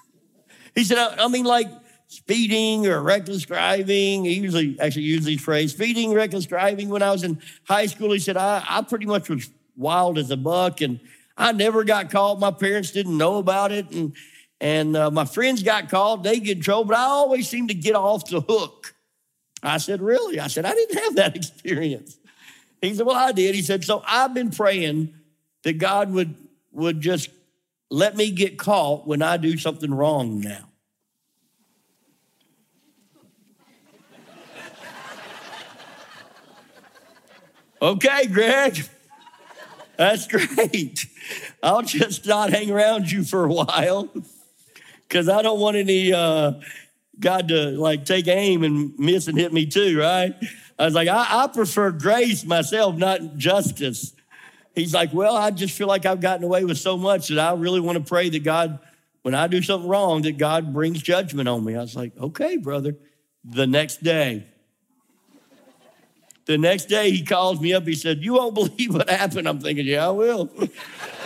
he 0.75 0.83
said, 0.83 0.97
I, 0.97 1.25
I 1.25 1.27
mean, 1.27 1.45
like, 1.45 1.67
speeding 2.07 2.87
or 2.87 3.01
reckless 3.01 3.43
driving. 3.43 4.25
He 4.25 4.33
usually 4.35 4.79
actually 4.79 5.03
used 5.03 5.25
these 5.25 5.41
phrase, 5.41 5.73
speeding, 5.73 6.13
reckless 6.13 6.45
driving. 6.45 6.89
When 6.89 7.03
I 7.03 7.11
was 7.11 7.23
in 7.23 7.41
high 7.65 7.85
school, 7.85 8.11
he 8.11 8.19
said, 8.19 8.37
I, 8.37 8.63
I 8.67 8.81
pretty 8.81 9.05
much 9.05 9.29
was 9.29 9.49
wild 9.75 10.17
as 10.17 10.31
a 10.31 10.37
buck 10.37 10.81
and 10.81 10.99
I 11.37 11.51
never 11.51 11.83
got 11.83 12.09
caught. 12.09 12.39
My 12.39 12.51
parents 12.51 12.91
didn't 12.91 13.17
know 13.17 13.37
about 13.37 13.71
it. 13.71 13.91
And 13.91 14.15
And 14.59 14.95
uh, 14.95 15.11
my 15.11 15.25
friends 15.25 15.61
got 15.61 15.89
called, 15.89 16.23
they 16.23 16.39
get 16.39 16.57
in 16.57 16.63
trouble, 16.63 16.85
but 16.85 16.97
I 16.97 17.03
always 17.03 17.47
seem 17.47 17.67
to 17.67 17.75
get 17.75 17.95
off 17.95 18.27
the 18.29 18.41
hook. 18.41 18.95
I 19.61 19.77
said, 19.77 20.01
Really? 20.01 20.39
I 20.39 20.47
said, 20.47 20.65
I 20.65 20.73
didn't 20.73 20.97
have 21.03 21.15
that 21.17 21.35
experience. 21.41 22.17
He 22.81 22.93
said, 22.93 23.05
Well, 23.05 23.15
I 23.15 23.33
did. 23.33 23.53
He 23.53 23.61
said, 23.61 23.83
So 23.83 24.01
I've 24.07 24.33
been 24.33 24.49
praying 24.49 25.13
that 25.67 25.79
God 25.79 26.13
would, 26.13 26.33
would 26.71 27.01
just 27.01 27.29
let 27.89 28.15
me 28.15 28.31
get 28.31 28.57
caught 28.57 29.05
when 29.05 29.21
I 29.21 29.35
do 29.35 29.57
something 29.57 29.93
wrong 29.93 30.39
now. 30.39 30.69
okay, 37.81 38.27
Greg. 38.27 38.79
That's 39.97 40.25
great. 40.27 41.05
I'll 41.61 41.81
just 41.81 42.25
not 42.25 42.51
hang 42.51 42.71
around 42.71 43.11
you 43.11 43.25
for 43.25 43.43
a 43.43 43.49
while 43.49 44.07
because 45.05 45.27
I 45.27 45.41
don't 45.41 45.59
want 45.59 45.75
any 45.75 46.13
uh, 46.13 46.53
God 47.19 47.49
to 47.49 47.71
like 47.71 48.05
take 48.05 48.29
aim 48.29 48.63
and 48.63 48.97
miss 48.97 49.27
and 49.27 49.37
hit 49.37 49.51
me 49.51 49.65
too, 49.65 49.99
right? 49.99 50.33
I 50.79 50.85
was 50.85 50.93
like, 50.93 51.09
I, 51.09 51.43
I 51.43 51.47
prefer 51.47 51.91
grace 51.91 52.45
myself, 52.45 52.95
not 52.95 53.35
justice. 53.35 54.13
He's 54.77 54.93
like, 54.93 55.11
Well, 55.11 55.35
I 55.35 55.49
just 55.49 55.75
feel 55.75 55.87
like 55.87 56.05
I've 56.05 56.21
gotten 56.21 56.43
away 56.43 56.63
with 56.63 56.77
so 56.77 56.97
much 56.97 57.29
that 57.29 57.39
I 57.39 57.53
really 57.53 57.79
want 57.79 57.97
to 57.97 58.03
pray 58.03 58.29
that 58.29 58.43
God, 58.43 58.77
when 59.23 59.33
I 59.33 59.47
do 59.47 59.61
something 59.63 59.89
wrong, 59.89 60.21
that 60.21 60.37
God 60.37 60.71
brings 60.71 61.01
judgment 61.01 61.49
on 61.49 61.65
me. 61.65 61.75
I 61.75 61.81
was 61.81 61.95
like, 61.95 62.15
Okay, 62.17 62.57
brother. 62.57 62.95
The 63.43 63.65
next 63.65 64.03
day, 64.03 64.45
the 66.45 66.59
next 66.59 66.85
day 66.85 67.09
he 67.09 67.23
calls 67.23 67.59
me 67.59 67.73
up. 67.73 67.87
He 67.87 67.95
said, 67.95 68.19
You 68.19 68.35
won't 68.35 68.53
believe 68.55 68.93
what 68.93 69.09
happened. 69.09 69.47
I'm 69.47 69.59
thinking, 69.59 69.87
Yeah, 69.87 70.07
I 70.07 70.11
will. 70.11 70.51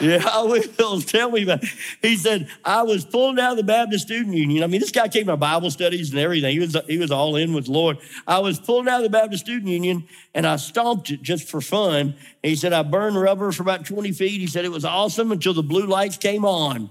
yeah, 0.00 0.22
I 0.32 0.42
will. 0.42 1.00
Tell 1.00 1.30
me 1.30 1.42
about 1.42 1.62
it. 1.62 1.70
He 2.02 2.16
said, 2.16 2.48
I 2.64 2.82
was 2.82 3.04
pulling 3.04 3.38
out 3.38 3.52
of 3.52 3.56
the 3.56 3.64
Baptist 3.64 4.06
Student 4.06 4.34
Union. 4.34 4.62
I 4.62 4.66
mean, 4.66 4.80
this 4.80 4.90
guy 4.90 5.08
came 5.08 5.26
to 5.26 5.36
Bible 5.36 5.70
studies 5.70 6.10
and 6.10 6.18
everything. 6.18 6.52
He 6.52 6.58
was, 6.58 6.76
he 6.86 6.98
was 6.98 7.10
all 7.10 7.36
in 7.36 7.52
with 7.52 7.66
the 7.66 7.72
Lord. 7.72 7.98
I 8.26 8.38
was 8.38 8.58
pulling 8.58 8.88
out 8.88 8.98
of 8.98 9.02
the 9.04 9.10
Baptist 9.10 9.44
Student 9.44 9.70
Union 9.70 10.06
and 10.34 10.46
I 10.46 10.56
stomped 10.56 11.10
it 11.10 11.22
just 11.22 11.48
for 11.48 11.60
fun. 11.60 12.14
He 12.42 12.56
said, 12.56 12.72
I 12.72 12.82
burned 12.82 13.20
rubber 13.20 13.52
for 13.52 13.62
about 13.62 13.86
20 13.86 14.12
feet. 14.12 14.40
He 14.40 14.46
said, 14.46 14.64
It 14.64 14.72
was 14.72 14.84
awesome 14.84 15.32
until 15.32 15.54
the 15.54 15.62
blue 15.62 15.86
lights 15.86 16.16
came 16.16 16.44
on. 16.44 16.90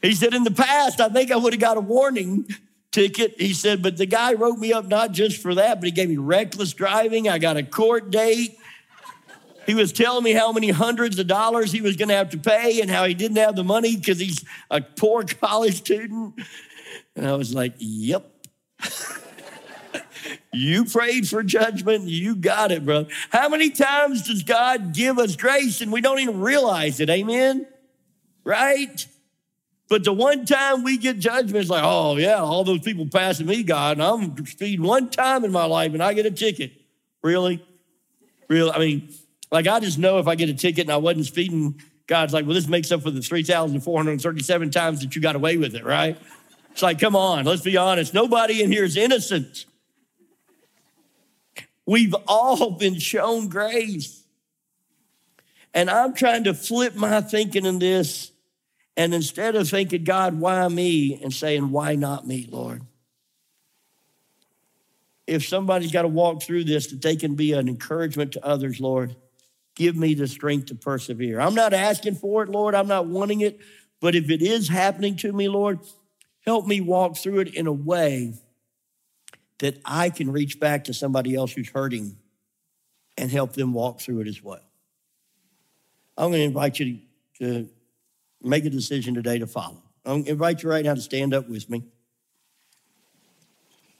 He 0.00 0.14
said, 0.14 0.34
In 0.34 0.44
the 0.44 0.50
past, 0.50 1.00
I 1.00 1.08
think 1.08 1.30
I 1.30 1.36
would 1.36 1.52
have 1.52 1.60
got 1.60 1.76
a 1.76 1.80
warning 1.80 2.46
ticket. 2.90 3.34
He 3.38 3.52
said, 3.52 3.82
but 3.82 3.96
the 3.96 4.06
guy 4.06 4.32
wrote 4.34 4.58
me 4.58 4.72
up 4.72 4.86
not 4.86 5.12
just 5.12 5.40
for 5.40 5.54
that, 5.54 5.80
but 5.80 5.84
he 5.84 5.90
gave 5.90 6.08
me 6.08 6.16
reckless 6.16 6.72
driving. 6.72 7.28
I 7.28 7.38
got 7.38 7.56
a 7.56 7.62
court 7.62 8.10
date. 8.10 8.58
He 9.68 9.74
was 9.74 9.92
telling 9.92 10.24
me 10.24 10.32
how 10.32 10.50
many 10.50 10.70
hundreds 10.70 11.18
of 11.18 11.26
dollars 11.26 11.70
he 11.70 11.82
was 11.82 11.94
going 11.94 12.08
to 12.08 12.14
have 12.14 12.30
to 12.30 12.38
pay 12.38 12.80
and 12.80 12.90
how 12.90 13.04
he 13.04 13.12
didn't 13.12 13.36
have 13.36 13.54
the 13.54 13.62
money 13.62 13.96
because 13.96 14.18
he's 14.18 14.42
a 14.70 14.80
poor 14.80 15.24
college 15.42 15.76
student. 15.76 16.40
And 17.14 17.26
I 17.26 17.34
was 17.34 17.54
like, 17.54 17.74
yep. 17.76 18.32
you 20.54 20.86
prayed 20.86 21.28
for 21.28 21.42
judgment. 21.42 22.04
You 22.04 22.34
got 22.34 22.72
it, 22.72 22.86
bro. 22.86 23.08
How 23.28 23.50
many 23.50 23.68
times 23.68 24.26
does 24.26 24.42
God 24.42 24.94
give 24.94 25.18
us 25.18 25.36
grace 25.36 25.82
and 25.82 25.92
we 25.92 26.00
don't 26.00 26.20
even 26.20 26.40
realize 26.40 26.98
it? 26.98 27.10
Amen? 27.10 27.66
Right? 28.44 29.06
But 29.90 30.02
the 30.02 30.14
one 30.14 30.46
time 30.46 30.82
we 30.82 30.96
get 30.96 31.18
judgment, 31.18 31.56
it's 31.56 31.68
like, 31.68 31.84
oh, 31.84 32.16
yeah, 32.16 32.36
all 32.36 32.64
those 32.64 32.80
people 32.80 33.06
passing 33.06 33.44
me, 33.44 33.62
God, 33.64 33.98
and 33.98 34.02
I'm 34.02 34.46
speeding 34.46 34.86
one 34.86 35.10
time 35.10 35.44
in 35.44 35.52
my 35.52 35.66
life 35.66 35.92
and 35.92 36.02
I 36.02 36.14
get 36.14 36.24
a 36.24 36.30
ticket. 36.30 36.72
Really? 37.22 37.62
Really? 38.48 38.70
I 38.70 38.78
mean, 38.78 39.12
like, 39.50 39.66
I 39.66 39.80
just 39.80 39.98
know 39.98 40.18
if 40.18 40.26
I 40.26 40.34
get 40.34 40.48
a 40.48 40.54
ticket 40.54 40.82
and 40.82 40.92
I 40.92 40.96
wasn't 40.96 41.26
speeding, 41.26 41.80
God's 42.06 42.32
like, 42.32 42.44
well, 42.44 42.54
this 42.54 42.68
makes 42.68 42.90
up 42.92 43.02
for 43.02 43.10
the 43.10 43.20
3,437 43.20 44.70
times 44.70 45.00
that 45.00 45.14
you 45.14 45.22
got 45.22 45.36
away 45.36 45.56
with 45.56 45.74
it, 45.74 45.84
right? 45.84 46.18
It's 46.72 46.82
like, 46.82 46.98
come 46.98 47.16
on, 47.16 47.44
let's 47.44 47.62
be 47.62 47.76
honest. 47.76 48.14
Nobody 48.14 48.62
in 48.62 48.70
here 48.70 48.84
is 48.84 48.96
innocent. 48.96 49.66
We've 51.86 52.14
all 52.26 52.72
been 52.72 52.98
shown 52.98 53.48
grace. 53.48 54.22
And 55.74 55.90
I'm 55.90 56.14
trying 56.14 56.44
to 56.44 56.54
flip 56.54 56.94
my 56.94 57.20
thinking 57.20 57.64
in 57.64 57.78
this 57.78 58.32
and 58.96 59.14
instead 59.14 59.54
of 59.54 59.68
thinking, 59.68 60.02
God, 60.02 60.40
why 60.40 60.66
me? 60.66 61.20
And 61.22 61.32
saying, 61.32 61.70
why 61.70 61.94
not 61.94 62.26
me, 62.26 62.48
Lord? 62.50 62.82
If 65.26 65.46
somebody's 65.46 65.92
got 65.92 66.02
to 66.02 66.08
walk 66.08 66.42
through 66.42 66.64
this, 66.64 66.88
that 66.88 67.00
they 67.00 67.14
can 67.14 67.36
be 67.36 67.52
an 67.52 67.68
encouragement 67.68 68.32
to 68.32 68.44
others, 68.44 68.80
Lord, 68.80 69.14
give 69.78 69.96
me 69.96 70.12
the 70.12 70.26
strength 70.26 70.66
to 70.66 70.74
persevere. 70.74 71.40
I'm 71.40 71.54
not 71.54 71.72
asking 71.72 72.16
for 72.16 72.42
it, 72.42 72.48
Lord. 72.48 72.74
I'm 72.74 72.88
not 72.88 73.06
wanting 73.06 73.40
it. 73.40 73.60
But 74.00 74.16
if 74.16 74.28
it 74.28 74.42
is 74.42 74.68
happening 74.68 75.16
to 75.18 75.32
me, 75.32 75.48
Lord, 75.48 75.78
help 76.40 76.66
me 76.66 76.80
walk 76.80 77.16
through 77.16 77.40
it 77.40 77.54
in 77.54 77.68
a 77.68 77.72
way 77.72 78.34
that 79.60 79.80
I 79.84 80.10
can 80.10 80.32
reach 80.32 80.58
back 80.58 80.84
to 80.84 80.94
somebody 80.94 81.34
else 81.34 81.52
who's 81.52 81.68
hurting 81.68 82.16
and 83.16 83.30
help 83.30 83.52
them 83.52 83.72
walk 83.72 84.00
through 84.00 84.20
it 84.20 84.28
as 84.28 84.42
well. 84.42 84.60
I'm 86.16 86.30
going 86.30 86.40
to 86.40 86.46
invite 86.46 86.80
you 86.80 86.98
to 87.38 87.68
make 88.42 88.64
a 88.64 88.70
decision 88.70 89.14
today 89.14 89.38
to 89.38 89.46
follow. 89.46 89.82
I'm 90.04 90.12
going 90.12 90.24
to 90.24 90.30
invite 90.32 90.62
you 90.64 90.70
right 90.70 90.84
now 90.84 90.94
to 90.94 91.00
stand 91.00 91.34
up 91.34 91.48
with 91.48 91.70
me. 91.70 91.84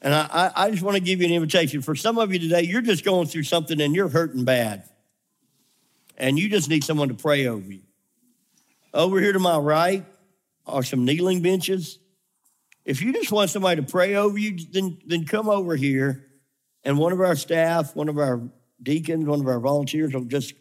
And 0.01 0.13
I, 0.13 0.51
I 0.55 0.71
just 0.71 0.83
want 0.83 0.95
to 0.95 1.03
give 1.03 1.19
you 1.19 1.27
an 1.27 1.33
invitation. 1.33 1.81
For 1.81 1.95
some 1.95 2.17
of 2.17 2.33
you 2.33 2.39
today, 2.39 2.63
you're 2.63 2.81
just 2.81 3.05
going 3.05 3.27
through 3.27 3.43
something 3.43 3.79
and 3.79 3.95
you're 3.95 4.09
hurting 4.09 4.45
bad. 4.45 4.83
And 6.19 6.37
you 6.37 6.49
just 6.49 6.69
need 6.69 6.83
someone 6.83 7.07
to 7.09 7.13
pray 7.13 7.47
over 7.47 7.71
you. 7.71 7.81
Over 8.93 9.19
here 9.19 9.33
to 9.33 9.39
my 9.39 9.57
right 9.57 10.05
are 10.65 10.83
some 10.83 11.05
kneeling 11.05 11.41
benches. 11.41 11.99
If 12.85 13.01
you 13.01 13.13
just 13.13 13.31
want 13.31 13.49
somebody 13.49 13.81
to 13.81 13.87
pray 13.89 14.15
over 14.15 14.37
you, 14.37 14.57
then, 14.71 14.97
then 15.05 15.25
come 15.25 15.47
over 15.47 15.75
here. 15.75 16.25
And 16.83 16.97
one 16.97 17.13
of 17.13 17.21
our 17.21 17.35
staff, 17.35 17.95
one 17.95 18.09
of 18.09 18.17
our 18.17 18.41
deacons, 18.81 19.25
one 19.25 19.39
of 19.39 19.47
our 19.47 19.59
volunteers 19.59 20.13
will 20.13 20.25
just 20.25 20.53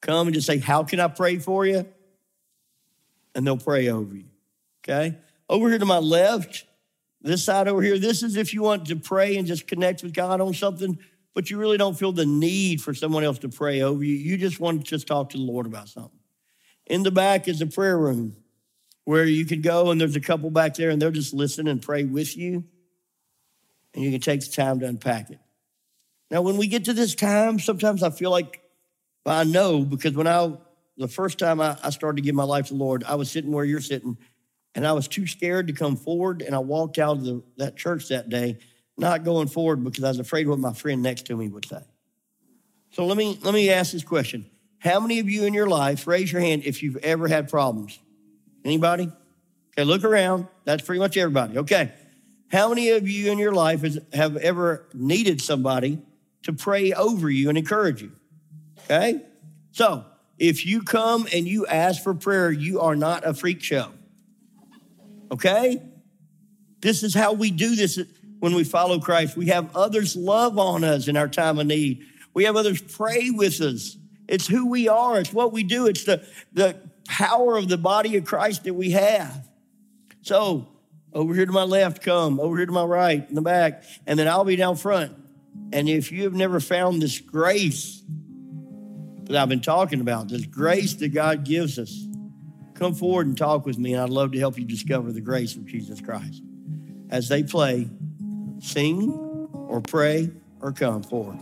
come 0.00 0.28
and 0.28 0.34
just 0.34 0.46
say, 0.46 0.58
How 0.58 0.84
can 0.84 1.00
I 1.00 1.08
pray 1.08 1.38
for 1.38 1.66
you? 1.66 1.86
and 3.34 3.46
they'll 3.46 3.56
pray 3.56 3.88
over 3.88 4.14
you. 4.14 4.26
Okay? 4.82 5.16
Over 5.48 5.68
here 5.68 5.78
to 5.78 5.84
my 5.84 5.98
left, 5.98 6.64
this 7.20 7.44
side 7.44 7.68
over 7.68 7.82
here, 7.82 7.98
this 7.98 8.22
is 8.22 8.36
if 8.36 8.52
you 8.52 8.62
want 8.62 8.86
to 8.86 8.96
pray 8.96 9.36
and 9.36 9.46
just 9.46 9.66
connect 9.66 10.02
with 10.02 10.12
God 10.12 10.40
on 10.40 10.54
something, 10.54 10.98
but 11.34 11.50
you 11.50 11.58
really 11.58 11.78
don't 11.78 11.98
feel 11.98 12.12
the 12.12 12.26
need 12.26 12.80
for 12.80 12.94
someone 12.94 13.24
else 13.24 13.38
to 13.40 13.48
pray 13.48 13.82
over 13.82 14.02
you. 14.02 14.14
You 14.14 14.36
just 14.36 14.60
want 14.60 14.84
to 14.84 14.90
just 14.90 15.06
talk 15.06 15.30
to 15.30 15.38
the 15.38 15.42
Lord 15.42 15.66
about 15.66 15.88
something. 15.88 16.18
In 16.86 17.02
the 17.02 17.10
back 17.10 17.48
is 17.48 17.60
a 17.60 17.66
prayer 17.66 17.98
room 17.98 18.36
where 19.04 19.24
you 19.24 19.44
can 19.44 19.62
go 19.62 19.90
and 19.90 20.00
there's 20.00 20.16
a 20.16 20.20
couple 20.20 20.50
back 20.50 20.74
there 20.74 20.90
and 20.90 21.00
they'll 21.00 21.10
just 21.10 21.34
listen 21.34 21.68
and 21.68 21.80
pray 21.80 22.04
with 22.04 22.36
you. 22.36 22.64
And 23.94 24.04
you 24.04 24.10
can 24.10 24.20
take 24.20 24.40
the 24.40 24.50
time 24.50 24.80
to 24.80 24.86
unpack 24.86 25.30
it. 25.30 25.38
Now, 26.30 26.40
when 26.40 26.56
we 26.56 26.66
get 26.66 26.86
to 26.86 26.94
this 26.94 27.14
time, 27.14 27.58
sometimes 27.58 28.02
I 28.02 28.10
feel 28.10 28.30
like 28.30 28.62
I 29.26 29.44
know 29.44 29.84
because 29.84 30.14
when 30.14 30.26
I 30.26 30.54
the 30.96 31.08
first 31.08 31.38
time 31.38 31.60
I, 31.60 31.76
I 31.82 31.90
started 31.90 32.16
to 32.16 32.22
give 32.22 32.34
my 32.34 32.44
life 32.44 32.68
to 32.68 32.74
the 32.74 32.78
Lord, 32.78 33.04
I 33.04 33.14
was 33.16 33.30
sitting 33.30 33.52
where 33.52 33.64
you're 33.64 33.80
sitting, 33.80 34.16
and 34.74 34.86
I 34.86 34.92
was 34.92 35.08
too 35.08 35.26
scared 35.26 35.66
to 35.66 35.72
come 35.72 35.96
forward. 35.96 36.42
And 36.42 36.54
I 36.54 36.58
walked 36.58 36.98
out 36.98 37.18
of 37.18 37.24
the, 37.24 37.42
that 37.58 37.76
church 37.76 38.08
that 38.08 38.28
day, 38.28 38.58
not 38.96 39.24
going 39.24 39.48
forward 39.48 39.82
because 39.82 40.04
I 40.04 40.08
was 40.08 40.18
afraid 40.18 40.48
what 40.48 40.58
my 40.58 40.72
friend 40.72 41.02
next 41.02 41.26
to 41.26 41.36
me 41.36 41.48
would 41.48 41.64
say. 41.64 41.82
So 42.90 43.06
let 43.06 43.16
me 43.16 43.38
let 43.42 43.54
me 43.54 43.70
ask 43.70 43.92
this 43.92 44.04
question: 44.04 44.46
How 44.78 45.00
many 45.00 45.18
of 45.18 45.28
you 45.28 45.44
in 45.44 45.54
your 45.54 45.68
life 45.68 46.06
raise 46.06 46.30
your 46.30 46.40
hand 46.40 46.62
if 46.64 46.82
you've 46.82 46.98
ever 46.98 47.28
had 47.28 47.48
problems? 47.48 47.98
Anybody? 48.64 49.10
Okay, 49.72 49.84
look 49.84 50.04
around. 50.04 50.46
That's 50.64 50.82
pretty 50.82 50.98
much 50.98 51.16
everybody. 51.16 51.58
Okay. 51.58 51.92
How 52.50 52.68
many 52.68 52.90
of 52.90 53.08
you 53.08 53.32
in 53.32 53.38
your 53.38 53.52
life 53.52 53.80
has, 53.80 53.98
have 54.12 54.36
ever 54.36 54.86
needed 54.92 55.40
somebody 55.40 56.02
to 56.42 56.52
pray 56.52 56.92
over 56.92 57.30
you 57.30 57.48
and 57.48 57.56
encourage 57.56 58.02
you? 58.02 58.12
Okay. 58.84 59.22
So 59.70 60.04
if 60.38 60.66
you 60.66 60.82
come 60.82 61.26
and 61.32 61.48
you 61.48 61.66
ask 61.66 62.02
for 62.02 62.14
prayer, 62.14 62.50
you 62.50 62.80
are 62.80 62.94
not 62.94 63.26
a 63.26 63.32
freak 63.32 63.62
show. 63.62 63.88
Okay? 65.30 65.80
This 66.80 67.02
is 67.02 67.14
how 67.14 67.32
we 67.32 67.50
do 67.50 67.74
this 67.74 67.98
when 68.42 68.56
we 68.56 68.64
follow 68.64 68.98
Christ. 68.98 69.36
We 69.36 69.46
have 69.46 69.76
others 69.76 70.16
love 70.16 70.58
on 70.58 70.82
us 70.82 71.06
in 71.06 71.16
our 71.16 71.28
time 71.28 71.60
of 71.60 71.66
need. 71.68 72.04
We 72.34 72.42
have 72.42 72.56
others 72.56 72.82
pray 72.82 73.30
with 73.30 73.60
us. 73.60 73.96
It's 74.26 74.48
who 74.48 74.68
we 74.68 74.88
are, 74.88 75.20
it's 75.20 75.32
what 75.32 75.52
we 75.52 75.62
do, 75.62 75.86
it's 75.86 76.02
the, 76.02 76.26
the 76.52 76.76
power 77.06 77.56
of 77.56 77.68
the 77.68 77.78
body 77.78 78.16
of 78.16 78.24
Christ 78.24 78.64
that 78.64 78.74
we 78.74 78.90
have. 78.90 79.48
So, 80.22 80.66
over 81.12 81.34
here 81.34 81.46
to 81.46 81.52
my 81.52 81.62
left, 81.62 82.02
come, 82.02 82.40
over 82.40 82.56
here 82.56 82.66
to 82.66 82.72
my 82.72 82.82
right, 82.82 83.28
in 83.28 83.36
the 83.36 83.42
back, 83.42 83.84
and 84.08 84.18
then 84.18 84.26
I'll 84.26 84.44
be 84.44 84.56
down 84.56 84.74
front. 84.74 85.16
And 85.72 85.88
if 85.88 86.10
you 86.10 86.24
have 86.24 86.34
never 86.34 86.58
found 86.58 87.00
this 87.00 87.20
grace, 87.20 88.02
that 89.26 89.36
I've 89.36 89.48
been 89.48 89.60
talking 89.60 90.00
about, 90.00 90.30
this 90.30 90.46
grace 90.46 90.94
that 90.94 91.10
God 91.10 91.44
gives 91.44 91.78
us. 91.78 92.08
Come 92.74 92.94
forward 92.94 93.28
and 93.28 93.38
talk 93.38 93.66
with 93.66 93.78
me, 93.78 93.92
and 93.92 94.02
I'd 94.02 94.10
love 94.10 94.32
to 94.32 94.38
help 94.40 94.58
you 94.58 94.64
discover 94.64 95.12
the 95.12 95.20
grace 95.20 95.54
of 95.54 95.64
Jesus 95.64 96.00
Christ. 96.00 96.42
As 97.08 97.28
they 97.28 97.44
play, 97.44 97.88
sing 98.62 99.10
or 99.52 99.80
pray 99.80 100.30
or 100.60 100.72
come 100.72 101.02
forward. 101.02 101.38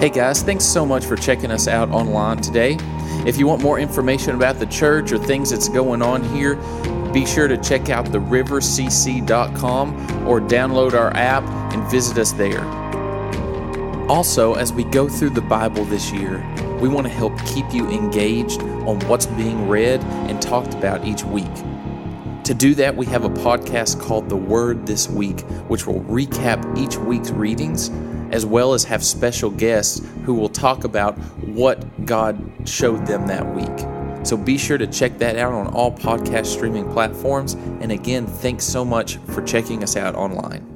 Hey 0.00 0.10
guys, 0.10 0.42
thanks 0.42 0.64
so 0.64 0.84
much 0.84 1.04
for 1.04 1.14
checking 1.14 1.52
us 1.52 1.68
out 1.68 1.88
online 1.90 2.38
today. 2.38 2.76
If 3.24 3.38
you 3.38 3.46
want 3.46 3.62
more 3.62 3.78
information 3.78 4.34
about 4.34 4.58
the 4.58 4.66
church 4.66 5.12
or 5.12 5.18
things 5.18 5.50
that's 5.50 5.68
going 5.68 6.02
on 6.02 6.24
here, 6.34 6.56
be 7.12 7.24
sure 7.24 7.46
to 7.46 7.56
check 7.56 7.88
out 7.88 8.06
therivercc.com 8.06 10.26
or 10.26 10.40
download 10.40 10.94
our 10.94 11.14
app 11.14 11.44
and 11.72 11.88
visit 11.88 12.18
us 12.18 12.32
there. 12.32 12.64
Also, 14.08 14.54
as 14.54 14.72
we 14.72 14.82
go 14.84 15.08
through 15.08 15.30
the 15.30 15.42
Bible 15.42 15.84
this 15.84 16.10
year, 16.10 16.44
we 16.80 16.88
want 16.88 17.06
to 17.06 17.12
help 17.12 17.38
keep 17.46 17.72
you 17.72 17.88
engaged 17.88 18.60
on 18.60 18.98
what's 19.06 19.26
being 19.26 19.68
read 19.68 20.00
and 20.00 20.42
talked 20.42 20.74
about 20.74 21.06
each 21.06 21.22
week. 21.22 21.46
To 22.44 22.54
do 22.54 22.74
that, 22.74 22.96
we 22.96 23.06
have 23.06 23.24
a 23.24 23.30
podcast 23.30 24.00
called 24.00 24.28
The 24.28 24.36
Word 24.36 24.84
This 24.84 25.08
Week, 25.08 25.40
which 25.68 25.86
will 25.86 26.00
recap 26.02 26.76
each 26.76 26.96
week's 26.96 27.30
readings 27.30 27.88
as 28.32 28.44
well 28.44 28.72
as 28.72 28.82
have 28.84 29.04
special 29.04 29.50
guests 29.50 30.04
who 30.24 30.34
will 30.34 30.48
talk 30.48 30.82
about 30.82 31.16
what 31.46 32.04
God 32.04 32.52
showed 32.64 33.06
them 33.06 33.28
that 33.28 33.54
week. 33.54 34.26
So 34.26 34.36
be 34.36 34.58
sure 34.58 34.78
to 34.78 34.86
check 34.86 35.18
that 35.18 35.36
out 35.36 35.52
on 35.52 35.68
all 35.68 35.92
podcast 35.92 36.46
streaming 36.46 36.90
platforms. 36.90 37.54
And 37.54 37.92
again, 37.92 38.26
thanks 38.26 38.64
so 38.64 38.84
much 38.84 39.18
for 39.28 39.42
checking 39.42 39.82
us 39.84 39.96
out 39.96 40.14
online. 40.16 40.71